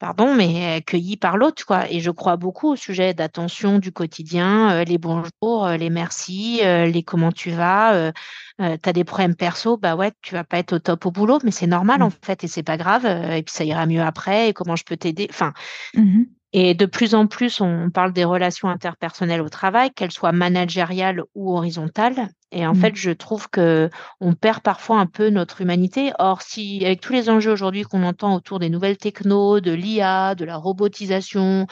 pardon, 0.00 0.34
mais 0.34 0.78
euh, 0.78 0.80
cueilli 0.80 1.16
par 1.16 1.36
l'autre, 1.36 1.64
quoi. 1.64 1.88
Et 1.90 2.00
je 2.00 2.10
crois 2.10 2.36
beaucoup 2.36 2.72
au 2.72 2.76
sujet 2.76 3.14
d'attention 3.14 3.78
du 3.78 3.92
quotidien, 3.92 4.72
euh, 4.72 4.84
les 4.84 4.98
bonjours, 4.98 5.66
euh, 5.66 5.76
les 5.76 5.90
merci, 5.90 6.62
les 6.64 7.02
comment 7.04 7.30
tu 7.30 7.50
vas, 7.50 8.12
tu 8.58 8.64
as 8.64 8.92
des 8.92 9.04
problèmes 9.04 9.36
perso, 9.36 9.76
bah 9.76 9.94
ouais, 9.94 10.12
tu 10.22 10.34
vas 10.34 10.42
pas 10.42 10.58
être 10.58 10.72
au 10.72 10.78
top 10.78 11.06
au 11.06 11.10
boulot, 11.12 11.38
mais 11.44 11.50
c'est 11.52 11.66
normal 11.66 12.00
mmh. 12.00 12.02
en 12.02 12.10
fait, 12.10 12.42
et 12.44 12.48
c'est 12.48 12.62
pas 12.62 12.76
grave, 12.76 13.06
et 13.06 13.42
puis 13.42 13.54
ça 13.54 13.64
ira 13.64 13.86
mieux 13.86 14.02
après, 14.02 14.48
et 14.48 14.52
comment 14.52 14.74
je 14.74 14.84
peux 14.84 14.96
t'aider. 14.96 15.28
Enfin, 15.30 15.52
mmh 15.94 16.24
et 16.52 16.74
de 16.74 16.84
plus 16.84 17.14
en 17.14 17.28
plus, 17.28 17.60
on 17.60 17.90
parle 17.90 18.12
des 18.12 18.24
relations 18.24 18.68
interpersonnelles 18.68 19.40
au 19.40 19.48
travail, 19.48 19.92
qu'elles 19.92 20.10
soient 20.10 20.32
managériales 20.32 21.22
ou 21.36 21.56
horizontales. 21.56 22.28
Et 22.52 22.66
en 22.66 22.72
mmh. 22.72 22.80
fait, 22.80 22.96
je 22.96 23.10
trouve 23.10 23.48
que 23.48 23.90
on 24.20 24.34
perd 24.34 24.60
parfois 24.60 24.98
un 24.98 25.06
peu 25.06 25.30
notre 25.30 25.60
humanité. 25.60 26.12
Or, 26.18 26.42
si 26.42 26.84
avec 26.84 27.00
tous 27.00 27.12
les 27.12 27.30
enjeux 27.30 27.52
aujourd'hui 27.52 27.82
qu'on 27.82 28.02
entend 28.02 28.34
autour 28.34 28.58
des 28.58 28.70
nouvelles 28.70 28.96
technos, 28.98 29.60
de 29.60 29.72
l'IA, 29.72 30.34
de 30.34 30.44
la 30.44 30.56
robotisation, 30.56 31.66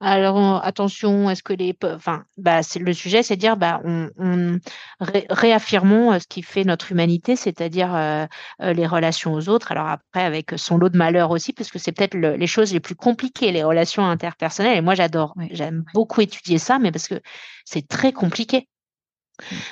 alors 0.00 0.62
attention, 0.62 1.30
est-ce 1.30 1.42
que 1.42 1.54
les, 1.54 1.74
enfin, 1.82 2.24
bah, 2.36 2.62
c'est 2.62 2.78
le 2.78 2.92
sujet, 2.92 3.22
c'est 3.22 3.36
dire, 3.36 3.56
bah, 3.56 3.80
on, 3.84 4.58
réaffirmons 5.00 6.12
euh, 6.12 6.18
ce 6.18 6.26
qui 6.26 6.42
fait 6.42 6.64
notre 6.64 6.92
humanité, 6.92 7.34
c'est-à-dire 7.34 7.94
euh, 7.94 8.26
euh, 8.60 8.74
les 8.74 8.86
relations 8.86 9.32
aux 9.32 9.48
autres. 9.48 9.72
Alors 9.72 9.86
après, 9.88 10.22
avec 10.22 10.52
son 10.56 10.76
lot 10.76 10.90
de 10.90 10.98
malheur 10.98 11.30
aussi, 11.30 11.54
parce 11.54 11.70
que 11.70 11.78
c'est 11.78 11.92
peut-être 11.92 12.14
les 12.14 12.46
choses 12.46 12.74
les 12.74 12.80
plus 12.80 12.94
compliquées, 12.94 13.52
les 13.52 13.64
relations 13.64 14.04
interpersonnelles. 14.04 14.76
Et 14.76 14.82
moi, 14.82 14.94
j'adore, 14.94 15.34
j'aime 15.50 15.84
beaucoup 15.94 16.20
étudier 16.20 16.58
ça, 16.58 16.78
mais 16.78 16.92
parce 16.92 17.08
que 17.08 17.20
c'est 17.64 17.88
très 17.88 18.12
compliqué. 18.12 18.68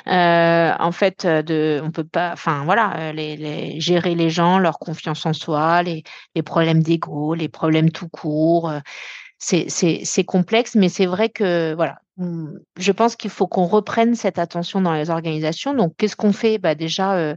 En 0.07 0.93
fait, 0.93 1.27
de, 1.27 1.81
on 1.83 1.91
peut 1.91 2.05
pas, 2.05 2.33
enfin 2.33 2.65
voilà, 2.65 3.13
les, 3.13 3.81
gérer 3.81 4.15
les 4.15 4.31
gens, 4.31 4.59
leur 4.59 4.79
confiance 4.79 5.27
en 5.27 5.33
soi, 5.33 5.83
les, 5.83 6.03
problèmes 6.45 6.83
d'ego, 6.83 7.35
les 7.35 7.49
problèmes 7.49 7.91
tout 7.91 8.09
court 8.09 8.71
c'est 9.39 10.25
complexe, 10.25 10.75
mais 10.75 10.89
c'est 10.89 11.07
vrai 11.07 11.29
que 11.29 11.75
voilà, 11.75 11.99
je 12.79 12.93
pense 12.93 13.17
qu'il 13.17 13.31
faut 13.31 13.47
qu'on 13.47 13.67
reprenne 13.67 14.15
cette 14.15 14.39
attention 14.39 14.81
dans 14.81 14.95
les 14.95 15.11
organisations. 15.11 15.75
Donc, 15.75 15.95
qu'est-ce 15.97 16.17
qu'on 16.17 16.33
fait? 16.33 16.59
Bah, 16.59 16.75
Déjà, 16.75 17.15
euh, 17.15 17.35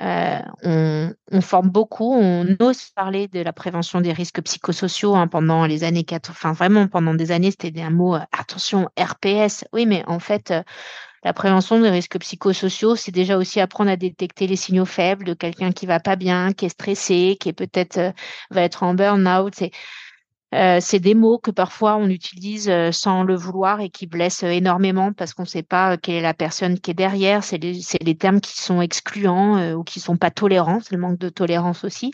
euh, 0.00 1.12
on, 1.32 1.40
forme 1.40 1.70
beaucoup, 1.70 2.14
on 2.14 2.46
ose 2.60 2.90
parler 2.90 3.28
de 3.28 3.40
la 3.40 3.52
prévention 3.52 4.00
des 4.00 4.12
risques 4.12 4.42
psychosociaux 4.42 5.14
hein, 5.16 5.26
pendant 5.28 5.66
les 5.66 5.84
années 5.84 6.04
80, 6.04 6.32
enfin 6.32 6.52
vraiment 6.52 6.86
pendant 6.88 7.14
des 7.14 7.32
années, 7.32 7.50
c'était 7.50 7.80
un 7.80 7.90
mot, 7.90 8.14
euh, 8.14 8.20
attention, 8.32 8.88
RPS. 8.98 9.64
Oui, 9.72 9.86
mais 9.86 10.04
en 10.06 10.18
fait, 10.18 10.52
la 11.24 11.32
prévention 11.32 11.80
des 11.80 11.90
risques 11.90 12.18
psychosociaux, 12.18 12.96
c'est 12.96 13.12
déjà 13.12 13.36
aussi 13.36 13.60
apprendre 13.60 13.90
à 13.90 13.96
détecter 13.96 14.46
les 14.46 14.56
signaux 14.56 14.84
faibles 14.84 15.24
de 15.24 15.34
quelqu'un 15.34 15.72
qui 15.72 15.86
va 15.86 16.00
pas 16.00 16.16
bien, 16.16 16.52
qui 16.52 16.66
est 16.66 16.70
stressé, 16.70 17.36
qui 17.40 17.48
est 17.48 17.52
peut-être 17.52 18.12
va 18.50 18.62
être 18.62 18.82
en 18.82 18.94
burn-out. 18.94 19.62
C'est 20.50 20.58
euh, 20.58 20.78
c'est 20.88 21.00
des 21.00 21.14
mots 21.14 21.38
que 21.38 21.50
parfois 21.50 21.96
on 21.96 22.08
utilise 22.08 22.70
euh, 22.70 22.92
sans 22.92 23.22
le 23.22 23.34
vouloir 23.34 23.80
et 23.82 23.90
qui 23.90 24.06
blessent 24.06 24.44
euh, 24.44 24.48
énormément 24.48 25.12
parce 25.12 25.34
qu'on 25.34 25.42
ne 25.42 25.48
sait 25.48 25.62
pas 25.62 25.98
quelle 25.98 26.14
est 26.14 26.22
la 26.22 26.32
personne 26.32 26.80
qui 26.80 26.90
est 26.90 26.94
derrière. 26.94 27.44
C'est 27.44 27.58
les, 27.58 28.14
termes 28.14 28.40
qui 28.40 28.58
sont 28.58 28.80
excluants 28.80 29.74
ou 29.74 29.84
qui 29.84 30.00
sont 30.00 30.16
pas 30.16 30.30
tolérants. 30.30 30.80
C'est 30.80 30.94
le 30.94 31.00
manque 31.00 31.18
de 31.18 31.28
tolérance 31.28 31.84
aussi. 31.84 32.12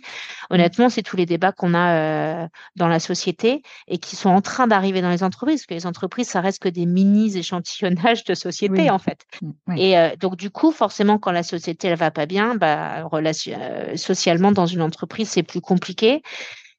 Honnêtement, 0.51 0.89
c'est 0.89 1.03
tous 1.03 1.17
les 1.17 1.27
débats 1.27 1.53
qu'on 1.53 1.75
a 1.75 2.49
dans 2.77 2.89
la 2.89 2.99
société 2.99 3.63
et 3.87 3.99
qui 3.99 4.17
sont 4.17 4.31
en 4.31 4.41
train 4.41 4.67
d'arriver 4.67 5.01
dans 5.01 5.11
les 5.11 5.23
entreprises. 5.23 5.61
Parce 5.61 5.67
que 5.67 5.75
les 5.75 5.87
entreprises, 5.87 6.29
ça 6.29 6.41
reste 6.41 6.61
que 6.61 6.69
des 6.69 6.87
mini 6.87 7.37
échantillonnages 7.39 8.25
de 8.25 8.35
société 8.35 8.91
en 8.91 8.99
fait. 8.99 9.25
Mmh, 9.41 9.77
et 9.79 10.17
donc 10.19 10.37
du 10.37 10.51
coup, 10.51 10.73
forcément, 10.73 11.19
quand 11.19 11.33
la 11.33 11.45
société 11.45 11.89
elle 11.89 11.99
va 11.99 12.11
pas 12.11 12.27
bien, 12.27 12.57
bah, 12.57 13.05
relation, 13.05 13.57
socialement 13.95 14.53
dans 14.53 14.67
une 14.67 14.83
entreprise, 14.83 15.29
c'est 15.29 15.45
plus 15.45 15.61
compliqué. 15.61 16.23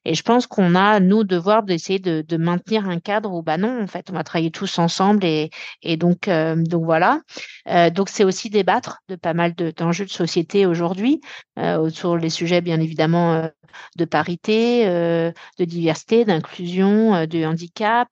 Et 0.06 0.14
je 0.14 0.22
pense 0.22 0.46
qu'on 0.46 0.76
a, 0.76 1.00
nous, 1.00 1.24
devoir 1.24 1.64
d'essayer 1.64 1.98
de, 1.98 2.22
de, 2.26 2.36
maintenir 2.36 2.88
un 2.88 3.00
cadre 3.00 3.32
où, 3.32 3.42
bah 3.42 3.58
non, 3.58 3.82
en 3.82 3.88
fait, 3.88 4.08
on 4.08 4.12
va 4.12 4.22
travailler 4.22 4.52
tous 4.52 4.78
ensemble 4.78 5.24
et, 5.24 5.50
et 5.82 5.96
donc, 5.96 6.28
euh, 6.28 6.54
donc 6.54 6.84
voilà. 6.84 7.22
Euh, 7.68 7.90
donc, 7.90 8.08
c'est 8.08 8.22
aussi 8.22 8.48
débattre 8.48 9.00
de 9.08 9.16
pas 9.16 9.34
mal 9.34 9.54
d'enjeux 9.54 10.04
de, 10.04 10.10
société 10.10 10.64
aujourd'hui 10.64 11.20
euh, 11.58 11.76
autour 11.78 12.18
des 12.18 12.30
sujets, 12.30 12.60
bien 12.60 12.80
évidemment, 12.80 13.34
euh, 13.34 13.48
de 13.96 14.04
parité, 14.04 14.86
de 14.86 15.64
diversité, 15.64 16.24
d'inclusion, 16.24 17.26
de 17.26 17.44
handicap, 17.44 18.08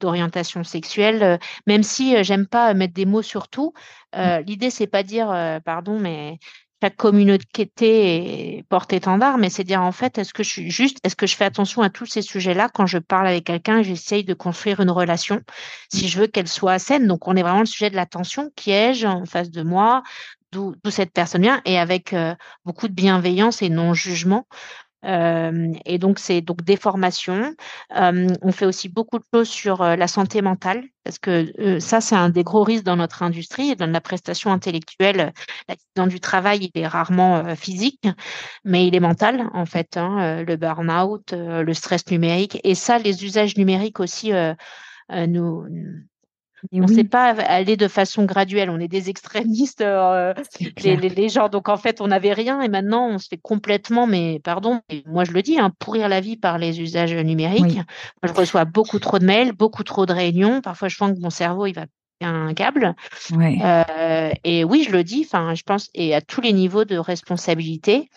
d'orientation 0.00 0.64
sexuelle. 0.64 1.38
même 1.66 1.82
si 1.82 2.24
j'aime 2.24 2.46
pas 2.46 2.72
mettre 2.72 2.94
des 2.94 3.04
mots 3.04 3.20
sur 3.20 3.48
tout, 3.48 3.74
l'idée, 4.46 4.70
c'est 4.70 4.86
pas 4.86 5.02
dire, 5.02 5.60
pardon, 5.62 5.98
mais 5.98 6.38
chaque 6.82 6.96
communauté 6.96 8.64
porte 8.68 8.92
étendard, 8.92 9.38
mais 9.38 9.50
c'est 9.50 9.64
dire 9.64 9.82
en 9.82 9.92
fait, 9.92 10.18
est-ce 10.18 10.32
que 10.32 10.42
je 10.42 10.48
suis 10.48 10.70
juste, 10.70 10.98
est-ce 11.04 11.16
que 11.16 11.26
je 11.26 11.34
fais 11.34 11.44
attention 11.44 11.82
à 11.82 11.90
tous 11.90 12.06
ces 12.06 12.22
sujets-là? 12.22 12.68
Quand 12.72 12.86
je 12.86 12.98
parle 12.98 13.26
avec 13.26 13.44
quelqu'un, 13.44 13.82
j'essaye 13.82 14.24
de 14.24 14.34
construire 14.34 14.80
une 14.80 14.90
relation, 14.90 15.40
si 15.92 16.08
je 16.08 16.20
veux 16.20 16.26
qu'elle 16.28 16.48
soit 16.48 16.78
saine. 16.78 17.06
Donc 17.06 17.26
on 17.26 17.34
est 17.36 17.42
vraiment 17.42 17.60
le 17.60 17.66
sujet 17.66 17.90
de 17.90 17.96
l'attention, 17.96 18.50
qui 18.54 18.70
ai-je 18.70 19.06
en 19.06 19.24
face 19.26 19.50
de 19.50 19.62
moi, 19.62 20.02
d'où 20.52 20.74
cette 20.90 21.12
personne 21.12 21.42
vient, 21.42 21.60
et 21.64 21.78
avec 21.78 22.12
euh, 22.12 22.34
beaucoup 22.64 22.88
de 22.88 22.94
bienveillance 22.94 23.60
et 23.60 23.68
non 23.70 23.92
jugement 23.92 24.46
et 25.04 25.98
donc, 25.98 26.18
c'est 26.18 26.40
donc 26.40 26.62
des 26.64 26.76
formations. 26.76 27.54
On 27.90 28.52
fait 28.52 28.66
aussi 28.66 28.88
beaucoup 28.88 29.18
de 29.18 29.24
choses 29.32 29.48
sur 29.48 29.82
la 29.82 30.08
santé 30.08 30.42
mentale, 30.42 30.84
parce 31.04 31.18
que 31.18 31.78
ça, 31.80 32.00
c'est 32.00 32.16
un 32.16 32.28
des 32.28 32.44
gros 32.44 32.64
risques 32.64 32.84
dans 32.84 32.96
notre 32.96 33.22
industrie. 33.22 33.76
Dans 33.76 33.90
la 33.90 34.00
prestation 34.00 34.52
intellectuelle, 34.52 35.32
l'accident 35.68 36.06
du 36.06 36.20
travail, 36.20 36.70
il 36.74 36.80
est 36.80 36.86
rarement 36.86 37.54
physique, 37.54 38.06
mais 38.64 38.86
il 38.86 38.94
est 38.94 39.00
mental, 39.00 39.48
en 39.54 39.66
fait. 39.66 39.96
Hein, 39.96 40.42
le 40.42 40.56
burn-out, 40.56 41.32
le 41.32 41.74
stress 41.74 42.06
numérique. 42.10 42.60
Et 42.64 42.74
ça, 42.74 42.98
les 42.98 43.24
usages 43.24 43.56
numériques 43.56 44.00
aussi 44.00 44.32
nous, 45.10 45.64
on 46.72 46.80
ne 46.80 46.86
sait 46.86 47.04
pas 47.04 47.30
aller 47.30 47.76
de 47.76 47.88
façon 47.88 48.24
graduelle. 48.24 48.70
On 48.70 48.80
est 48.80 48.88
des 48.88 49.10
extrémistes, 49.10 49.80
euh, 49.80 50.34
les, 50.82 51.28
gens. 51.28 51.48
Donc 51.48 51.68
en 51.68 51.76
fait, 51.76 52.00
on 52.00 52.08
n'avait 52.08 52.32
rien 52.32 52.60
et 52.60 52.68
maintenant 52.68 53.08
on 53.08 53.18
se 53.18 53.28
fait 53.28 53.40
complètement, 53.40 54.06
mais 54.06 54.40
pardon, 54.42 54.80
moi 55.06 55.24
je 55.24 55.32
le 55.32 55.42
dis, 55.42 55.58
hein, 55.58 55.72
pourrir 55.78 56.08
la 56.08 56.20
vie 56.20 56.36
par 56.36 56.58
les 56.58 56.80
usages 56.80 57.14
numériques. 57.14 57.76
Moi, 57.76 57.84
je 58.24 58.32
reçois 58.32 58.64
beaucoup 58.64 58.98
trop 58.98 59.18
de 59.18 59.24
mails, 59.24 59.52
beaucoup 59.52 59.84
trop 59.84 60.06
de 60.06 60.12
réunions. 60.12 60.60
Parfois, 60.60 60.88
je 60.88 60.96
sens 60.96 61.12
que 61.12 61.20
mon 61.20 61.30
cerveau 61.30 61.66
il 61.66 61.74
va 61.74 61.86
un 62.20 62.54
câble. 62.54 62.94
Euh, 63.32 64.30
et 64.44 64.64
oui, 64.64 64.84
je 64.86 64.92
le 64.92 65.04
dis. 65.04 65.24
Enfin, 65.26 65.54
je 65.54 65.62
pense 65.62 65.88
et 65.94 66.14
à 66.14 66.20
tous 66.20 66.40
les 66.40 66.52
niveaux 66.52 66.84
de 66.84 66.96
responsabilité. 66.96 68.08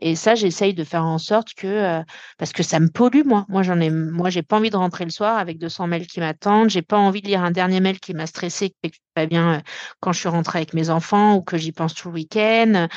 Et 0.00 0.16
ça, 0.16 0.34
j'essaye 0.34 0.74
de 0.74 0.84
faire 0.84 1.04
en 1.04 1.18
sorte 1.18 1.54
que, 1.54 1.66
euh, 1.66 2.02
parce 2.38 2.52
que 2.52 2.62
ça 2.62 2.80
me 2.80 2.88
pollue, 2.88 3.22
moi. 3.24 3.44
Moi, 3.48 3.62
j'en 3.62 3.78
ai, 3.80 3.90
moi, 3.90 4.30
j'ai 4.30 4.42
pas 4.42 4.56
envie 4.56 4.70
de 4.70 4.76
rentrer 4.76 5.04
le 5.04 5.10
soir 5.10 5.36
avec 5.38 5.58
200 5.58 5.86
mails 5.86 6.06
qui 6.06 6.20
m'attendent. 6.20 6.70
J'ai 6.70 6.82
pas 6.82 6.96
envie 6.98 7.20
de 7.22 7.26
lire 7.28 7.42
un 7.44 7.50
dernier 7.50 7.80
mail 7.80 8.00
qui 8.00 8.14
m'a 8.14 8.26
stressé, 8.26 8.70
qui 8.82 8.92
pas 9.14 9.26
bien 9.26 9.54
euh, 9.56 9.60
quand 10.00 10.12
je 10.12 10.20
suis 10.20 10.28
rentrée 10.28 10.58
avec 10.60 10.74
mes 10.74 10.88
enfants 10.90 11.36
ou 11.36 11.42
que 11.42 11.58
j'y 11.58 11.72
pense 11.72 11.94
tout 11.94 12.08
le 12.08 12.14
week-end. 12.14 12.88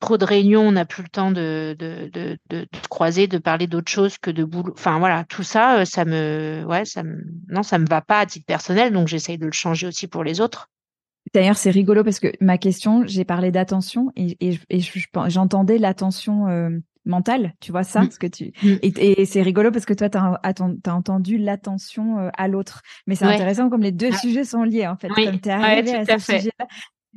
Trop 0.00 0.18
de 0.18 0.24
réunions, 0.24 0.62
on 0.62 0.72
n'a 0.72 0.84
plus 0.84 1.04
le 1.04 1.08
temps 1.08 1.30
de, 1.30 1.76
de, 1.78 2.10
de, 2.12 2.36
de, 2.50 2.66
croiser, 2.90 3.28
de 3.28 3.38
parler 3.38 3.68
d'autre 3.68 3.90
chose 3.90 4.18
que 4.18 4.32
de 4.32 4.42
boulot. 4.44 4.74
Enfin, 4.76 4.98
voilà, 4.98 5.24
tout 5.24 5.44
ça, 5.44 5.78
euh, 5.80 5.84
ça 5.84 6.04
me, 6.04 6.64
ouais, 6.66 6.84
ça 6.84 7.04
me, 7.04 7.22
non, 7.48 7.62
ça 7.62 7.78
me 7.78 7.86
va 7.86 8.00
pas 8.02 8.18
à 8.20 8.26
titre 8.26 8.46
personnel, 8.46 8.92
donc 8.92 9.06
j'essaye 9.08 9.38
de 9.38 9.46
le 9.46 9.52
changer 9.52 9.86
aussi 9.86 10.08
pour 10.08 10.24
les 10.24 10.40
autres. 10.40 10.68
D'ailleurs, 11.34 11.56
c'est 11.56 11.70
rigolo 11.70 12.04
parce 12.04 12.20
que 12.20 12.28
ma 12.40 12.58
question, 12.58 13.04
j'ai 13.06 13.24
parlé 13.24 13.50
d'attention 13.50 14.12
et, 14.16 14.36
et, 14.40 14.80
j'entendais 15.28 15.78
l'attention 15.78 16.48
euh, 16.48 16.70
mentale, 17.06 17.54
tu 17.60 17.72
vois 17.72 17.84
ça, 17.84 18.02
mmh. 18.02 18.10
ce 18.10 18.18
que 18.18 18.26
tu 18.26 18.52
mmh. 18.62 18.76
et, 18.82 19.24
c'est 19.24 19.42
rigolo 19.42 19.70
parce 19.70 19.86
que 19.86 19.94
toi, 19.94 20.10
tu 20.10 20.18
as, 20.18 20.92
entendu 20.92 21.38
l'attention 21.38 22.18
euh, 22.18 22.28
à 22.36 22.48
l'autre. 22.48 22.82
Mais 23.06 23.14
c'est 23.14 23.24
intéressant 23.24 23.70
comme 23.70 23.82
les 23.82 23.92
deux 23.92 24.10
ah. 24.12 24.16
sujets 24.16 24.44
sont 24.44 24.62
liés 24.62 24.86
en 24.86 24.96
fait. 24.96 25.08
Comme 25.08 25.40
tu 25.40 25.48
es 25.48 25.52
arrivé 25.52 25.94
à, 25.94 26.18
ce 26.18 26.32
sujet-là. 26.32 26.66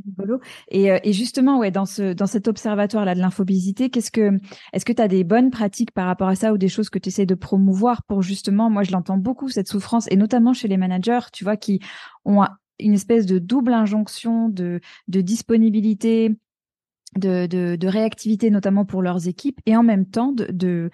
Rigolo. 0.06 0.42
Et, 0.70 0.92
euh, 0.92 1.00
et, 1.04 1.14
justement, 1.14 1.58
ouais, 1.58 1.72
dans 1.72 1.86
ce 1.86 2.12
dans 2.12 2.28
cet 2.28 2.50
observatoire 2.50 3.06
là 3.06 3.16
de 3.16 3.22
l'infobésité, 3.22 3.90
qu'est-ce 3.90 4.12
que 4.12 4.32
est-ce 4.74 4.84
que 4.84 4.92
tu 4.92 5.02
as 5.02 5.08
des 5.08 5.24
bonnes 5.24 5.52
pratiques 5.52 5.92
par 5.92 6.06
rapport 6.06 6.28
à 6.28 6.36
ça 6.36 6.52
ou 6.52 6.58
des 6.58 6.68
choses 6.68 6.90
que 6.90 7.00
tu 7.00 7.08
essaies 7.08 7.26
de 7.26 7.36
promouvoir 7.36 8.04
pour 8.04 8.22
justement, 8.22 8.70
moi 8.70 8.84
je 8.84 8.92
l'entends 8.92 9.18
beaucoup 9.18 9.48
cette 9.48 9.70
souffrance 9.70 10.08
et 10.12 10.18
notamment 10.18 10.52
chez 10.52 10.68
les 10.68 10.76
managers, 10.76 11.28
tu 11.32 11.46
vois, 11.46 11.56
qui 11.56 11.80
ont 12.26 12.44
une 12.80 12.94
espèce 12.94 13.26
de 13.26 13.40
double 13.40 13.74
injonction 13.74 14.50
de, 14.50 14.80
de 15.08 15.22
disponibilité, 15.22 16.32
de, 17.18 17.46
de, 17.46 17.76
de, 17.76 17.88
réactivité, 17.88 18.50
notamment 18.50 18.86
pour 18.86 19.02
leurs 19.02 19.28
équipes, 19.28 19.60
et 19.66 19.76
en 19.76 19.84
même 19.84 20.06
temps 20.06 20.32
de, 20.32 20.46
de 20.52 20.90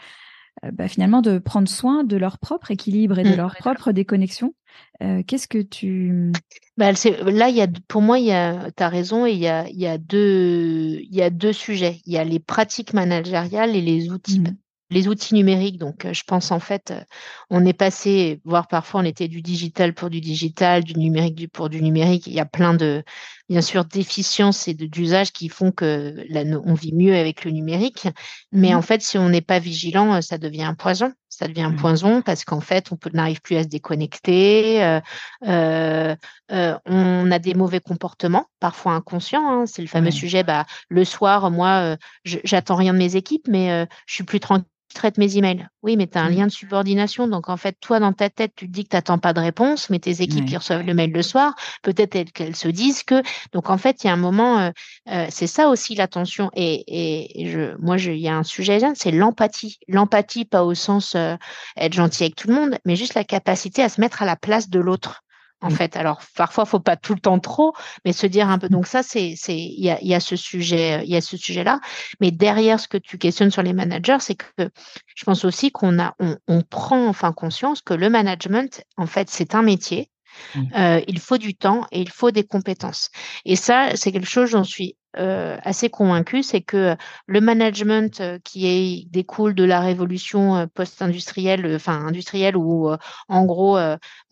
euh, 0.64 0.72
bah, 0.72 0.88
finalement 0.88 1.22
de 1.22 1.40
prendre 1.40 1.68
soin 1.68 2.04
de 2.04 2.18
leur 2.18 2.38
propre 2.38 2.72
équilibre 2.72 3.18
et 3.18 3.24
de 3.24 3.30
mmh. 3.30 3.38
leur 3.38 3.56
propre 3.56 3.92
déconnexion. 3.92 4.54
Euh, 5.02 5.24
Qu'est-ce 5.26 5.48
que 5.48 5.62
tu 5.62 6.32
bah, 6.78 6.92
là, 6.92 7.50
il 7.50 7.56
y 7.56 7.62
a, 7.62 7.68
pour 7.88 8.02
moi, 8.02 8.20
il 8.20 8.26
y 8.26 8.32
a, 8.32 8.70
as 8.78 8.90
raison, 8.90 9.26
et 9.26 9.32
il 9.32 9.40
y 9.40 9.48
a, 9.48 9.68
il 9.70 9.80
y 9.80 9.88
a 9.88 9.98
deux, 9.98 11.00
il 11.02 11.16
y 11.16 11.22
a 11.22 11.30
deux 11.30 11.54
sujets. 11.54 12.02
Il 12.06 12.14
y 12.14 12.18
a 12.18 12.24
les 12.24 12.40
pratiques 12.40 12.94
managériales 12.94 13.76
et 13.76 13.82
les 13.82 14.10
outils 14.10 14.40
mmh 14.42 14.56
les 14.92 15.08
outils 15.08 15.34
numériques. 15.34 15.78
Donc, 15.78 16.06
euh, 16.06 16.14
je 16.14 16.24
pense 16.28 16.52
en 16.52 16.60
fait, 16.60 16.92
euh, 16.92 17.02
on 17.50 17.66
est 17.66 17.74
passé, 17.74 18.42
voire 18.44 18.68
parfois 18.68 19.02
on 19.02 19.06
était 19.06 19.30
du 19.30 19.42
digital 19.42 19.94
pour 19.94 20.10
du 20.10 20.20
digital, 20.20 20.84
du 20.84 20.96
numérique 20.96 21.52
pour 21.52 21.70
du 21.70 21.82
numérique. 21.82 22.28
Il 22.28 22.34
y 22.34 22.40
a 22.40 22.46
plein 22.46 22.74
de, 22.74 23.04
bien 23.50 23.62
sûr, 23.62 23.86
d'efficiences 23.86 24.68
et 24.68 24.74
d'usages 24.74 25.32
qui 25.32 25.48
font 25.48 25.72
que 25.72 26.24
là, 26.30 26.44
on 26.66 26.74
vit 26.74 26.94
mieux 26.94 27.16
avec 27.16 27.46
le 27.46 27.52
numérique. 27.52 28.08
Mais 28.52 28.74
mmh 28.74 28.76
en 28.76 28.82
fait, 28.82 29.02
si 29.02 29.18
on 29.18 29.30
n'est 29.30 29.42
pas 29.42 29.60
vigilant, 29.60 30.16
euh, 30.16 30.22
ça 30.22 30.38
devient 30.38 30.64
un 30.64 30.76
poison. 30.76 31.14
Ça 31.30 31.48
devient 31.48 31.62
un 31.62 31.70
mmh. 31.70 31.76
poison 31.78 32.22
parce 32.22 32.44
qu'en 32.44 32.60
fait, 32.60 32.92
on 32.92 32.98
n'arrive 33.14 33.42
plus 33.42 33.56
à 33.56 33.64
se 33.64 33.70
déconnecter. 33.70 35.00
Euh, 35.48 36.20
on 36.50 37.32
a 37.32 37.40
des 37.40 37.54
mauvais 37.54 37.80
comportements, 37.80 38.48
parfois 38.60 38.92
inconscients. 38.92 39.50
Hein. 39.50 39.66
C'est 39.66 39.82
le 39.82 39.88
fameux 39.88 40.12
sujet. 40.12 40.44
Bah, 40.44 40.66
le 40.90 41.06
soir, 41.06 41.50
moi, 41.50 41.96
j'attends 42.26 42.76
rien 42.76 42.94
de 42.94 42.98
mes 42.98 43.16
équipes, 43.16 43.48
mais 43.48 43.88
je 44.06 44.14
suis 44.14 44.26
plus 44.26 44.42
tranquille 44.42 44.66
traite 44.94 45.18
mes 45.18 45.38
emails. 45.38 45.68
Oui, 45.84 45.98
mais 45.98 46.08
tu 46.08 46.18
as 46.18 46.22
un 46.22 46.30
mmh. 46.30 46.36
lien 46.36 46.48
de 46.48 46.52
subordination. 46.52 47.28
Donc, 47.28 47.50
en 47.50 47.58
fait, 47.58 47.76
toi, 47.80 48.00
dans 48.00 48.14
ta 48.14 48.30
tête, 48.30 48.54
tu 48.56 48.68
te 48.68 48.72
dis 48.72 48.84
que 48.84 48.90
tu 48.90 48.96
n'attends 48.96 49.18
pas 49.18 49.34
de 49.34 49.40
réponse, 49.40 49.90
mais 49.90 50.00
tes 50.00 50.22
équipes 50.22 50.46
qui 50.46 50.58
reçoivent 50.58 50.86
le 50.86 50.94
mail 50.94 51.12
le 51.12 51.22
soir, 51.22 51.56
peut-être 51.82 52.32
qu'elles 52.32 52.56
se 52.56 52.68
disent 52.68 53.04
que. 53.04 53.22
Donc, 53.54 53.70
en 53.70 53.78
fait, 53.78 54.04
il 54.04 54.08
y 54.08 54.10
a 54.10 54.14
un 54.14 54.18
moment, 54.18 54.60
euh, 54.60 54.72
euh, 55.10 55.26
c'est 55.30 55.48
ça 55.48 55.70
aussi 55.70 55.96
l'attention. 55.96 56.50
Et, 56.56 57.42
et, 57.42 57.50
je, 57.50 57.76
moi, 57.80 57.98
il 57.98 58.18
y 58.18 58.28
a 58.28 58.36
un 58.36 58.44
sujet, 58.44 58.80
c'est 58.96 59.12
l'empathie. 59.12 59.80
L'empathie, 59.88 60.46
pas 60.46 60.64
au 60.64 60.74
sens 60.74 61.16
euh, 61.16 61.36
être 61.78 61.94
gentil 61.94 62.24
avec 62.24 62.36
tout 62.36 62.48
le 62.48 62.56
monde, 62.56 62.78
mais 62.86 62.96
juste 62.96 63.16
la 63.16 63.24
capacité 63.24 63.84
à 63.84 63.90
se 63.90 64.00
mettre 64.02 64.22
à 64.22 64.26
la 64.26 64.36
place 64.36 64.70
de 64.70 64.80
l'autre 64.80 65.24
en 65.62 65.70
mmh. 65.70 65.72
fait. 65.72 65.96
Alors 65.96 66.22
parfois, 66.36 66.66
faut 66.66 66.80
pas 66.80 66.98
tout 66.98 67.14
le 67.14 67.20
temps 67.20 67.40
trop, 67.40 67.74
mais 68.06 68.14
se 68.14 68.28
dire 68.28 68.50
un 68.50 68.58
peu. 68.58 68.68
Mmh. 68.68 68.72
Donc 68.72 68.88
ça, 68.88 69.04
c'est, 69.04 69.36
c'est, 69.38 69.58
il 69.58 69.84
y 69.84 69.90
a, 69.90 70.02
y 70.02 70.14
a 70.14 70.20
ce 70.20 70.36
sujet, 70.36 71.04
il 71.04 71.10
y 71.10 71.16
a 71.16 71.22
ce 71.22 71.38
sujet-là. 71.38 71.80
Mais 72.20 72.32
derrière 72.32 72.80
ce 72.80 72.88
que 72.88 72.98
tu 72.98 73.18
questionnes 73.18 73.52
sur 73.52 73.62
les 73.62 73.74
managers, 73.74 74.18
c'est 74.20 74.36
que 74.36 74.70
je 75.16 75.24
pense 75.26 75.46
aussi 75.46 75.72
qu'on 75.72 76.00
a, 76.00 76.16
on, 76.20 76.38
on, 76.48 76.62
prend 76.62 77.08
enfin 77.08 77.32
conscience 77.34 77.82
que 77.82 77.94
le 77.94 78.10
management, 78.10 78.84
en 78.98 79.08
fait, 79.08 79.30
c'est 79.30 79.56
un 79.56 79.62
métier. 79.62 80.10
Mmh. 80.56 80.62
Euh, 80.78 81.02
il 81.08 81.20
faut 81.20 81.38
du 81.38 81.56
temps 81.56 81.86
et 81.92 82.02
il 82.02 82.10
faut 82.10 82.32
des 82.32 82.44
compétences. 82.44 83.10
Et 83.46 83.56
ça, 83.56 83.92
c'est 83.96 84.12
quelque 84.12 84.30
chose, 84.30 84.50
j'en 84.50 84.64
suis 84.64 84.96
euh, 85.18 85.58
assez 85.64 85.90
convaincu, 85.90 86.42
c'est 86.42 86.62
que 86.62 86.96
le 87.26 87.42
management 87.42 88.22
euh, 88.22 88.40
qui 88.46 88.68
est, 88.68 89.10
découle 89.10 89.54
de 89.54 89.66
la 89.66 89.82
révolution 89.82 90.56
euh, 90.56 90.66
post-industrielle, 90.74 91.70
enfin 91.76 92.06
industrielle, 92.06 92.56
où 92.56 92.90
en 93.28 93.46
gros, 93.46 93.78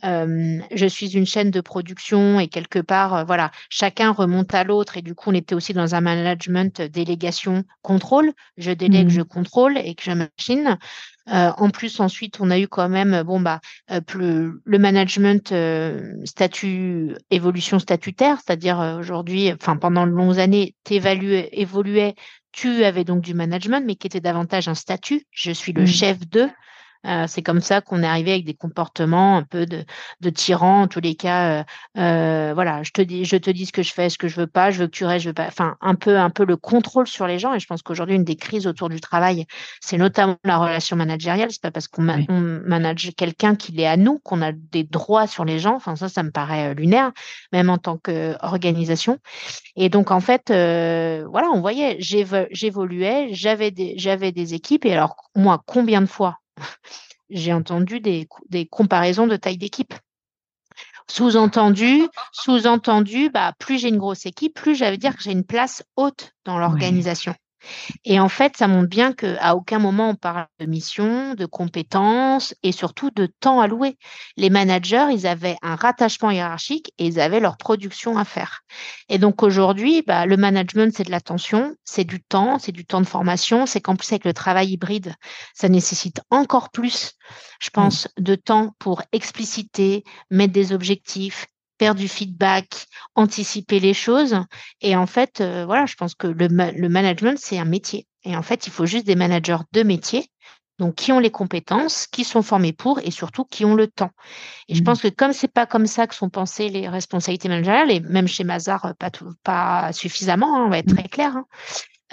je 0.03 0.85
suis 0.87 1.17
une 1.17 1.25
chaîne 1.25 1.51
de 1.51 1.61
production 1.61 2.39
et 2.39 2.47
quelque 2.47 2.79
part, 2.79 3.25
voilà, 3.25 3.51
chacun 3.69 4.11
remonte 4.11 4.53
à 4.53 4.63
l'autre 4.63 4.97
et 4.97 5.01
du 5.01 5.15
coup, 5.15 5.31
on 5.31 5.33
était 5.33 5.55
aussi 5.55 5.73
dans 5.73 5.95
un 5.95 6.01
management 6.01 6.81
délégation 6.81 7.63
contrôle. 7.81 8.31
Je 8.57 8.71
délègue, 8.71 9.07
mmh. 9.07 9.11
je 9.11 9.21
contrôle 9.21 9.77
et 9.77 9.95
que 9.95 10.03
je 10.03 10.11
machine. 10.11 10.77
Euh, 11.31 11.51
en 11.57 11.69
plus, 11.69 11.99
ensuite, 11.99 12.39
on 12.39 12.49
a 12.49 12.59
eu 12.59 12.67
quand 12.67 12.89
même, 12.89 13.23
bon 13.23 13.39
bah, 13.39 13.61
euh, 13.91 14.01
le 14.63 14.77
management 14.79 15.51
euh, 15.51 16.13
statut 16.25 17.15
évolution 17.29 17.77
statutaire, 17.79 18.37
c'est-à-dire 18.43 18.97
aujourd'hui, 18.99 19.51
enfin 19.53 19.75
pendant 19.77 20.07
de 20.07 20.11
longues 20.11 20.39
années, 20.39 20.68
tu 20.83 20.93
évoluais, 20.95 22.15
tu 22.51 22.83
avais 22.83 23.03
donc 23.03 23.21
du 23.21 23.33
management, 23.33 23.85
mais 23.85 23.95
qui 23.95 24.07
était 24.07 24.21
davantage 24.21 24.67
un 24.67 24.75
statut. 24.75 25.25
Je 25.31 25.51
suis 25.51 25.73
le 25.73 25.83
mmh. 25.83 25.87
chef 25.87 26.29
de. 26.29 26.47
Euh, 27.05 27.25
c'est 27.27 27.41
comme 27.41 27.61
ça 27.61 27.79
qu'on 27.79 28.03
est 28.03 28.07
arrivé 28.07 28.33
avec 28.33 28.45
des 28.45 28.53
comportements 28.53 29.37
un 29.37 29.43
peu 29.43 29.65
de, 29.65 29.85
de 30.19 30.29
tyran, 30.29 30.81
en 30.81 30.87
tous 30.87 30.99
les 30.99 31.15
cas. 31.15 31.61
Euh, 31.61 31.63
euh, 31.97 32.51
voilà, 32.53 32.83
je 32.83 32.91
te 32.91 33.01
dis, 33.01 33.23
je 33.23 33.37
te 33.37 33.49
dis 33.49 33.65
ce 33.65 33.71
que 33.71 33.83
je 33.83 33.93
fais, 33.93 34.09
ce 34.09 34.17
que 34.17 34.27
je 34.27 34.35
veux 34.35 34.47
pas, 34.47 34.69
je 34.71 34.79
veux 34.79 34.87
que 34.87 34.91
tu 34.91 35.05
restes, 35.05 35.23
je 35.23 35.29
veux 35.29 35.33
pas. 35.33 35.47
Enfin, 35.47 35.77
un 35.79 35.95
peu, 35.95 36.17
un 36.17 36.29
peu 36.29 36.45
le 36.45 36.57
contrôle 36.57 37.07
sur 37.07 37.25
les 37.25 37.39
gens. 37.39 37.53
Et 37.53 37.59
je 37.59 37.67
pense 37.67 37.81
qu'aujourd'hui, 37.81 38.15
une 38.15 38.25
des 38.25 38.35
crises 38.35 38.67
autour 38.67 38.89
du 38.89 38.99
travail, 38.99 39.45
c'est 39.79 39.97
notamment 39.97 40.35
la 40.43 40.57
relation 40.57 40.97
managériale. 40.97 41.51
C'est 41.51 41.61
pas 41.61 41.71
parce 41.71 41.87
qu'on 41.87 42.03
manage 42.03 43.11
quelqu'un 43.15 43.55
qu'il 43.55 43.79
est 43.79 43.87
à 43.87 43.95
nous 43.95 44.19
qu'on 44.19 44.41
a 44.41 44.51
des 44.51 44.83
droits 44.83 45.27
sur 45.27 45.45
les 45.45 45.59
gens. 45.59 45.75
Enfin, 45.75 45.95
ça, 45.95 46.09
ça 46.09 46.23
me 46.23 46.31
paraît 46.31 46.75
lunaire, 46.75 47.11
même 47.53 47.69
en 47.69 47.77
tant 47.77 47.97
qu'organisation. 47.97 49.19
Et 49.77 49.87
donc, 49.87 50.11
en 50.11 50.19
fait, 50.19 50.49
voilà, 50.49 51.47
on 51.53 51.61
voyait, 51.61 51.95
j'évoluais, 51.99 53.29
j'avais 53.31 53.71
des, 53.71 53.93
j'avais 53.97 54.33
des 54.33 54.53
équipes. 54.53 54.85
Et 54.85 54.93
alors, 54.93 55.15
moi, 55.35 55.63
combien 55.65 56.01
de 56.01 56.05
fois 56.07 56.39
j'ai 57.29 57.53
entendu 57.53 57.99
des, 57.99 58.27
des, 58.49 58.65
comparaisons 58.65 59.27
de 59.27 59.35
taille 59.35 59.57
d'équipe. 59.57 59.93
Sous-entendu, 61.09 62.07
sous-entendu, 62.31 63.29
bah, 63.29 63.53
plus 63.57 63.79
j'ai 63.79 63.89
une 63.89 63.97
grosse 63.97 64.25
équipe, 64.25 64.53
plus 64.53 64.75
j'avais 64.75 64.97
dire 64.97 65.15
que 65.15 65.23
j'ai 65.23 65.31
une 65.31 65.45
place 65.45 65.83
haute 65.95 66.33
dans 66.45 66.59
l'organisation. 66.59 67.33
Et 68.05 68.19
en 68.19 68.29
fait, 68.29 68.57
ça 68.57 68.67
montre 68.67 68.89
bien 68.89 69.13
qu'à 69.13 69.55
aucun 69.55 69.79
moment 69.79 70.09
on 70.09 70.15
parle 70.15 70.47
de 70.59 70.65
mission, 70.65 71.33
de 71.35 71.45
compétences 71.45 72.55
et 72.63 72.71
surtout 72.71 73.11
de 73.11 73.25
temps 73.25 73.61
alloué. 73.61 73.97
Les 74.37 74.49
managers, 74.49 75.07
ils 75.11 75.27
avaient 75.27 75.57
un 75.61 75.75
rattachement 75.75 76.31
hiérarchique 76.31 76.91
et 76.97 77.07
ils 77.07 77.19
avaient 77.19 77.39
leur 77.39 77.57
production 77.57 78.17
à 78.17 78.25
faire. 78.25 78.61
Et 79.09 79.17
donc 79.17 79.43
aujourd'hui, 79.43 80.03
bah, 80.05 80.25
le 80.25 80.37
management, 80.37 80.93
c'est 80.95 81.03
de 81.03 81.11
l'attention, 81.11 81.75
c'est 81.83 82.03
du 82.03 82.21
temps, 82.21 82.59
c'est 82.59 82.71
du 82.71 82.85
temps 82.85 83.01
de 83.01 83.07
formation. 83.07 83.65
C'est 83.65 83.81
qu'en 83.81 83.95
plus, 83.95 84.11
avec 84.11 84.25
le 84.25 84.33
travail 84.33 84.71
hybride, 84.71 85.13
ça 85.53 85.69
nécessite 85.69 86.21
encore 86.29 86.69
plus, 86.71 87.13
je 87.59 87.69
pense, 87.69 88.07
de 88.17 88.35
temps 88.35 88.73
pour 88.79 89.01
expliciter, 89.11 90.03
mettre 90.29 90.53
des 90.53 90.73
objectifs, 90.73 91.47
faire 91.79 91.95
du 91.95 92.07
feedback, 92.07 92.85
anticiper 93.15 93.79
les 93.79 93.93
choses. 93.93 94.37
Et 94.81 94.95
en 94.95 95.07
fait, 95.07 95.41
euh, 95.41 95.65
voilà, 95.65 95.85
je 95.85 95.95
pense 95.95 96.13
que 96.13 96.27
le, 96.27 96.47
le 96.47 96.89
management, 96.89 97.37
c'est 97.39 97.57
un 97.57 97.65
métier. 97.65 98.05
Et 98.23 98.35
en 98.35 98.43
fait, 98.43 98.67
il 98.67 98.73
faut 98.73 98.85
juste 98.85 99.05
des 99.05 99.15
managers 99.15 99.63
de 99.71 99.83
métier, 99.83 100.29
donc 100.77 100.95
qui 100.95 101.11
ont 101.11 101.19
les 101.19 101.31
compétences, 101.31 102.07
qui 102.07 102.23
sont 102.23 102.41
formés 102.41 102.73
pour 102.73 102.99
et 102.99 103.11
surtout 103.11 103.45
qui 103.45 103.65
ont 103.65 103.75
le 103.75 103.87
temps. 103.87 104.11
Et 104.67 104.75
je 104.75 104.81
mmh. 104.81 104.83
pense 104.83 105.01
que 105.01 105.07
comme 105.07 105.33
c'est 105.33 105.47
pas 105.47 105.65
comme 105.65 105.87
ça 105.87 106.07
que 106.07 106.15
sont 106.15 106.29
pensées 106.29 106.69
les 106.69 106.87
responsabilités 106.89 107.49
managériales, 107.49 107.91
et 107.91 107.99
même 108.01 108.27
chez 108.27 108.43
Mazar, 108.43 108.93
pas, 108.99 109.11
pas 109.43 109.93
suffisamment, 109.93 110.57
hein, 110.57 110.65
on 110.65 110.69
va 110.69 110.79
être 110.79 110.91
mmh. 110.91 110.97
très 110.97 111.07
clair, 111.07 111.37
hein, 111.37 111.45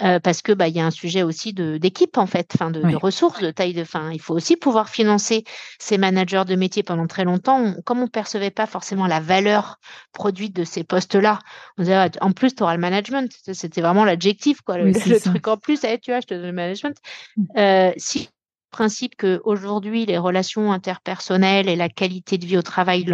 euh, 0.01 0.19
parce 0.19 0.41
que 0.41 0.51
bah 0.51 0.67
il 0.67 0.75
y 0.75 0.79
a 0.79 0.85
un 0.85 0.91
sujet 0.91 1.23
aussi 1.23 1.53
de 1.53 1.77
d'équipe 1.77 2.17
en 2.17 2.27
fait, 2.27 2.51
enfin 2.53 2.71
de, 2.71 2.81
de, 2.81 2.95
ressources, 2.95 3.41
de 3.41 3.51
taille 3.51 3.73
de 3.73 3.83
fin. 3.83 4.11
Il 4.11 4.21
faut 4.21 4.33
aussi 4.33 4.55
pouvoir 4.55 4.89
financer 4.89 5.43
ces 5.79 5.97
managers 5.97 6.43
de 6.45 6.55
métier 6.55 6.83
pendant 6.83 7.07
très 7.07 7.23
longtemps. 7.23 7.73
comme 7.85 7.99
on 7.99 8.07
percevait 8.07 8.51
pas 8.51 8.67
forcément 8.67 9.07
la 9.07 9.19
valeur 9.19 9.79
produite 10.13 10.55
de 10.55 10.63
ces 10.63 10.83
postes-là, 10.83 11.39
on 11.77 11.83
disait 11.83 11.95
ah, 11.95 12.09
en 12.21 12.31
plus 12.31 12.55
tu 12.55 12.63
auras 12.63 12.75
le 12.75 12.81
management. 12.81 13.31
C'était 13.53 13.81
vraiment 13.81 14.05
l'adjectif 14.05 14.61
quoi, 14.61 14.77
le, 14.77 14.93
truc 15.19 15.47
en 15.47 15.57
plus. 15.57 15.83
Eh, 15.83 15.99
tu 15.99 16.11
vois, 16.11 16.19
je 16.19 16.27
te 16.27 16.33
donne 16.33 16.45
le 16.45 16.51
management. 16.51 16.97
Mmh. 17.35 17.43
Euh, 17.57 17.91
si 17.97 18.29
principe 18.69 19.15
que 19.15 19.41
aujourd'hui 19.43 20.05
les 20.05 20.17
relations 20.17 20.71
interpersonnelles 20.71 21.69
et 21.69 21.75
la 21.75 21.89
qualité 21.89 22.37
de 22.37 22.45
vie 22.45 22.57
au 22.57 22.61
travail 22.61 23.05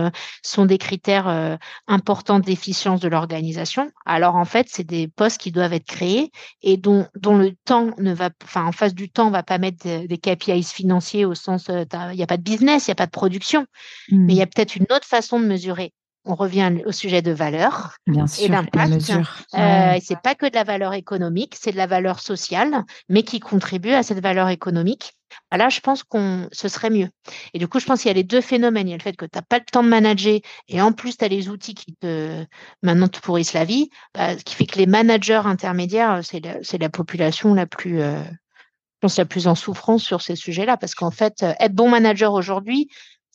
sont 0.42 0.66
des 0.66 0.78
critères 0.78 1.28
euh, 1.28 1.56
importants 1.88 2.40
d'efficience 2.40 3.00
de 3.00 3.08
l'organisation, 3.08 3.92
alors 4.06 4.36
en 4.36 4.46
fait, 4.46 4.68
c'est 4.70 4.84
des 4.84 5.08
postes 5.08 5.40
qui 5.40 5.52
doivent 5.52 5.74
être 5.74 5.86
créés 5.86 6.32
et 6.62 6.78
dont, 6.78 7.08
dont 7.16 7.38
le 7.38 7.54
temps 7.66 7.92
ne 7.98 8.14
va, 8.14 8.30
enfin, 8.44 8.66
en 8.66 8.72
face 8.72 8.94
du 8.94 9.10
temps, 9.10 9.28
on 9.28 9.32
va 9.32 9.44
pas 9.44 9.58
mettre 9.58 9.84
des, 9.84 10.18
KPIs 10.18 10.64
financiers 10.64 11.26
au 11.26 11.36
sens, 11.36 11.70
euh, 11.70 11.84
il 12.12 12.16
n'y 12.16 12.24
a 12.24 12.28
pas 12.28 12.38
de 12.38 12.44
business, 12.44 12.88
il 12.88 12.92
n'y 12.92 12.94
a 12.94 12.96
pas 12.96 13.06
de 13.06 13.12
production, 13.12 13.66
mais 14.10 14.34
il 14.34 14.38
y 14.38 14.42
a 14.42 14.46
mmh. 14.46 14.50
peut-être 14.50 14.76
une 14.76 14.86
autre 14.90 15.06
façon 15.06 15.40
de 15.40 15.46
mesurer 15.46 15.94
on 16.26 16.36
revient 16.36 16.72
au 16.86 16.92
sujet 16.92 17.22
de 17.22 17.32
valeur 17.32 17.96
Bien 18.08 18.28
sûr, 18.28 18.46
et 18.46 18.50
d'impact. 18.50 19.12
Euh, 19.56 20.00
c'est 20.02 20.20
pas 20.22 20.36
que 20.36 20.46
de 20.46 20.56
la 20.56 20.64
valeur 20.64 20.94
économique, 20.94 21.56
c'est 21.60 21.72
de 21.72 21.78
la 21.78 21.88
valeur 21.88 22.20
sociale, 22.20 22.84
mais 23.10 23.24
qui 23.24 23.40
contribue 23.40 23.92
à 23.92 24.04
cette 24.04 24.22
valeur 24.22 24.50
économique. 24.50 25.14
Bah 25.52 25.58
là, 25.58 25.70
je 25.70 25.80
pense 25.80 26.04
qu'on 26.04 26.48
ce 26.52 26.68
serait 26.68 26.92
mieux. 26.92 27.10
Et 27.54 27.60
du 27.60 27.68
coup, 27.68 27.80
je 27.80 27.86
pense 27.86 28.02
qu'il 28.02 28.10
y 28.10 28.12
a 28.12 28.16
les 28.16 28.24
deux 28.24 28.42
phénomènes. 28.42 28.88
Il 28.88 28.92
y 28.92 28.94
a 28.94 28.98
le 28.98 29.04
fait 29.04 29.16
que 29.16 29.26
tu 29.26 29.36
n'as 29.36 29.42
pas 29.42 29.58
le 29.58 29.66
temps 29.70 29.84
de 29.84 29.90
manager 29.90 30.40
et 30.68 30.82
en 30.82 30.92
plus, 30.92 31.18
tu 31.18 31.26
as 31.26 31.28
les 31.28 31.50
outils 31.50 31.74
qui 31.74 31.96
te 31.96 32.46
maintenant 32.84 33.08
te 33.08 33.20
pourrissent 33.20 33.54
la 33.54 33.66
vie, 33.66 33.90
bah, 34.14 34.38
ce 34.38 34.44
qui 34.44 34.56
fait 34.56 34.66
que 34.66 34.78
les 34.78 34.86
managers 34.86 35.42
intermédiaires, 35.46 36.22
c'est 36.24 36.40
la, 36.40 36.60
la, 36.80 36.90
population 36.90 37.54
la 37.54 37.66
plus, 37.66 38.00
euh, 38.02 38.24
je 38.24 39.00
pense, 39.02 39.18
la 39.18 39.26
plus 39.26 39.48
en 39.48 39.56
souffrance 39.56 40.04
sur 40.04 40.22
ces 40.22 40.36
sujets-là. 40.36 40.78
Parce 40.78 40.94
qu'en 40.96 41.12
fait, 41.12 41.44
être 41.60 41.74
bon 41.74 41.90
manager 41.90 42.34
aujourd'hui, 42.34 42.90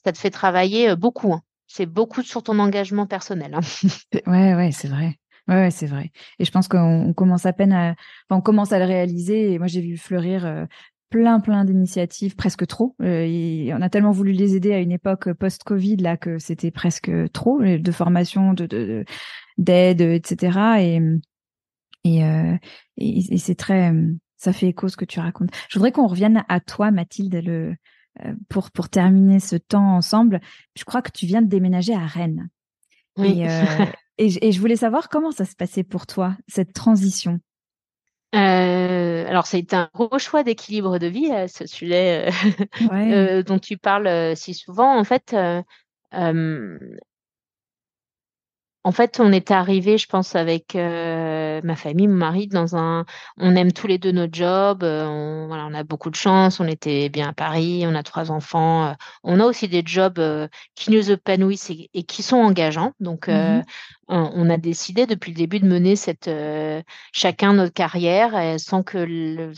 ça 0.05 0.13
te 0.13 0.19
fait 0.19 0.31
travailler 0.31 0.91
euh, 0.91 0.97
beaucoup. 0.97 1.33
Hein 1.33 1.43
c'est 1.69 1.87
beaucoup 1.87 2.23
sur 2.23 2.43
ton 2.43 2.59
engagement 2.59 3.07
personnel. 3.07 3.55
Hein. 3.55 3.61
Ouais, 4.27 4.55
ouais, 4.55 4.73
c'est 4.73 4.89
vrai. 4.89 5.19
Ouais, 5.47 5.71
c'est 5.71 5.87
vrai. 5.87 6.11
Et 6.39 6.45
je 6.45 6.51
pense 6.51 6.69
qu'on 6.69 7.15
commence 7.15 7.47
à 7.47 7.53
peine 7.53 7.73
à, 7.73 7.95
on 8.29 8.41
commence 8.41 8.73
à 8.73 8.79
le 8.79 8.85
réaliser. 8.85 9.53
Et 9.53 9.59
moi, 9.59 9.67
j'ai 9.67 9.81
vu 9.81 9.97
fleurir 9.97 10.45
euh, 10.45 10.67
plein, 11.09 11.41
plein 11.41 11.65
d'initiatives, 11.65 12.37
presque 12.37 12.67
trop. 12.67 12.97
Euh, 13.03 13.71
on 13.73 13.81
a 13.81 13.89
tellement 13.89 14.11
voulu 14.11 14.33
les 14.33 14.57
aider 14.57 14.75
à 14.75 14.81
une 14.81 14.93
époque 14.93 15.33
post-Covid 15.33 15.97
là 15.97 16.17
que 16.17 16.39
c'était 16.39 16.71
presque 16.71 17.11
trop 17.33 17.63
euh, 17.63 17.79
de 17.79 17.93
formation, 17.93 18.53
de 18.53 19.05
d'aide, 19.57 20.01
etc. 20.01 20.59
Et 20.81 21.01
et, 22.05 22.21
et, 22.97 23.35
et 23.35 23.39
c'est 23.39 23.57
très, 23.57 23.93
ça 24.39 24.53
fait 24.53 24.69
écho 24.69 24.89
ce 24.89 24.97
que 24.97 25.05
tu 25.05 25.21
racontes. 25.21 25.51
Je 25.69 25.79
voudrais 25.79 25.93
qu'on 25.93 26.07
revienne 26.07 26.45
à 26.49 26.61
toi, 26.61 26.91
Mathilde, 26.91 27.35
le 27.45 27.71
euh, 27.71 27.75
pour, 28.49 28.71
pour 28.71 28.89
terminer 28.89 29.41
ce 29.41 29.57
temps 29.57 29.97
ensemble, 29.97 30.41
je 30.77 30.85
crois 30.85 31.03
que 31.03 31.11
tu 31.11 31.27
viens 31.27 31.43
de 31.43 31.49
déménager 31.49 31.95
à 31.95 32.07
Rennes. 32.07 32.49
Oui. 33.17 33.41
Et, 33.41 33.49
euh, 33.49 33.87
et, 34.19 34.53
je 34.53 34.61
voulais 34.61 34.77
savoir 34.77 35.09
comment 35.09 35.33
ça 35.33 35.45
se 35.45 35.55
passait 35.55 35.85
pour 35.85 36.07
toi, 36.07 36.37
cette 36.47 36.73
transition? 36.73 37.41
Euh, 38.35 39.27
alors, 39.27 39.47
c'est 39.47 39.73
un 39.75 39.89
gros 39.95 40.19
choix 40.19 40.43
d'équilibre 40.43 40.99
de 40.99 41.07
vie, 41.07 41.31
ce 41.49 41.67
sujet 41.67 42.31
euh, 42.93 43.43
dont 43.43 43.59
tu 43.59 43.79
parles 43.79 44.37
si 44.37 44.55
souvent. 44.55 44.99
En 44.99 45.05
fait, 45.05 45.35
en 48.85 48.93
fait, 48.93 49.19
on 49.21 49.33
est 49.33 49.51
arrivé, 49.51 49.99
je 49.99 50.07
pense, 50.07 50.37
avec 50.37 50.77
euh, 50.77 51.61
ma 51.65 51.75
famille, 51.75 52.07
mon 52.07 52.15
mari, 52.15 52.47
dans 52.47 52.77
un. 52.77 53.05
On 53.37 53.57
aime 53.57 53.73
tous 53.73 53.89
les 53.89 53.99
deux 53.99 54.13
notre 54.13 54.35
job. 54.35 54.85
Euh, 54.85 55.05
on, 55.05 55.49
voilà, 55.49 55.67
on 55.67 55.75
a 55.75 55.83
beaucoup 55.83 56.11
de 56.11 56.15
chance. 56.15 56.61
On 56.61 56.67
était 56.67 57.09
bien 57.09 57.29
à 57.29 57.33
Paris. 57.33 57.85
On 57.87 57.95
a 57.95 58.03
trois 58.05 58.31
enfants. 58.31 58.87
Euh, 58.87 58.93
on 59.25 59.41
a 59.41 59.45
aussi 59.45 59.67
des 59.69 59.83
jobs 59.85 60.21
qui 60.77 60.93
nous 60.93 61.11
épanouissent 61.11 61.71
et, 61.71 62.03
qui 62.05 62.23
sont 62.23 62.37
engageants. 62.37 62.93
Donc, 63.01 63.29
mmh 63.29 63.63
on, 64.11 64.49
a 64.49 64.57
décidé 64.57 65.05
depuis 65.05 65.33
le 65.33 65.37
début 65.37 65.61
de 65.61 65.67
mener 65.67 65.95
cette 65.95 66.31
chacun 67.13 67.53
notre 67.53 67.75
carrière 67.75 68.59
sans 68.59 68.83
que 68.83 68.97
le, 68.97 69.53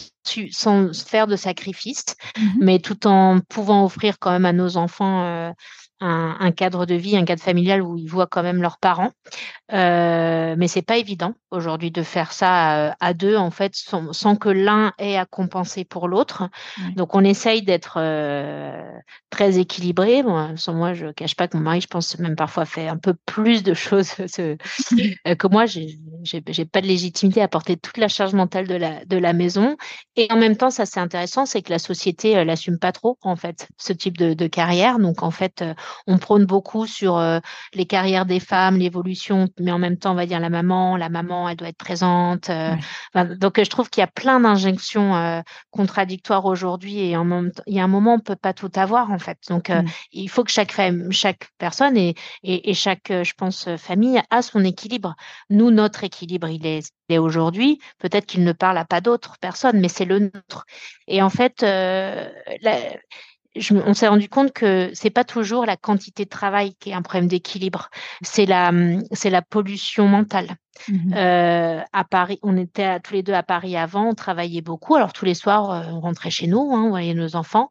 sans 0.51 0.93
faire 0.93 1.29
de 1.29 1.37
sacrifices, 1.37 2.17
mmh 2.37 2.43
mais 2.59 2.81
tout 2.81 3.07
en 3.07 3.39
pouvant 3.49 3.85
offrir 3.85 4.19
quand 4.19 4.33
même 4.33 4.47
à 4.47 4.53
nos 4.53 4.77
enfants 4.77 5.53
un, 6.01 6.53
cadre 6.53 6.87
de 6.87 6.95
vie, 6.95 7.17
un 7.17 7.25
cadre 7.25 7.43
familial 7.43 7.83
où 7.83 7.97
ils 7.97 8.09
voient 8.09 8.27
quand 8.27 8.43
même 8.43 8.63
leurs 8.63 8.79
parents. 8.79 9.13
Euh, 9.73 10.55
mais 10.59 10.67
c'est 10.67 10.83
pas 10.83 10.97
évident 10.97 11.35
aujourd'hui 11.51 11.91
de 11.91 12.03
faire 12.03 12.33
ça 12.33 12.89
euh, 12.89 12.93
à, 13.01 13.15
deux 13.15 13.37
en 13.37 13.51
fait 13.51 13.73
sans, 13.75 14.37
que 14.37 14.49
l'un 14.49 14.93
ait 14.99 15.17
à 15.17 15.27
compenser 15.27 15.85
pour 15.85 16.09
l'autre. 16.09 16.49
Donc 16.97 17.15
on 17.15 17.23
essaye 17.23 17.63
d'être 17.63 17.99
euh, 17.99 18.83
très 19.31 19.59
équilibré. 19.59 20.23
Bon, 20.23 20.57
sans 20.57 20.75
moi, 20.75 20.95
je 20.95 21.13
cache 21.13 21.37
pas 21.37 21.49
que 21.49 21.57
mon 21.57 21.63
mari, 21.63 21.81
je 21.81 21.87
pense 21.87 22.19
même 22.19 22.37
parfois 22.37 22.65
fait 22.65 22.89
un 22.89 22.97
peu 22.97 23.15
plus 23.27 23.63
de 23.63 23.75
choses 23.75 24.15
euh, 24.39 24.57
que 25.37 25.47
moi. 25.47 25.67
J'ai 25.67 25.99
j'ai 26.25 26.65
pas 26.65 26.81
de 26.81 26.87
légitimité 26.87 27.43
à 27.43 27.49
porter 27.49 27.77
toute 27.77 27.97
la 27.97 28.09
charge 28.09 28.35
mentale 28.35 28.67
de 28.67 28.75
la 28.75 29.05
de 29.05 29.17
la 29.17 29.33
maison. 29.33 29.77
Et 30.17 30.29
en 30.31 30.37
même 30.37 30.57
temps, 30.57 30.71
ça 30.71 30.87
c'est 30.87 31.01
intéressant, 31.01 31.47
c'est 31.47 31.63
que 31.63 31.71
la 31.71 31.79
société 31.79 32.45
l'assume 32.45 32.79
pas 32.79 32.93
trop 32.93 33.19
en 33.23 33.37
fait 33.37 33.69
ce 33.77 33.93
type 33.93 34.17
de, 34.17 34.35
de 34.35 34.47
carrière. 34.47 34.99
Donc 34.99 35.23
en 35.23 35.31
fait, 35.31 35.65
on 36.07 36.19
prône 36.19 36.45
beaucoup 36.45 36.87
sur 36.87 37.21
les 37.75 37.87
carrières 37.87 38.27
des 38.27 38.41
femmes, 38.41 38.77
l'évolution 38.77 39.41
mais 39.59 39.73
en 39.73 39.79
même 39.79 39.97
temps, 39.97 40.13
on 40.13 40.15
va 40.15 40.27
dire 40.27 40.41
la 40.41 40.51
maman, 40.51 40.97
la 40.97 41.09
maman, 41.09 41.49
elle 41.49 41.57
doit 41.57 41.69
être 41.69 41.77
présente. 41.77 42.51
Euh, 42.51 42.75
donc, 43.15 43.63
je 43.63 43.69
trouve 43.69 43.91
qu'il 43.91 44.01
y 44.01 44.05
a 44.05 44.09
plein 44.09 44.41
d'injonctions 44.41 45.17
euh, 45.17 45.41
contradictoires 45.71 46.47
aujourd'hui 46.47 47.01
et 47.01 47.17
en 47.17 47.25
même 47.25 47.51
il 47.67 47.75
y 47.75 47.81
a 47.81 47.85
un 47.85 47.89
moment, 47.89 48.15
on 48.15 48.21
peut 48.21 48.37
pas 48.37 48.53
tout 48.53 48.71
avoir 48.75 49.11
en 49.11 49.19
fait. 49.19 49.39
Donc, 49.49 49.71
euh, 49.71 49.83
mm. 49.83 49.89
il 50.13 50.29
faut 50.29 50.45
que 50.45 50.51
chaque 50.51 50.73
femme, 50.73 51.11
chaque 51.13 51.49
personne 51.59 51.97
et, 51.97 52.15
et, 52.43 52.75
chaque, 52.75 53.09
je 53.11 53.33
pense, 53.35 53.69
famille 53.77 54.21
a 54.31 54.43
son 54.43 54.65
équilibre. 54.65 55.15
Nous, 55.49 55.71
notre 55.71 56.05
équilibre, 56.05 56.49
il 56.49 56.67
est, 56.67 56.93
aujourd'hui. 57.19 57.81
Peut-être 57.99 58.27
qu'il 58.27 58.45
ne 58.45 58.53
parle 58.53 58.79
à 58.79 58.85
pas 58.85 59.01
d'autres 59.01 59.37
personnes, 59.39 59.81
mais 59.81 59.89
c'est 59.89 60.05
le 60.05 60.21
nôtre. 60.21 60.65
Et 61.09 61.23
en 61.23 61.31
fait, 61.31 61.63
la, 61.63 62.77
on 63.71 63.95
s'est 63.95 64.09
rendu 64.09 64.29
compte 64.29 64.53
que 64.53 64.91
c'est 64.95 65.11
pas 65.11 65.25
toujours 65.25 65.67
la 65.67 65.77
quantité 65.77 66.25
de 66.25 66.31
travail 66.31 66.75
qui 66.77 66.91
est 66.91 66.95
un 66.95 67.03
problème 67.03 67.29
d'équilibre, 67.29 67.91
c'est 68.23 68.47
la, 68.47 68.73
c'est 69.13 69.31
la 69.31 69.43
pollution 69.43 70.07
mentale. 70.07 70.57
Mmh 70.89 71.15
euh, 71.15 71.81
à 71.93 72.05
Paris, 72.05 72.39
on 72.43 72.57
était 72.57 73.01
tous 73.01 73.15
les 73.15 73.23
deux 73.23 73.33
à 73.33 73.43
Paris 73.43 73.77
avant, 73.77 74.09
on 74.11 74.15
travaillait 74.15 74.63
beaucoup. 74.63 74.95
Alors 74.95 75.13
tous 75.13 75.25
les 75.25 75.35
soirs, 75.35 75.71
euh, 75.71 75.83
on 75.91 76.01
rentrait 76.01 76.31
chez 76.31 76.47
nous, 76.47 76.73
hein, 76.75 76.85
on 76.85 76.91
voyait 76.91 77.15
nos 77.15 77.37
enfants. 77.37 77.69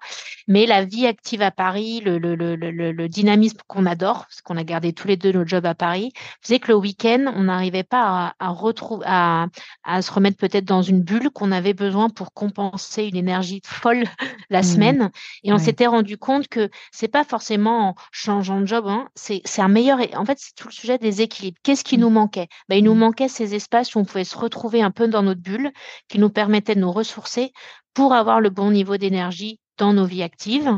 Mais 0.48 0.66
la 0.66 0.84
vie 0.84 1.08
active 1.08 1.42
à 1.42 1.52
Paris, 1.52 2.02
le, 2.02 2.18
le, 2.18 2.36
le, 2.36 2.56
le 2.56 3.10
dynamisme 3.10 3.60
qu'on 3.68 3.86
adore, 3.86 4.26
parce 4.26 4.42
qu'on 4.42 4.58
a 4.58 4.64
gardé 4.64 4.94
tous 4.94 5.08
les 5.08 5.18
deux 5.18 5.32
nos 5.32 5.46
jobs 5.46 5.66
à 5.66 5.76
Paris, 5.76 6.12
faisait 6.42 6.60
que 6.60 6.70
le 6.70 6.76
week-end, 6.76 7.32
on 7.36 7.44
n'arrivait 7.44 7.84
pas 7.84 8.34
à, 8.40 8.48
à, 8.48 8.50
retrouver, 8.50 9.06
à, 9.08 9.48
à 9.84 10.02
se 10.02 10.12
remettre 10.12 10.38
peut-être 10.38 10.66
dans 10.66 10.82
une 10.82 11.02
bulle 11.02 11.30
qu'on 11.30 11.52
avait 11.52 11.74
besoin 11.74 12.10
pour 12.10 12.34
compenser 12.34 13.04
une 13.06 13.16
énergie 13.16 13.62
folle 13.66 14.04
la 14.50 14.62
mmh. 14.62 14.64
semaine. 14.64 15.12
Et 15.44 15.54
on 15.54 15.58
s'était 15.58 15.88
rendu 15.88 16.18
compte 16.18 16.48
que 16.48 16.70
c'est 16.92 17.08
pas 17.08 17.24
forcément 17.24 17.90
en 17.90 17.96
changeant 18.12 18.60
de 18.60 18.66
job, 18.66 18.86
hein, 18.88 19.08
c'est 19.16 19.44
un 19.60 19.68
meilleur. 19.68 20.00
En 20.16 20.26
fait, 20.26 20.38
c'est 20.40 20.56
tout 20.56 20.68
le 20.68 20.74
sujet 20.74 20.98
des 20.98 21.22
équilibres. 21.22 21.58
Qu'est-ce 21.64 21.84
qui 21.84 21.98
mmh. 21.98 22.02
nous 22.02 22.10
manquait? 22.10 22.48
Ben, 22.68 22.76
Il 22.78 22.89
nous 22.90 22.96
manquait 22.96 23.28
ces 23.28 23.54
espaces 23.54 23.94
où 23.94 24.00
on 24.00 24.06
pouvait 24.06 24.24
se 24.24 24.36
retrouver 24.36 24.82
un 24.82 24.90
peu 24.90 25.08
dans 25.08 25.22
notre 25.22 25.42
bulle, 25.42 25.72
qui 26.08 26.18
nous 26.18 26.32
permettaient 26.32 26.74
de 26.74 26.80
nous 26.80 26.92
ressourcer 26.92 27.52
pour 27.94 28.14
avoir 28.14 28.42
le 28.42 28.50
bon 28.50 28.72
niveau 28.72 28.98
d'énergie 28.98 29.60
dans 29.78 29.94
nos 29.94 30.06
vies 30.06 30.24
actives. 30.24 30.72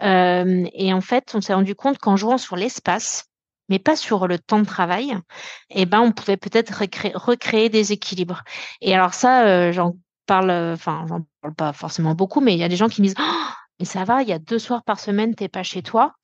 Euh, 0.00 0.64
et 0.72 0.94
en 0.94 1.02
fait, 1.02 1.34
on 1.34 1.42
s'est 1.42 1.52
rendu 1.52 1.74
compte 1.74 1.98
qu'en 1.98 2.16
jouant 2.16 2.38
sur 2.38 2.56
l'espace, 2.56 3.26
mais 3.68 3.78
pas 3.78 3.96
sur 3.96 4.26
le 4.26 4.38
temps 4.38 4.60
de 4.60 4.64
travail, 4.64 5.14
eh 5.68 5.84
ben, 5.84 6.00
on 6.00 6.12
pouvait 6.12 6.38
peut-être 6.38 6.72
recréer, 6.72 7.68
des 7.68 7.92
équilibres. 7.92 8.42
Et 8.80 8.94
alors 8.94 9.12
ça, 9.12 9.46
euh, 9.46 9.70
j'en 9.70 9.94
parle, 10.24 10.50
enfin, 10.50 11.04
j'en 11.06 11.20
parle 11.42 11.54
pas 11.54 11.74
forcément 11.74 12.14
beaucoup, 12.14 12.40
mais 12.40 12.54
il 12.54 12.58
y 12.58 12.64
a 12.64 12.68
des 12.70 12.76
gens 12.76 12.88
qui 12.88 13.02
me 13.02 13.08
disent, 13.08 13.16
oh, 13.20 13.50
mais 13.78 13.84
ça 13.84 14.04
va, 14.04 14.22
il 14.22 14.28
y 14.28 14.32
a 14.32 14.38
deux 14.38 14.58
soirs 14.58 14.84
par 14.84 14.98
semaine, 14.98 15.34
t'es 15.34 15.48
pas 15.48 15.62
chez 15.62 15.82
toi. 15.82 16.14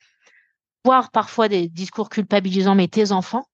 Voire 0.86 1.10
parfois 1.10 1.48
des 1.48 1.68
discours 1.68 2.08
culpabilisants, 2.08 2.74
mais 2.74 2.88
tes 2.88 3.12
enfants. 3.12 3.44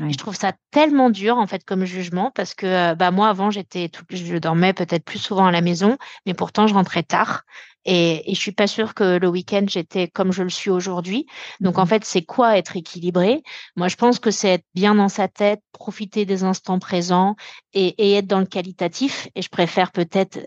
Je 0.00 0.16
trouve 0.16 0.36
ça 0.36 0.52
tellement 0.70 1.10
dur 1.10 1.38
en 1.38 1.46
fait 1.46 1.64
comme 1.64 1.84
jugement 1.84 2.30
parce 2.32 2.54
que 2.54 2.94
bah 2.94 3.10
moi 3.10 3.28
avant 3.28 3.50
j'étais 3.50 3.90
je 4.10 4.38
dormais 4.38 4.72
peut-être 4.72 5.04
plus 5.04 5.18
souvent 5.18 5.46
à 5.46 5.50
la 5.50 5.60
maison 5.60 5.96
mais 6.24 6.34
pourtant 6.34 6.68
je 6.68 6.74
rentrais 6.74 7.02
tard 7.02 7.42
et, 7.84 8.30
et 8.30 8.34
je 8.34 8.40
suis 8.40 8.52
pas 8.52 8.68
sûre 8.68 8.94
que 8.94 9.18
le 9.18 9.28
week-end 9.28 9.64
j'étais 9.68 10.06
comme 10.08 10.30
je 10.30 10.42
le 10.42 10.50
suis 10.50 10.70
aujourd'hui. 10.70 11.26
Donc 11.60 11.78
en 11.78 11.84
mmh 11.84 11.86
fait 11.86 12.04
c'est 12.04 12.22
quoi 12.22 12.56
être 12.58 12.76
équilibré? 12.76 13.42
Moi 13.76 13.88
je 13.88 13.96
pense 13.96 14.18
que 14.20 14.30
c'est 14.30 14.48
être 14.54 14.66
bien 14.74 14.94
dans 14.94 15.08
sa 15.08 15.26
tête, 15.26 15.62
profiter 15.72 16.24
des 16.24 16.44
instants 16.44 16.78
présents 16.78 17.34
et, 17.72 17.94
et 17.98 18.14
être 18.14 18.26
dans 18.26 18.40
le 18.40 18.46
qualitatif 18.46 19.28
et 19.34 19.42
je 19.42 19.48
préfère 19.48 19.90
peut-être 19.90 20.38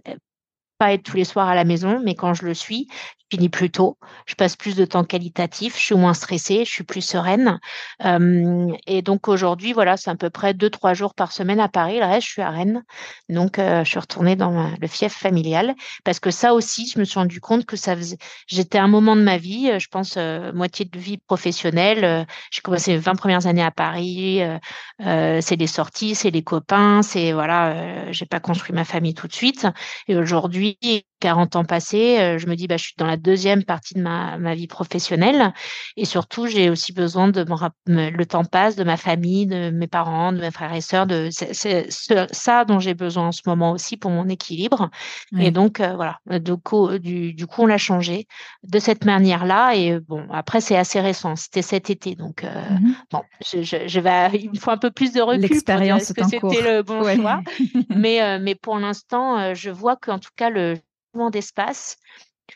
pas 0.77 0.93
être 0.93 1.03
tous 1.03 1.15
les 1.17 1.25
soirs 1.25 1.47
à 1.47 1.55
la 1.55 1.63
maison, 1.63 2.01
mais 2.03 2.15
quand 2.15 2.33
je 2.33 2.45
le 2.45 2.53
suis, 2.53 2.87
finis 3.31 3.49
plus 3.49 3.71
tôt, 3.71 3.97
je 4.25 4.35
passe 4.35 4.57
plus 4.57 4.75
de 4.75 4.83
temps 4.83 5.05
qualitatif, 5.05 5.77
je 5.77 5.81
suis 5.81 5.95
moins 5.95 6.13
stressée, 6.13 6.65
je 6.65 6.69
suis 6.69 6.83
plus 6.83 7.01
sereine. 7.01 7.59
Euh, 8.03 8.67
et 8.87 9.01
donc 9.01 9.29
aujourd'hui, 9.29 9.71
voilà, 9.71 9.95
c'est 9.95 10.09
à 10.09 10.15
peu 10.15 10.29
près 10.29 10.53
deux, 10.53 10.69
trois 10.69 10.93
jours 10.93 11.13
par 11.13 11.31
semaine 11.31 11.59
à 11.61 11.69
Paris. 11.69 11.99
Le 11.99 12.05
reste, 12.05 12.27
je 12.27 12.31
suis 12.33 12.41
à 12.41 12.49
Rennes. 12.49 12.83
Donc, 13.29 13.57
euh, 13.57 13.85
je 13.85 13.89
suis 13.89 13.99
retournée 13.99 14.35
dans 14.35 14.69
le 14.77 14.87
fief 14.87 15.13
familial 15.13 15.75
parce 16.03 16.19
que 16.19 16.29
ça 16.29 16.53
aussi, 16.53 16.91
je 16.93 16.99
me 16.99 17.05
suis 17.05 17.19
rendu 17.19 17.39
compte 17.39 17.65
que 17.65 17.77
ça 17.77 17.95
faisait, 17.95 18.17
j'étais 18.47 18.79
un 18.79 18.89
moment 18.89 19.15
de 19.15 19.21
ma 19.21 19.37
vie, 19.37 19.69
euh, 19.71 19.79
je 19.79 19.87
pense, 19.87 20.17
moitié 20.53 20.85
de 20.85 20.99
vie 20.99 21.17
professionnelle. 21.17 22.27
j'ai 22.51 22.61
commencé 22.61 22.91
les 22.91 22.97
20 22.97 23.15
premières 23.15 23.47
années 23.47 23.63
à 23.63 23.71
Paris. 23.71 24.41
c'est 24.99 25.55
les 25.55 25.67
sorties, 25.67 26.15
c'est 26.15 26.31
les 26.31 26.43
copains, 26.43 27.01
c'est, 27.01 27.31
voilà, 27.31 28.11
j'ai 28.11 28.25
pas 28.25 28.39
construit 28.39 28.75
ma 28.75 28.83
famille 28.83 29.13
tout 29.13 29.27
de 29.27 29.33
suite. 29.33 29.67
Et 30.07 30.15
aujourd'hui, 30.17 30.77
40 31.21 31.55
ans 31.55 31.63
passés, 31.63 32.17
euh, 32.19 32.37
je 32.37 32.47
me 32.47 32.55
dis 32.55 32.67
bah 32.67 32.75
je 32.75 32.83
suis 32.83 32.95
dans 32.97 33.05
la 33.05 33.15
deuxième 33.21 33.63
partie 33.63 33.93
de 33.93 34.01
ma, 34.01 34.37
ma 34.37 34.55
vie 34.55 34.67
professionnelle. 34.67 35.53
Et 35.97 36.05
surtout 36.05 36.47
j'ai 36.47 36.69
aussi 36.69 36.93
besoin 36.93 37.27
de 37.29 37.45
me, 37.87 38.09
le 38.09 38.25
temps 38.25 38.45
passe 38.45 38.75
de 38.75 38.83
ma 38.83 38.97
famille, 38.97 39.47
de 39.47 39.69
mes 39.69 39.87
parents, 39.87 40.31
de 40.31 40.39
mes 40.39 40.51
frères 40.51 40.73
et 40.73 40.81
sœurs, 40.81 41.07
de 41.07 41.29
c'est 41.31 41.87
ça 42.31 42.65
dont 42.65 42.79
j'ai 42.79 42.93
besoin 42.93 43.27
en 43.27 43.31
ce 43.31 43.41
moment 43.45 43.71
aussi 43.71 43.97
pour 43.97 44.11
mon 44.11 44.27
équilibre. 44.27 44.89
Et 45.37 45.51
donc 45.51 45.79
euh, 45.79 45.95
voilà, 45.95 46.19
du 46.39 46.57
coup, 46.57 46.97
du, 46.97 47.33
du 47.33 47.47
coup 47.47 47.63
on 47.63 47.65
l'a 47.67 47.77
changé 47.77 48.27
de 48.63 48.79
cette 48.79 49.05
manière-là. 49.05 49.75
Et 49.75 49.99
bon 49.99 50.25
après 50.31 50.61
c'est 50.61 50.77
assez 50.77 50.99
récent, 50.99 51.35
c'était 51.35 51.61
cet 51.61 51.89
été. 51.89 52.15
Donc 52.15 52.43
mmh 52.43 52.91
bon 53.11 53.21
je, 53.51 53.61
je, 53.61 53.87
je, 53.87 53.99
vais 53.99 54.29
il 54.33 54.51
me 54.51 54.55
faut 54.55 54.71
un 54.71 54.77
peu 54.77 54.91
plus 54.91 55.13
de 55.13 55.21
recul 55.21 55.47
pour 55.47 55.79
dire 55.79 55.95
est-ce 55.95 56.13
que 56.13 56.23
c'était 56.23 56.61
le 56.61 56.81
bon 56.83 57.03
choix, 57.15 57.41
mais 57.89 58.39
mais 58.39 58.55
pour 58.55 58.77
l'instant 58.77 59.53
je 59.53 59.69
vois 59.69 59.95
qu'en 59.95 60.19
tout 60.19 60.31
cas 60.35 60.49
le 60.49 60.77
d'espace, 61.31 61.97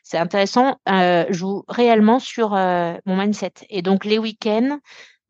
c'est 0.06 0.20
intéressant, 0.20 0.80
euh, 0.88 1.26
joue 1.32 1.64
réellement 1.68 2.20
sur 2.20 2.54
euh, 2.54 2.94
mon 3.08 3.18
mindset. 3.18 3.54
Et 3.72 3.82
donc 3.82 4.06
les 4.06 4.20
week-ends, 4.20 4.80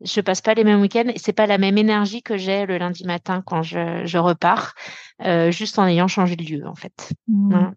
je 0.02 0.20
passe 0.20 0.42
pas 0.42 0.52
les 0.52 0.64
mêmes 0.64 0.82
week-ends 0.82 1.08
et 1.08 1.18
c'est 1.18 1.32
pas 1.32 1.46
la 1.46 1.56
même 1.56 1.78
énergie 1.78 2.22
que 2.22 2.36
j'ai 2.36 2.66
le 2.66 2.76
lundi 2.76 3.06
matin 3.06 3.42
quand 3.44 3.62
je, 3.62 4.04
je 4.04 4.18
repars, 4.18 4.74
euh, 5.24 5.50
juste 5.50 5.78
en 5.78 5.86
ayant 5.86 6.08
changé 6.08 6.36
de 6.36 6.44
lieu 6.44 6.66
en 6.66 6.74
fait. 6.74 7.14
Mmh. 7.26 7.70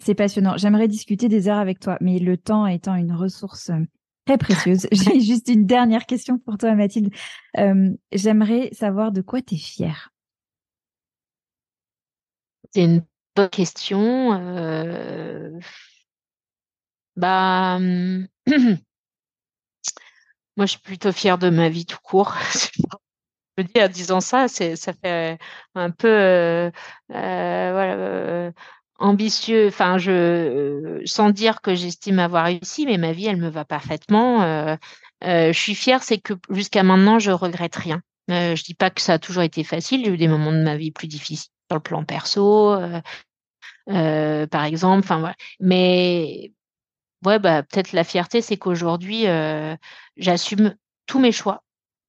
C'est 0.00 0.14
passionnant. 0.14 0.56
J'aimerais 0.56 0.88
discuter 0.88 1.28
des 1.28 1.48
heures 1.48 1.58
avec 1.58 1.80
toi, 1.80 1.98
mais 2.00 2.18
le 2.18 2.38
temps 2.38 2.66
étant 2.66 2.94
une 2.94 3.12
ressource 3.12 3.68
euh, 3.68 3.84
très 4.24 4.38
précieuse. 4.38 4.86
J'ai 4.92 5.20
juste 5.20 5.48
une 5.48 5.66
dernière 5.66 6.06
question 6.06 6.38
pour 6.38 6.56
toi, 6.56 6.74
Mathilde. 6.74 7.12
Euh, 7.58 7.90
J'aimerais 8.10 8.70
savoir 8.72 9.12
de 9.12 9.20
quoi 9.20 9.42
tu 9.42 9.56
es 9.56 9.58
fière. 9.58 10.14
C'est 12.72 12.84
une 12.84 13.02
Bonne 13.34 13.48
question. 13.48 14.34
Euh... 14.34 15.58
Bah, 17.16 17.78
moi, 20.56 20.66
je 20.66 20.66
suis 20.66 20.80
plutôt 20.80 21.12
fière 21.12 21.38
de 21.38 21.50
ma 21.50 21.68
vie 21.68 21.86
tout 21.86 21.98
court. 22.02 22.34
je 23.58 23.62
me 23.62 23.68
dis, 23.68 23.82
en 23.82 23.88
disant 23.88 24.20
ça, 24.20 24.48
ça 24.48 24.92
fait 24.92 25.38
un 25.74 25.90
peu, 25.90 26.08
euh, 26.08 26.70
euh, 27.10 27.14
euh, 27.14 28.52
ambitieux. 28.98 29.68
Enfin, 29.68 29.98
je, 29.98 31.02
sans 31.04 31.30
dire 31.30 31.60
que 31.60 31.74
j'estime 31.74 32.18
avoir 32.18 32.44
réussi, 32.44 32.86
mais 32.86 32.98
ma 32.98 33.12
vie, 33.12 33.26
elle 33.26 33.36
me 33.36 33.48
va 33.50 33.64
parfaitement. 33.64 34.42
Euh, 35.24 35.52
je 35.52 35.58
suis 35.58 35.74
fière, 35.74 36.02
c'est 36.02 36.18
que 36.18 36.34
jusqu'à 36.50 36.82
maintenant, 36.82 37.18
je 37.18 37.30
regrette 37.30 37.76
rien. 37.76 38.02
je 38.28 38.62
dis 38.62 38.74
pas 38.74 38.90
que 38.90 39.00
ça 39.00 39.14
a 39.14 39.18
toujours 39.18 39.42
été 39.42 39.64
facile. 39.64 40.04
J'ai 40.04 40.10
eu 40.12 40.16
des 40.16 40.28
moments 40.28 40.52
de 40.52 40.62
ma 40.62 40.76
vie 40.76 40.90
plus 40.90 41.08
difficiles 41.08 41.50
sur 41.70 41.76
le 41.76 41.80
plan 41.80 42.04
perso, 42.04 42.72
euh, 42.72 43.00
euh, 43.90 44.46
par 44.46 44.64
exemple. 44.64 45.00
Enfin. 45.04 45.34
Mais 45.60 46.52
ouais, 47.24 47.38
bah 47.38 47.62
peut-être 47.62 47.92
la 47.92 48.04
fierté, 48.04 48.40
c'est 48.42 48.56
qu'aujourd'hui, 48.56 49.26
euh, 49.26 49.76
j'assume 50.16 50.76
tous 51.06 51.18
mes 51.18 51.32
choix 51.32 51.62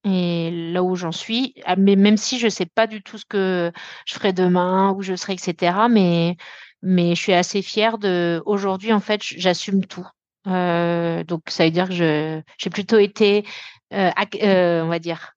et 0.04 0.50
là 0.72 0.82
où 0.82 0.96
j'en 0.96 1.12
suis. 1.12 1.54
Ah, 1.64 1.76
mais 1.76 1.96
même 1.96 2.16
si 2.16 2.38
je 2.38 2.48
sais 2.48 2.66
pas 2.66 2.86
du 2.86 3.02
tout 3.02 3.18
ce 3.18 3.24
que 3.26 3.72
je 4.06 4.14
ferai 4.14 4.32
demain, 4.32 4.92
où 4.92 5.02
je 5.02 5.16
serai, 5.16 5.34
etc. 5.34 5.88
Mais 5.90 6.36
mais 6.82 7.14
je 7.14 7.20
suis 7.22 7.32
assez 7.32 7.62
fière 7.62 7.98
de. 7.98 8.42
Aujourd'hui, 8.46 8.92
en 8.92 9.00
fait, 9.00 9.20
j'assume 9.22 9.86
tout. 9.86 10.06
Euh, 10.46 11.24
donc 11.24 11.42
ça 11.48 11.64
veut 11.64 11.70
dire 11.70 11.88
que 11.88 11.94
je 11.94 12.42
j'ai 12.58 12.70
plutôt 12.70 12.98
été, 12.98 13.46
euh, 13.92 14.82
on 14.82 14.88
va 14.88 14.98
dire, 14.98 15.32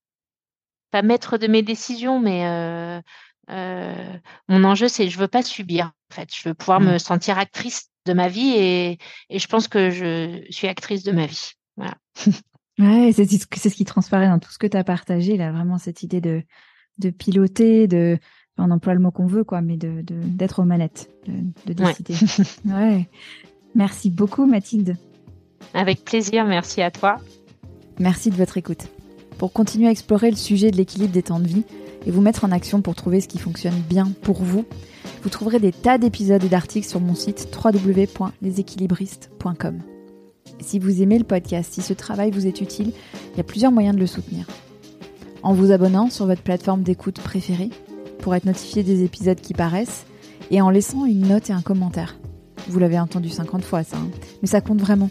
pas 0.91 1.01
maître 1.01 1.37
de 1.37 1.47
mes 1.47 1.61
décisions, 1.61 2.19
mais 2.19 3.01
euh, 3.49 4.17
mon 4.49 4.63
enjeu, 4.65 4.87
c'est 4.89 5.09
je 5.09 5.17
veux 5.17 5.27
pas 5.27 5.43
subir. 5.43 5.91
En 6.11 6.15
fait, 6.15 6.29
je 6.33 6.49
veux 6.49 6.53
pouvoir 6.55 6.81
me 6.81 6.97
sentir 6.97 7.37
actrice 7.37 7.89
de 8.07 8.13
ma 8.13 8.27
vie 8.27 8.53
et, 8.55 8.97
et, 9.29 9.39
je 9.39 9.47
pense 9.47 9.67
que 9.67 9.89
je 9.89 10.41
suis 10.49 10.67
actrice 10.67 11.03
de 11.03 11.11
ma 11.11 11.25
vie. 11.25 11.51
Voilà. 11.75 11.95
Ouais, 12.79 13.11
c'est 13.11 13.25
ce 13.25 13.75
qui 13.75 13.85
transparaît 13.85 14.27
dans 14.27 14.39
tout 14.39 14.51
ce 14.51 14.59
que 14.59 14.67
tu 14.67 14.77
as 14.77 14.83
partagé, 14.83 15.35
là, 15.35 15.51
vraiment 15.51 15.77
cette 15.79 16.03
idée 16.03 16.21
de, 16.21 16.43
de 16.99 17.09
piloter, 17.09 17.87
de, 17.87 18.19
on 18.57 18.69
emploie 18.69 18.93
le 18.93 18.99
mot 18.99 19.11
qu'on 19.11 19.25
veut, 19.25 19.43
quoi, 19.43 19.61
mais 19.61 19.77
de, 19.77 20.03
d'être 20.03 20.59
aux 20.59 20.65
manettes, 20.65 21.09
de, 21.25 21.33
de 21.65 21.73
décider. 21.73 22.13
ouais. 22.65 23.09
Merci 23.75 24.09
beaucoup, 24.09 24.45
Mathilde. 24.45 24.95
Avec 25.73 26.03
plaisir, 26.03 26.45
merci 26.45 26.81
à 26.81 26.91
toi. 26.91 27.17
Merci 27.99 28.29
de 28.29 28.35
votre 28.35 28.57
écoute. 28.57 28.87
Pour 29.37 29.53
continuer 29.53 29.87
à 29.87 29.91
explorer 29.91 30.29
le 30.29 30.37
sujet 30.37 30.71
de 30.71 30.77
l'équilibre 30.77 31.13
des 31.13 31.23
temps 31.23 31.39
de 31.39 31.47
vie, 31.47 31.63
et 32.07 32.11
vous 32.11 32.21
mettre 32.21 32.45
en 32.45 32.51
action 32.51 32.81
pour 32.81 32.95
trouver 32.95 33.19
ce 33.19 33.27
qui 33.27 33.37
fonctionne 33.37 33.75
bien 33.89 34.09
pour 34.21 34.41
vous, 34.41 34.63
vous 35.23 35.29
trouverez 35.29 35.59
des 35.59 35.73
tas 35.73 35.97
d'épisodes 35.97 36.41
et 36.43 36.49
d'articles 36.49 36.87
sur 36.87 37.01
mon 37.01 37.15
site 37.15 37.49
www.leséquilibristes.com. 37.53 39.81
Si 40.61 40.79
vous 40.79 41.01
aimez 41.01 41.19
le 41.19 41.25
podcast, 41.25 41.73
si 41.73 41.81
ce 41.81 41.91
travail 41.91 42.31
vous 42.31 42.47
est 42.47 42.61
utile, 42.61 42.93
il 43.33 43.37
y 43.37 43.41
a 43.41 43.43
plusieurs 43.43 43.73
moyens 43.73 43.93
de 43.93 43.99
le 43.99 44.07
soutenir. 44.07 44.47
En 45.43 45.53
vous 45.53 45.73
abonnant 45.73 46.09
sur 46.09 46.25
votre 46.25 46.41
plateforme 46.41 46.81
d'écoute 46.81 47.19
préférée 47.19 47.71
pour 48.19 48.33
être 48.35 48.45
notifié 48.45 48.83
des 48.83 49.03
épisodes 49.03 49.41
qui 49.41 49.53
paraissent 49.53 50.05
et 50.49 50.61
en 50.61 50.69
laissant 50.69 51.03
une 51.05 51.27
note 51.27 51.49
et 51.49 51.53
un 51.53 51.61
commentaire. 51.61 52.15
Vous 52.69 52.79
l'avez 52.79 52.99
entendu 52.99 53.27
50 53.29 53.65
fois 53.65 53.83
ça, 53.83 53.97
hein. 53.97 54.07
mais 54.41 54.47
ça 54.47 54.61
compte 54.61 54.79
vraiment. 54.79 55.09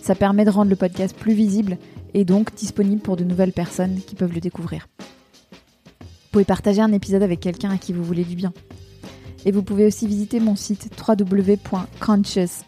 Ça 0.00 0.14
permet 0.14 0.46
de 0.46 0.50
rendre 0.50 0.70
le 0.70 0.76
podcast 0.76 1.14
plus 1.14 1.34
visible 1.34 1.76
et 2.14 2.24
donc 2.24 2.54
disponible 2.54 3.02
pour 3.02 3.16
de 3.16 3.24
nouvelles 3.24 3.52
personnes 3.52 4.00
qui 4.06 4.14
peuvent 4.14 4.32
le 4.32 4.40
découvrir. 4.40 4.88
Vous 6.30 6.34
pouvez 6.34 6.44
partager 6.44 6.80
un 6.80 6.92
épisode 6.92 7.24
avec 7.24 7.40
quelqu'un 7.40 7.70
à 7.70 7.76
qui 7.76 7.92
vous 7.92 8.04
voulez 8.04 8.22
du 8.22 8.36
bien. 8.36 8.52
Et 9.44 9.50
vous 9.50 9.64
pouvez 9.64 9.84
aussi 9.84 10.06
visiter 10.06 10.38
mon 10.38 10.54
site 10.54 10.88
www.conscious, 10.96 12.62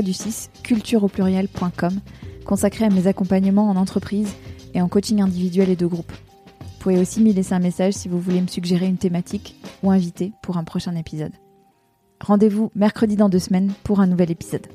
du 0.00 0.14
6 0.14 0.48
culture 0.62 1.04
au 1.04 1.08
pluriel.com 1.08 2.00
consacré 2.46 2.86
à 2.86 2.88
mes 2.88 3.06
accompagnements 3.06 3.68
en 3.68 3.76
entreprise 3.76 4.32
et 4.72 4.80
en 4.80 4.88
coaching 4.88 5.20
individuel 5.20 5.68
et 5.68 5.76
de 5.76 5.84
groupe. 5.84 6.10
Vous 6.10 6.78
pouvez 6.78 6.98
aussi 6.98 7.20
m'y 7.20 7.34
laisser 7.34 7.52
un 7.52 7.58
message 7.58 7.92
si 7.92 8.08
vous 8.08 8.18
voulez 8.18 8.40
me 8.40 8.46
suggérer 8.46 8.86
une 8.86 8.96
thématique 8.96 9.56
ou 9.82 9.90
inviter 9.90 10.32
pour 10.42 10.56
un 10.56 10.64
prochain 10.64 10.96
épisode. 10.96 11.32
Rendez-vous 12.22 12.70
mercredi 12.74 13.16
dans 13.16 13.28
deux 13.28 13.40
semaines 13.40 13.74
pour 13.84 14.00
un 14.00 14.06
nouvel 14.06 14.30
épisode. 14.30 14.66